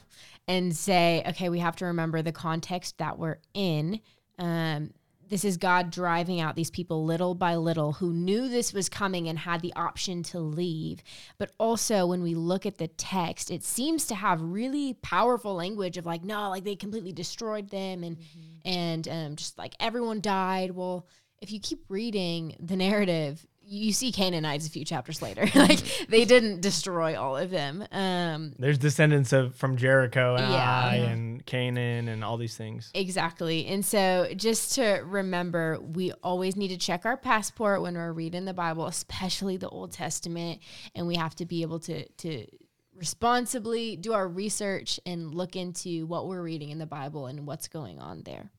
and 0.49 0.75
say, 0.75 1.23
okay, 1.29 1.49
we 1.49 1.59
have 1.59 1.77
to 1.77 1.87
remember 1.87 2.23
the 2.23 2.33
context 2.33 2.99
that 2.99 3.19
we're 3.19 3.39
in. 3.55 4.01
Um, 4.39 4.91
this 5.29 5.45
is 5.45 5.57
God 5.57 5.91
driving 5.91 6.41
out 6.41 6.55
these 6.55 6.71
people 6.71 7.05
little 7.05 7.35
by 7.35 7.57
little 7.57 7.95
who 7.95 8.13
knew 8.13 8.49
this 8.49 8.73
was 8.73 8.89
coming 8.89 9.29
and 9.29 9.39
had 9.39 9.61
the 9.61 9.73
option 9.75 10.23
to 10.25 10.39
leave. 10.39 11.03
But 11.39 11.51
also, 11.59 12.07
when 12.07 12.23
we 12.23 12.35
look 12.35 12.65
at 12.65 12.79
the 12.79 12.89
text, 12.89 13.51
it 13.51 13.65
seems 13.65 14.07
to 14.07 14.15
have 14.15 14.41
really 14.41 14.95
powerful 14.95 15.55
language 15.55 15.99
of 15.99 16.07
like, 16.07 16.23
no, 16.23 16.49
like 16.49 16.65
they 16.65 16.77
completely 16.77 17.13
destroyed 17.13 17.71
them 17.71 18.05
and 18.05 18.19
and 18.65 19.09
um, 19.09 19.37
just 19.37 19.59
like 19.59 19.75
everyone 19.81 20.21
died. 20.21 20.71
Well, 20.71 21.07
if 21.41 21.51
you 21.51 21.61
keep 21.61 21.85
reading 21.89 22.57
the 22.61 22.77
narrative, 22.77 23.45
you 23.69 23.93
see 23.93 24.13
Canaanites 24.13 24.67
a 24.67 24.71
few 24.71 24.85
chapters 24.85 25.21
later. 25.21 25.47
like 25.55 25.81
they 26.09 26.25
didn't 26.25 26.61
destroy 26.61 27.19
all 27.19 27.37
of 27.37 27.51
them. 27.51 27.85
Um, 27.91 28.53
There's 28.59 28.79
descendants 28.79 29.33
of 29.33 29.55
from 29.57 29.77
Jericho 29.77 30.37
and 30.37 30.53
Yeah. 30.53 30.87
Ai 30.89 30.95
and 30.97 31.45
Canaan 31.45 32.09
and 32.09 32.23
all 32.23 32.37
these 32.37 32.57
things. 32.57 32.91
Exactly. 32.95 33.67
And 33.67 33.85
so 33.85 34.29
just 34.37 34.75
to 34.77 35.03
remember, 35.05 35.79
we 35.81 36.13
always 36.23 36.57
need 36.57 36.69
to 36.69 36.77
check 36.79 37.05
our 37.05 37.17
passport 37.17 37.83
when 37.83 37.95
we're 37.95 38.13
reading 38.13 38.45
the 38.45 38.55
Bible, 38.55 38.87
especially 38.87 39.57
the 39.57 39.69
Old 39.69 39.93
Testament, 39.93 40.61
and 40.95 41.07
we 41.07 41.17
have 41.17 41.35
to 41.37 41.45
be 41.47 41.63
able 41.63 41.81
to 41.81 42.07
to 42.09 42.47
responsibly 42.95 43.97
do 43.97 44.13
our 44.13 44.27
research 44.27 44.99
and 45.05 45.35
look 45.35 45.55
into 45.57 46.07
what 46.07 46.27
we're 46.29 46.43
reading 46.43 46.71
in 46.71 46.79
the 46.79 46.87
Bible 46.87 47.27
and 47.27 47.47
what's 47.47 47.69
going 47.69 47.99
on 47.99 48.23
there. 48.25 48.51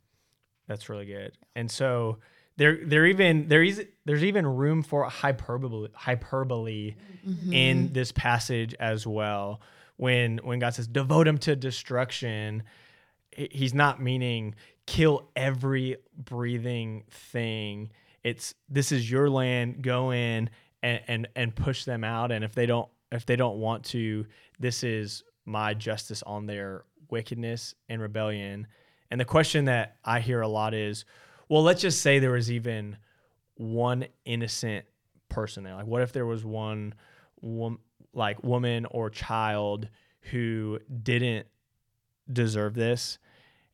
That's 0.67 0.89
really 0.89 1.05
good. 1.05 1.31
And 1.55 1.71
so 1.71 2.19
there 2.57 2.79
there 2.83 3.05
even 3.05 3.47
there 3.47 3.63
is 3.63 3.85
there's 4.05 4.23
even 4.23 4.45
room 4.45 4.83
for 4.83 5.05
hyperbole 5.05 5.89
hyperbole 5.93 6.95
mm-hmm. 7.25 7.53
in 7.53 7.93
this 7.93 8.11
passage 8.11 8.75
as 8.79 9.05
well. 9.07 9.61
When 9.97 10.39
when 10.39 10.59
God 10.59 10.73
says 10.73 10.87
devote 10.87 11.27
him 11.27 11.37
to 11.39 11.55
destruction, 11.55 12.63
he's 13.31 13.73
not 13.73 14.01
meaning 14.01 14.55
kill 14.85 15.29
every 15.35 15.97
breathing 16.17 17.03
thing. 17.11 17.91
It's 18.23 18.55
this 18.69 18.91
is 18.91 19.09
your 19.09 19.29
land, 19.29 19.81
go 19.81 20.11
in 20.11 20.49
and 20.81 21.01
and, 21.07 21.27
and 21.35 21.55
push 21.55 21.85
them 21.85 22.03
out 22.03 22.31
and 22.31 22.43
if 22.43 22.53
they 22.53 22.65
don't 22.65 22.89
if 23.11 23.25
they 23.25 23.35
don't 23.35 23.57
want 23.57 23.85
to, 23.85 24.25
this 24.59 24.83
is 24.83 25.23
my 25.45 25.73
justice 25.73 26.23
on 26.23 26.45
their 26.45 26.83
wickedness 27.09 27.73
and 27.87 28.01
rebellion. 28.01 28.67
And 29.09 29.19
the 29.19 29.25
question 29.25 29.65
that 29.65 29.97
I 30.03 30.19
hear 30.19 30.41
a 30.41 30.47
lot 30.47 30.73
is, 30.73 31.05
well, 31.49 31.63
let's 31.63 31.81
just 31.81 32.01
say 32.01 32.19
there 32.19 32.31
was 32.31 32.51
even 32.51 32.97
one 33.55 34.05
innocent 34.25 34.85
person 35.29 35.63
there. 35.63 35.75
Like, 35.75 35.87
what 35.87 36.01
if 36.01 36.11
there 36.11 36.25
was 36.25 36.43
one, 36.43 36.93
wom- 37.41 37.79
like 38.13 38.43
woman 38.43 38.85
or 38.85 39.09
child 39.09 39.89
who 40.31 40.79
didn't 41.03 41.47
deserve 42.31 42.73
this? 42.73 43.17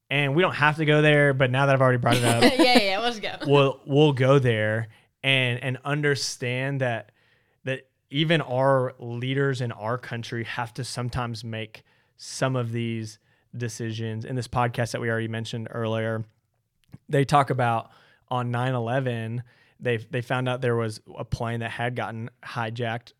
And 0.09 0.35
we 0.35 0.43
don't 0.43 0.53
have 0.53 0.77
to 0.77 0.85
go 0.85 1.01
there, 1.01 1.33
but 1.33 1.49
now 1.49 1.65
that 1.65 1.73
I've 1.73 1.81
already 1.81 1.97
brought 1.97 2.17
it 2.17 2.23
up, 2.23 2.43
yeah, 2.59 2.79
yeah, 2.79 2.99
let's 2.99 3.19
go. 3.19 3.35
we'll 3.47 3.81
we'll 3.85 4.13
go 4.13 4.37
there 4.37 4.89
and 5.23 5.63
and 5.63 5.77
understand 5.83 6.81
that 6.81 7.11
that 7.63 7.87
even 8.11 8.41
our 8.41 8.93
leaders 8.99 9.61
in 9.61 9.71
our 9.71 9.97
country 9.97 10.43
have 10.43 10.73
to 10.75 10.83
sometimes 10.83 11.43
make 11.43 11.83
some 12.15 12.55
of 12.55 12.71
these 12.71 13.17
decisions 13.57 14.25
in 14.25 14.35
this 14.35 14.47
podcast 14.47 14.91
that 14.91 15.01
we 15.01 15.09
already 15.09 15.27
mentioned 15.27 15.67
earlier 15.71 16.23
they 17.09 17.25
talk 17.25 17.49
about 17.49 17.91
on 18.29 18.51
9-11 18.51 19.41
they 19.79 19.97
they 19.97 20.21
found 20.21 20.47
out 20.47 20.61
there 20.61 20.75
was 20.75 21.01
a 21.17 21.25
plane 21.25 21.59
that 21.59 21.71
had 21.71 21.95
gotten 21.95 22.29
hijacked 22.43 23.13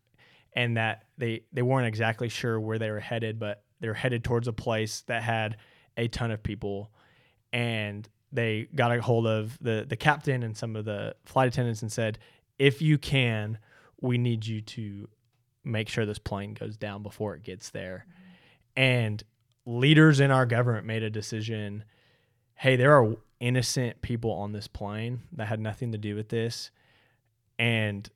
and 0.54 0.76
that 0.76 1.04
they 1.18 1.42
they 1.52 1.62
weren't 1.62 1.86
exactly 1.86 2.28
sure 2.28 2.58
where 2.58 2.78
they 2.78 2.90
were 2.90 3.00
headed 3.00 3.38
but 3.38 3.64
they 3.80 3.88
were 3.88 3.94
headed 3.94 4.24
towards 4.24 4.48
a 4.48 4.52
place 4.52 5.02
that 5.08 5.22
had 5.22 5.58
a 5.96 6.08
ton 6.08 6.30
of 6.30 6.42
people. 6.42 6.90
And 7.52 8.08
they 8.32 8.68
got 8.74 8.96
a 8.96 9.00
hold 9.00 9.26
of 9.26 9.58
the 9.60 9.84
the 9.86 9.96
captain 9.96 10.42
and 10.42 10.56
some 10.56 10.74
of 10.74 10.84
the 10.84 11.14
flight 11.24 11.48
attendants 11.48 11.82
and 11.82 11.92
said 11.92 12.18
if 12.58 12.82
you 12.82 12.98
can 12.98 13.58
we 14.00 14.18
need 14.18 14.46
you 14.46 14.60
to 14.60 15.08
make 15.62 15.88
sure 15.88 16.04
this 16.04 16.18
plane 16.18 16.54
goes 16.54 16.76
down 16.76 17.02
before 17.02 17.34
it 17.34 17.42
gets 17.42 17.70
there. 17.70 18.06
Mm-hmm. 18.08 18.80
And 18.80 19.24
leaders 19.66 20.20
in 20.20 20.30
our 20.30 20.46
government 20.46 20.86
made 20.86 21.02
a 21.02 21.10
decision 21.10 21.84
hey 22.54 22.76
there 22.76 22.94
are 22.94 23.16
innocent 23.40 24.00
people 24.02 24.30
on 24.30 24.52
this 24.52 24.66
plane 24.66 25.22
that 25.32 25.46
had 25.46 25.60
nothing 25.60 25.92
to 25.92 25.98
do 25.98 26.14
with 26.14 26.28
this 26.28 26.70
and 27.58 28.08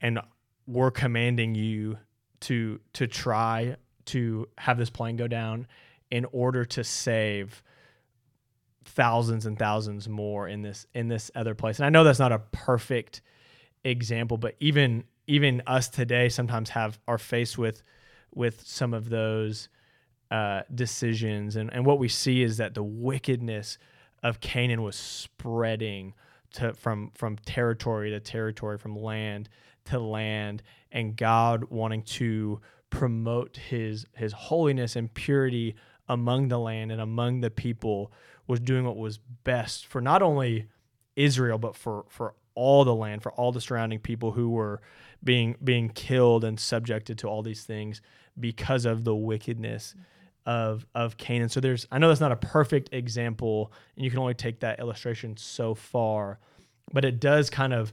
and 0.00 0.20
we're 0.66 0.90
commanding 0.90 1.54
you 1.54 1.98
to 2.40 2.80
to 2.92 3.06
try 3.06 3.76
to 4.04 4.48
have 4.58 4.78
this 4.78 4.90
plane 4.90 5.16
go 5.16 5.26
down 5.26 5.66
in 6.10 6.24
order 6.26 6.64
to 6.64 6.84
save 6.84 7.62
thousands 8.84 9.46
and 9.46 9.58
thousands 9.58 10.08
more 10.08 10.48
in 10.48 10.62
this 10.62 10.86
in 10.94 11.08
this 11.08 11.30
other 11.34 11.54
place. 11.54 11.78
And 11.78 11.86
I 11.86 11.90
know 11.90 12.04
that's 12.04 12.18
not 12.18 12.32
a 12.32 12.38
perfect 12.38 13.20
example, 13.84 14.36
but 14.36 14.54
even 14.60 15.04
even 15.26 15.62
us 15.66 15.88
today 15.88 16.28
sometimes 16.28 16.70
have 16.70 16.98
are 17.08 17.18
faced 17.18 17.58
with 17.58 17.82
with 18.34 18.62
some 18.66 18.94
of 18.94 19.08
those 19.08 19.68
uh, 20.30 20.62
decisions, 20.74 21.56
and 21.56 21.72
and 21.72 21.86
what 21.86 21.98
we 21.98 22.08
see 22.08 22.42
is 22.42 22.56
that 22.56 22.74
the 22.74 22.82
wickedness 22.82 23.78
of 24.22 24.40
Canaan 24.40 24.82
was 24.82 24.96
spreading 24.96 26.14
to 26.54 26.72
from 26.74 27.10
from 27.14 27.36
territory 27.36 28.10
to 28.10 28.20
territory, 28.20 28.78
from 28.78 28.96
land 28.96 29.48
to 29.86 29.98
land, 29.98 30.62
and 30.90 31.16
God 31.16 31.64
wanting 31.70 32.02
to 32.02 32.60
promote 32.90 33.56
his 33.56 34.06
his 34.14 34.32
holiness 34.32 34.96
and 34.96 35.12
purity 35.12 35.74
among 36.08 36.48
the 36.48 36.58
land 36.58 36.92
and 36.92 37.00
among 37.00 37.40
the 37.40 37.50
people 37.50 38.12
was 38.46 38.60
doing 38.60 38.84
what 38.84 38.96
was 38.96 39.18
best 39.44 39.86
for 39.86 40.00
not 40.00 40.22
only 40.22 40.66
Israel 41.16 41.58
but 41.58 41.74
for 41.74 42.04
for 42.08 42.34
all 42.54 42.84
the 42.84 42.94
land 42.94 43.22
for 43.22 43.32
all 43.32 43.52
the 43.52 43.60
surrounding 43.60 43.98
people 43.98 44.32
who 44.32 44.48
were 44.48 44.80
being 45.22 45.56
being 45.62 45.88
killed 45.88 46.44
and 46.44 46.58
subjected 46.58 47.18
to 47.18 47.26
all 47.26 47.42
these 47.42 47.64
things 47.64 48.00
because 48.38 48.84
of 48.84 49.04
the 49.04 49.14
wickedness 49.14 49.94
of 50.46 50.86
of 50.94 51.16
Canaan. 51.16 51.48
So 51.48 51.60
there's 51.60 51.86
I 51.90 51.98
know 51.98 52.08
that's 52.08 52.20
not 52.20 52.32
a 52.32 52.36
perfect 52.36 52.90
example 52.92 53.72
and 53.96 54.04
you 54.04 54.10
can 54.10 54.20
only 54.20 54.34
take 54.34 54.60
that 54.60 54.78
illustration 54.80 55.36
so 55.36 55.74
far, 55.74 56.38
but 56.92 57.04
it 57.04 57.20
does 57.20 57.50
kind 57.50 57.74
of 57.74 57.92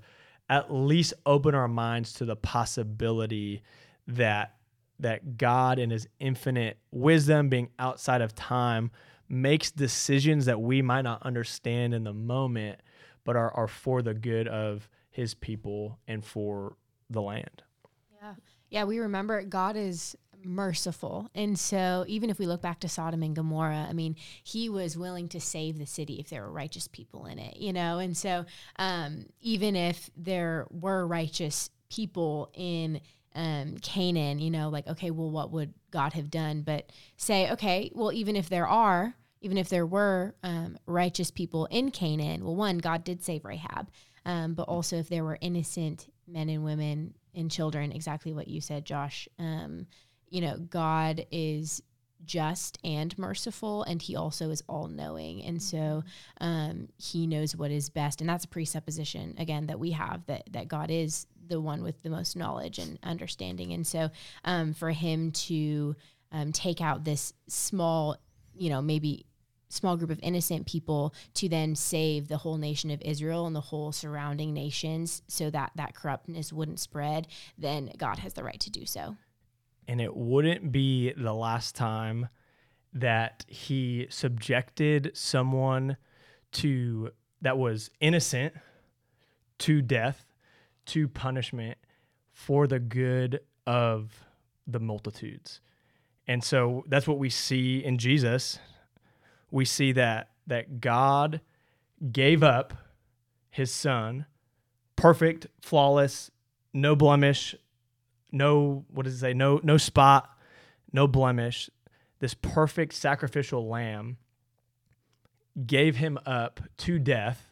at 0.49 0.73
least 0.73 1.13
open 1.25 1.55
our 1.55 1.67
minds 1.67 2.13
to 2.13 2.25
the 2.25 2.35
possibility 2.35 3.63
that 4.07 4.55
that 4.99 5.37
God 5.37 5.79
in 5.79 5.89
his 5.89 6.07
infinite 6.19 6.77
wisdom 6.91 7.49
being 7.49 7.69
outside 7.79 8.21
of 8.21 8.35
time 8.35 8.91
makes 9.27 9.71
decisions 9.71 10.45
that 10.45 10.61
we 10.61 10.81
might 10.81 11.01
not 11.01 11.23
understand 11.23 11.93
in 11.93 12.03
the 12.03 12.13
moment 12.13 12.79
but 13.25 13.35
are, 13.35 13.51
are 13.51 13.67
for 13.67 14.01
the 14.01 14.13
good 14.13 14.47
of 14.47 14.87
his 15.09 15.33
people 15.33 15.97
and 16.07 16.23
for 16.23 16.75
the 17.09 17.21
land. 17.21 17.63
Yeah. 18.21 18.33
Yeah, 18.69 18.83
we 18.83 18.99
remember 18.99 19.43
God 19.43 19.77
is 19.77 20.15
merciful. 20.45 21.29
And 21.35 21.57
so 21.57 22.05
even 22.07 22.29
if 22.29 22.39
we 22.39 22.45
look 22.45 22.61
back 22.61 22.79
to 22.81 22.89
Sodom 22.89 23.23
and 23.23 23.35
Gomorrah, 23.35 23.87
I 23.89 23.93
mean, 23.93 24.15
he 24.43 24.69
was 24.69 24.97
willing 24.97 25.27
to 25.29 25.39
save 25.39 25.77
the 25.77 25.85
city 25.85 26.15
if 26.19 26.29
there 26.29 26.43
were 26.43 26.51
righteous 26.51 26.87
people 26.87 27.25
in 27.25 27.39
it, 27.39 27.57
you 27.57 27.73
know? 27.73 27.99
And 27.99 28.15
so 28.15 28.45
um, 28.77 29.25
even 29.41 29.75
if 29.75 30.09
there 30.15 30.67
were 30.69 31.07
righteous 31.07 31.69
people 31.89 32.49
in 32.53 33.01
um, 33.35 33.77
Canaan, 33.81 34.39
you 34.39 34.51
know, 34.51 34.69
like, 34.69 34.87
okay, 34.87 35.11
well, 35.11 35.31
what 35.31 35.51
would 35.51 35.73
God 35.91 36.13
have 36.13 36.29
done? 36.29 36.61
But 36.61 36.91
say, 37.17 37.51
okay, 37.51 37.91
well, 37.93 38.11
even 38.11 38.35
if 38.35 38.49
there 38.49 38.67
are, 38.67 39.15
even 39.41 39.57
if 39.57 39.69
there 39.69 39.85
were 39.85 40.35
um, 40.43 40.77
righteous 40.85 41.31
people 41.31 41.65
in 41.65 41.91
Canaan, 41.91 42.43
well, 42.43 42.55
one, 42.55 42.77
God 42.77 43.03
did 43.03 43.23
save 43.23 43.45
Rahab. 43.45 43.89
Um, 44.25 44.53
but 44.53 44.63
also, 44.63 44.97
if 44.97 45.09
there 45.09 45.23
were 45.23 45.37
innocent 45.41 46.07
men 46.27 46.47
and 46.49 46.63
women 46.63 47.13
and 47.35 47.51
children, 47.51 47.91
exactly 47.91 48.31
what 48.31 48.47
you 48.47 48.61
said, 48.61 48.85
Josh, 48.85 49.27
um, 49.37 49.87
you 50.33 50.41
know, 50.41 50.57
God 50.57 51.27
is 51.31 51.83
just 52.25 52.79
and 52.83 53.15
merciful, 53.19 53.83
and 53.83 54.01
He 54.01 54.15
also 54.15 54.49
is 54.49 54.63
all 54.67 54.87
knowing. 54.87 55.43
And 55.43 55.61
so 55.61 56.03
um, 56.41 56.89
He 56.97 57.27
knows 57.27 57.55
what 57.55 57.69
is 57.69 57.91
best. 57.91 58.19
And 58.19 58.27
that's 58.27 58.45
a 58.45 58.47
presupposition, 58.47 59.35
again, 59.37 59.67
that 59.67 59.79
we 59.79 59.91
have 59.91 60.25
that, 60.25 60.51
that 60.51 60.67
God 60.67 60.89
is 60.89 61.27
the 61.47 61.61
one 61.61 61.83
with 61.83 62.01
the 62.01 62.09
most 62.09 62.35
knowledge 62.35 62.79
and 62.79 62.97
understanding. 63.03 63.73
And 63.73 63.85
so 63.85 64.09
um, 64.43 64.73
for 64.73 64.89
Him 64.89 65.31
to 65.31 65.95
um, 66.31 66.51
take 66.51 66.81
out 66.81 67.03
this 67.03 67.33
small, 67.47 68.17
you 68.55 68.71
know, 68.71 68.81
maybe 68.81 69.27
small 69.69 69.97
group 69.97 70.09
of 70.09 70.19
innocent 70.23 70.65
people 70.65 71.13
to 71.35 71.47
then 71.47 71.75
save 71.75 72.27
the 72.27 72.37
whole 72.37 72.57
nation 72.57 72.89
of 72.89 73.03
Israel 73.03 73.45
and 73.45 73.55
the 73.55 73.61
whole 73.61 73.91
surrounding 73.91 74.51
nations 74.51 75.21
so 75.27 75.51
that 75.51 75.73
that 75.75 75.93
corruptness 75.93 76.51
wouldn't 76.51 76.79
spread, 76.79 77.27
then 77.55 77.91
God 77.97 78.17
has 78.17 78.33
the 78.33 78.43
right 78.43 78.59
to 78.61 78.71
do 78.71 78.87
so. 78.87 79.15
And 79.87 79.99
it 80.01 80.15
wouldn't 80.15 80.71
be 80.71 81.13
the 81.13 81.33
last 81.33 81.75
time 81.75 82.29
that 82.93 83.43
he 83.47 84.07
subjected 84.09 85.11
someone 85.13 85.97
to 86.53 87.11
that 87.41 87.57
was 87.57 87.89
innocent 87.99 88.53
to 89.59 89.81
death, 89.81 90.25
to 90.85 91.07
punishment 91.07 91.77
for 92.31 92.67
the 92.67 92.79
good 92.79 93.39
of 93.65 94.23
the 94.65 94.79
multitudes. 94.79 95.59
And 96.27 96.43
so 96.43 96.83
that's 96.87 97.07
what 97.07 97.19
we 97.19 97.29
see 97.29 97.83
in 97.83 97.97
Jesus. 97.97 98.59
We 99.51 99.65
see 99.65 99.91
that 99.93 100.29
that 100.47 100.81
God 100.81 101.41
gave 102.11 102.43
up 102.43 102.73
his 103.49 103.71
son, 103.71 104.25
perfect, 104.95 105.47
flawless, 105.61 106.31
no 106.73 106.95
blemish, 106.95 107.55
no 108.33 108.85
what 108.89 109.03
does 109.03 109.15
it 109.15 109.19
say? 109.19 109.33
No 109.33 109.61
no 109.63 109.77
spot, 109.77 110.29
no 110.91 111.07
blemish. 111.07 111.69
This 112.19 112.33
perfect 112.33 112.93
sacrificial 112.93 113.67
lamb 113.67 114.17
gave 115.65 115.97
him 115.97 116.17
up 116.25 116.59
to 116.77 116.99
death 116.99 117.49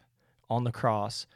on 0.50 0.64
the 0.64 0.72
cross 0.72 1.28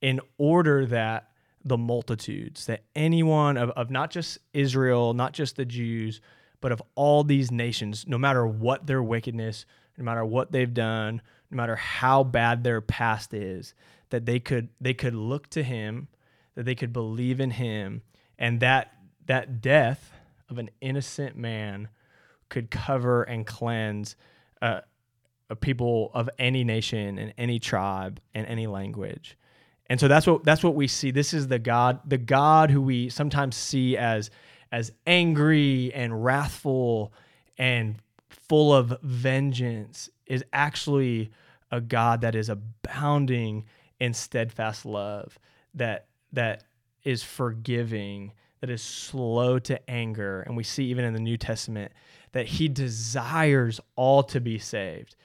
in 0.00 0.20
order 0.38 0.86
that 0.86 1.30
the 1.64 1.78
multitudes, 1.78 2.66
that 2.66 2.84
anyone 2.94 3.56
of, 3.56 3.70
of 3.70 3.90
not 3.90 4.10
just 4.10 4.38
Israel, 4.52 5.14
not 5.14 5.32
just 5.32 5.56
the 5.56 5.64
Jews, 5.64 6.20
but 6.60 6.72
of 6.72 6.82
all 6.94 7.24
these 7.24 7.50
nations, 7.50 8.06
no 8.06 8.18
matter 8.18 8.46
what 8.46 8.86
their 8.86 9.02
wickedness, 9.02 9.64
no 9.96 10.04
matter 10.04 10.24
what 10.24 10.52
they've 10.52 10.72
done, 10.72 11.22
no 11.50 11.56
matter 11.56 11.76
how 11.76 12.24
bad 12.24 12.64
their 12.64 12.80
past 12.80 13.32
is, 13.32 13.74
that 14.10 14.26
they 14.26 14.38
could 14.38 14.68
they 14.80 14.94
could 14.94 15.14
look 15.14 15.48
to 15.50 15.62
him, 15.62 16.08
that 16.54 16.64
they 16.64 16.74
could 16.74 16.92
believe 16.92 17.40
in 17.40 17.50
him, 17.50 18.02
and 18.38 18.60
that 18.60 18.92
that 19.26 19.60
death 19.60 20.12
of 20.50 20.58
an 20.58 20.70
innocent 20.80 21.36
man 21.36 21.88
could 22.48 22.70
cover 22.70 23.22
and 23.22 23.46
cleanse 23.46 24.16
uh, 24.60 24.80
a 25.50 25.56
people 25.56 26.10
of 26.14 26.28
any 26.38 26.64
nation 26.64 27.18
and 27.18 27.32
any 27.38 27.58
tribe 27.58 28.20
and 28.34 28.46
any 28.46 28.66
language. 28.66 29.36
And 29.86 30.00
so 30.00 30.08
that's 30.08 30.26
what 30.26 30.44
that's 30.44 30.62
what 30.62 30.74
we 30.74 30.88
see. 30.88 31.10
This 31.10 31.34
is 31.34 31.48
the 31.48 31.58
God, 31.58 32.00
the 32.06 32.18
God 32.18 32.70
who 32.70 32.80
we 32.80 33.08
sometimes 33.08 33.56
see 33.56 33.96
as 33.96 34.30
as 34.72 34.92
angry 35.06 35.92
and 35.94 36.24
wrathful 36.24 37.12
and 37.58 37.96
full 38.28 38.74
of 38.74 38.98
vengeance 39.02 40.08
is 40.26 40.44
actually 40.52 41.30
a 41.70 41.80
God 41.80 42.22
that 42.22 42.34
is 42.34 42.48
abounding 42.48 43.64
in 44.00 44.14
steadfast 44.14 44.86
love, 44.86 45.38
that 45.74 46.06
that 46.32 46.64
is 47.04 47.22
forgiving, 47.22 48.32
that 48.60 48.70
is 48.70 48.82
slow 48.82 49.58
to 49.60 49.90
anger. 49.90 50.40
And 50.42 50.56
we 50.56 50.64
see 50.64 50.84
even 50.86 51.04
in 51.04 51.12
the 51.12 51.20
New 51.20 51.36
Testament 51.36 51.92
that 52.32 52.46
he 52.46 52.68
desires 52.68 53.80
all 53.96 54.22
to 54.24 54.40
be 54.40 54.58
saved. 54.58 55.16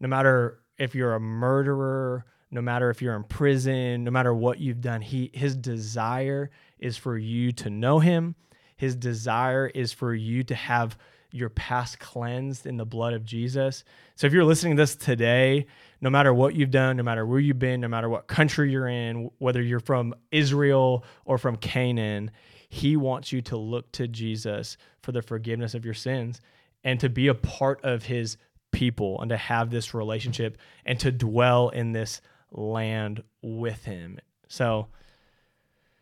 No 0.00 0.08
matter 0.08 0.60
if 0.78 0.94
you're 0.94 1.14
a 1.14 1.20
murderer, 1.20 2.24
no 2.50 2.60
matter 2.60 2.90
if 2.90 3.02
you're 3.02 3.16
in 3.16 3.24
prison, 3.24 4.04
no 4.04 4.10
matter 4.10 4.34
what 4.34 4.58
you've 4.58 4.80
done, 4.80 5.00
he 5.00 5.30
his 5.32 5.54
desire 5.56 6.50
is 6.78 6.96
for 6.96 7.16
you 7.16 7.52
to 7.52 7.70
know 7.70 7.98
him. 7.98 8.34
His 8.76 8.94
desire 8.94 9.66
is 9.66 9.92
for 9.92 10.14
you 10.14 10.42
to 10.44 10.54
have 10.54 10.96
your 11.30 11.50
past 11.50 11.98
cleansed 11.98 12.66
in 12.66 12.76
the 12.76 12.86
blood 12.86 13.12
of 13.12 13.24
Jesus. 13.24 13.84
So 14.14 14.26
if 14.26 14.32
you're 14.32 14.44
listening 14.44 14.76
to 14.76 14.82
this 14.82 14.96
today, 14.96 15.66
no 16.00 16.10
matter 16.10 16.32
what 16.32 16.54
you've 16.54 16.70
done, 16.70 16.96
no 16.96 17.02
matter 17.02 17.26
where 17.26 17.40
you've 17.40 17.58
been, 17.58 17.80
no 17.80 17.88
matter 17.88 18.08
what 18.08 18.26
country 18.26 18.70
you're 18.72 18.88
in, 18.88 19.30
whether 19.38 19.62
you're 19.62 19.80
from 19.80 20.14
Israel 20.32 21.04
or 21.24 21.38
from 21.38 21.56
Canaan, 21.56 22.30
he 22.68 22.96
wants 22.96 23.32
you 23.32 23.42
to 23.42 23.56
look 23.56 23.90
to 23.92 24.08
Jesus 24.08 24.76
for 25.02 25.12
the 25.12 25.22
forgiveness 25.22 25.74
of 25.74 25.84
your 25.84 25.94
sins 25.94 26.40
and 26.84 27.00
to 27.00 27.08
be 27.08 27.28
a 27.28 27.34
part 27.34 27.84
of 27.84 28.04
his 28.04 28.36
people 28.70 29.20
and 29.20 29.30
to 29.30 29.36
have 29.36 29.70
this 29.70 29.94
relationship 29.94 30.58
and 30.84 30.98
to 31.00 31.10
dwell 31.10 31.68
in 31.70 31.92
this 31.92 32.20
land 32.52 33.22
with 33.42 33.84
him. 33.84 34.18
So, 34.48 34.88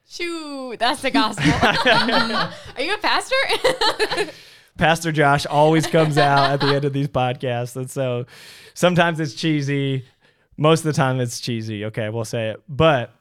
shoot, 0.08 0.78
that's 0.78 1.02
the 1.02 1.10
gospel. 1.10 1.44
Are 1.62 2.82
you 2.82 2.94
a 2.94 2.98
pastor? 2.98 3.36
Pastor 4.76 5.12
Josh 5.12 5.46
always 5.46 5.86
comes 5.86 6.18
out 6.18 6.50
at 6.50 6.60
the 6.60 6.74
end 6.74 6.84
of 6.84 6.92
these 6.92 7.08
podcasts. 7.08 7.76
And 7.76 7.90
so 7.90 8.26
sometimes 8.74 9.20
it's 9.20 9.34
cheesy. 9.34 10.04
Most 10.56 10.80
of 10.80 10.86
the 10.86 10.92
time 10.92 11.20
it's 11.20 11.40
cheesy. 11.40 11.86
Okay, 11.86 12.08
we'll 12.08 12.24
say 12.24 12.50
it. 12.50 12.62
But 12.68 13.12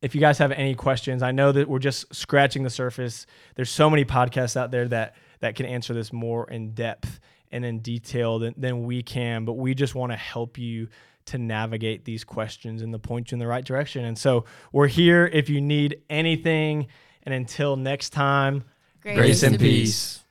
if 0.00 0.14
you 0.14 0.20
guys 0.20 0.38
have 0.38 0.52
any 0.52 0.74
questions, 0.74 1.22
I 1.22 1.32
know 1.32 1.52
that 1.52 1.68
we're 1.68 1.78
just 1.78 2.14
scratching 2.14 2.64
the 2.64 2.70
surface. 2.70 3.26
There's 3.54 3.70
so 3.70 3.88
many 3.88 4.04
podcasts 4.04 4.56
out 4.56 4.70
there 4.70 4.88
that 4.88 5.14
that 5.40 5.56
can 5.56 5.66
answer 5.66 5.92
this 5.92 6.12
more 6.12 6.48
in 6.48 6.72
depth 6.72 7.20
and 7.50 7.64
in 7.64 7.80
detail 7.80 8.38
than, 8.38 8.54
than 8.56 8.84
we 8.84 9.02
can, 9.02 9.44
but 9.44 9.54
we 9.54 9.74
just 9.74 9.94
want 9.94 10.12
to 10.12 10.16
help 10.16 10.56
you 10.56 10.88
to 11.26 11.38
navigate 11.38 12.04
these 12.04 12.24
questions 12.24 12.82
and 12.82 12.92
to 12.92 12.98
point 12.98 13.30
you 13.30 13.36
in 13.36 13.38
the 13.38 13.46
right 13.46 13.64
direction. 13.64 14.04
And 14.04 14.16
so 14.16 14.44
we're 14.72 14.88
here 14.88 15.26
if 15.26 15.48
you 15.48 15.60
need 15.60 16.02
anything. 16.08 16.86
And 17.24 17.34
until 17.34 17.76
next 17.76 18.10
time, 18.10 18.64
grace, 19.00 19.16
grace 19.16 19.42
and 19.42 19.58
peace. 19.58 20.16
peace. 20.18 20.21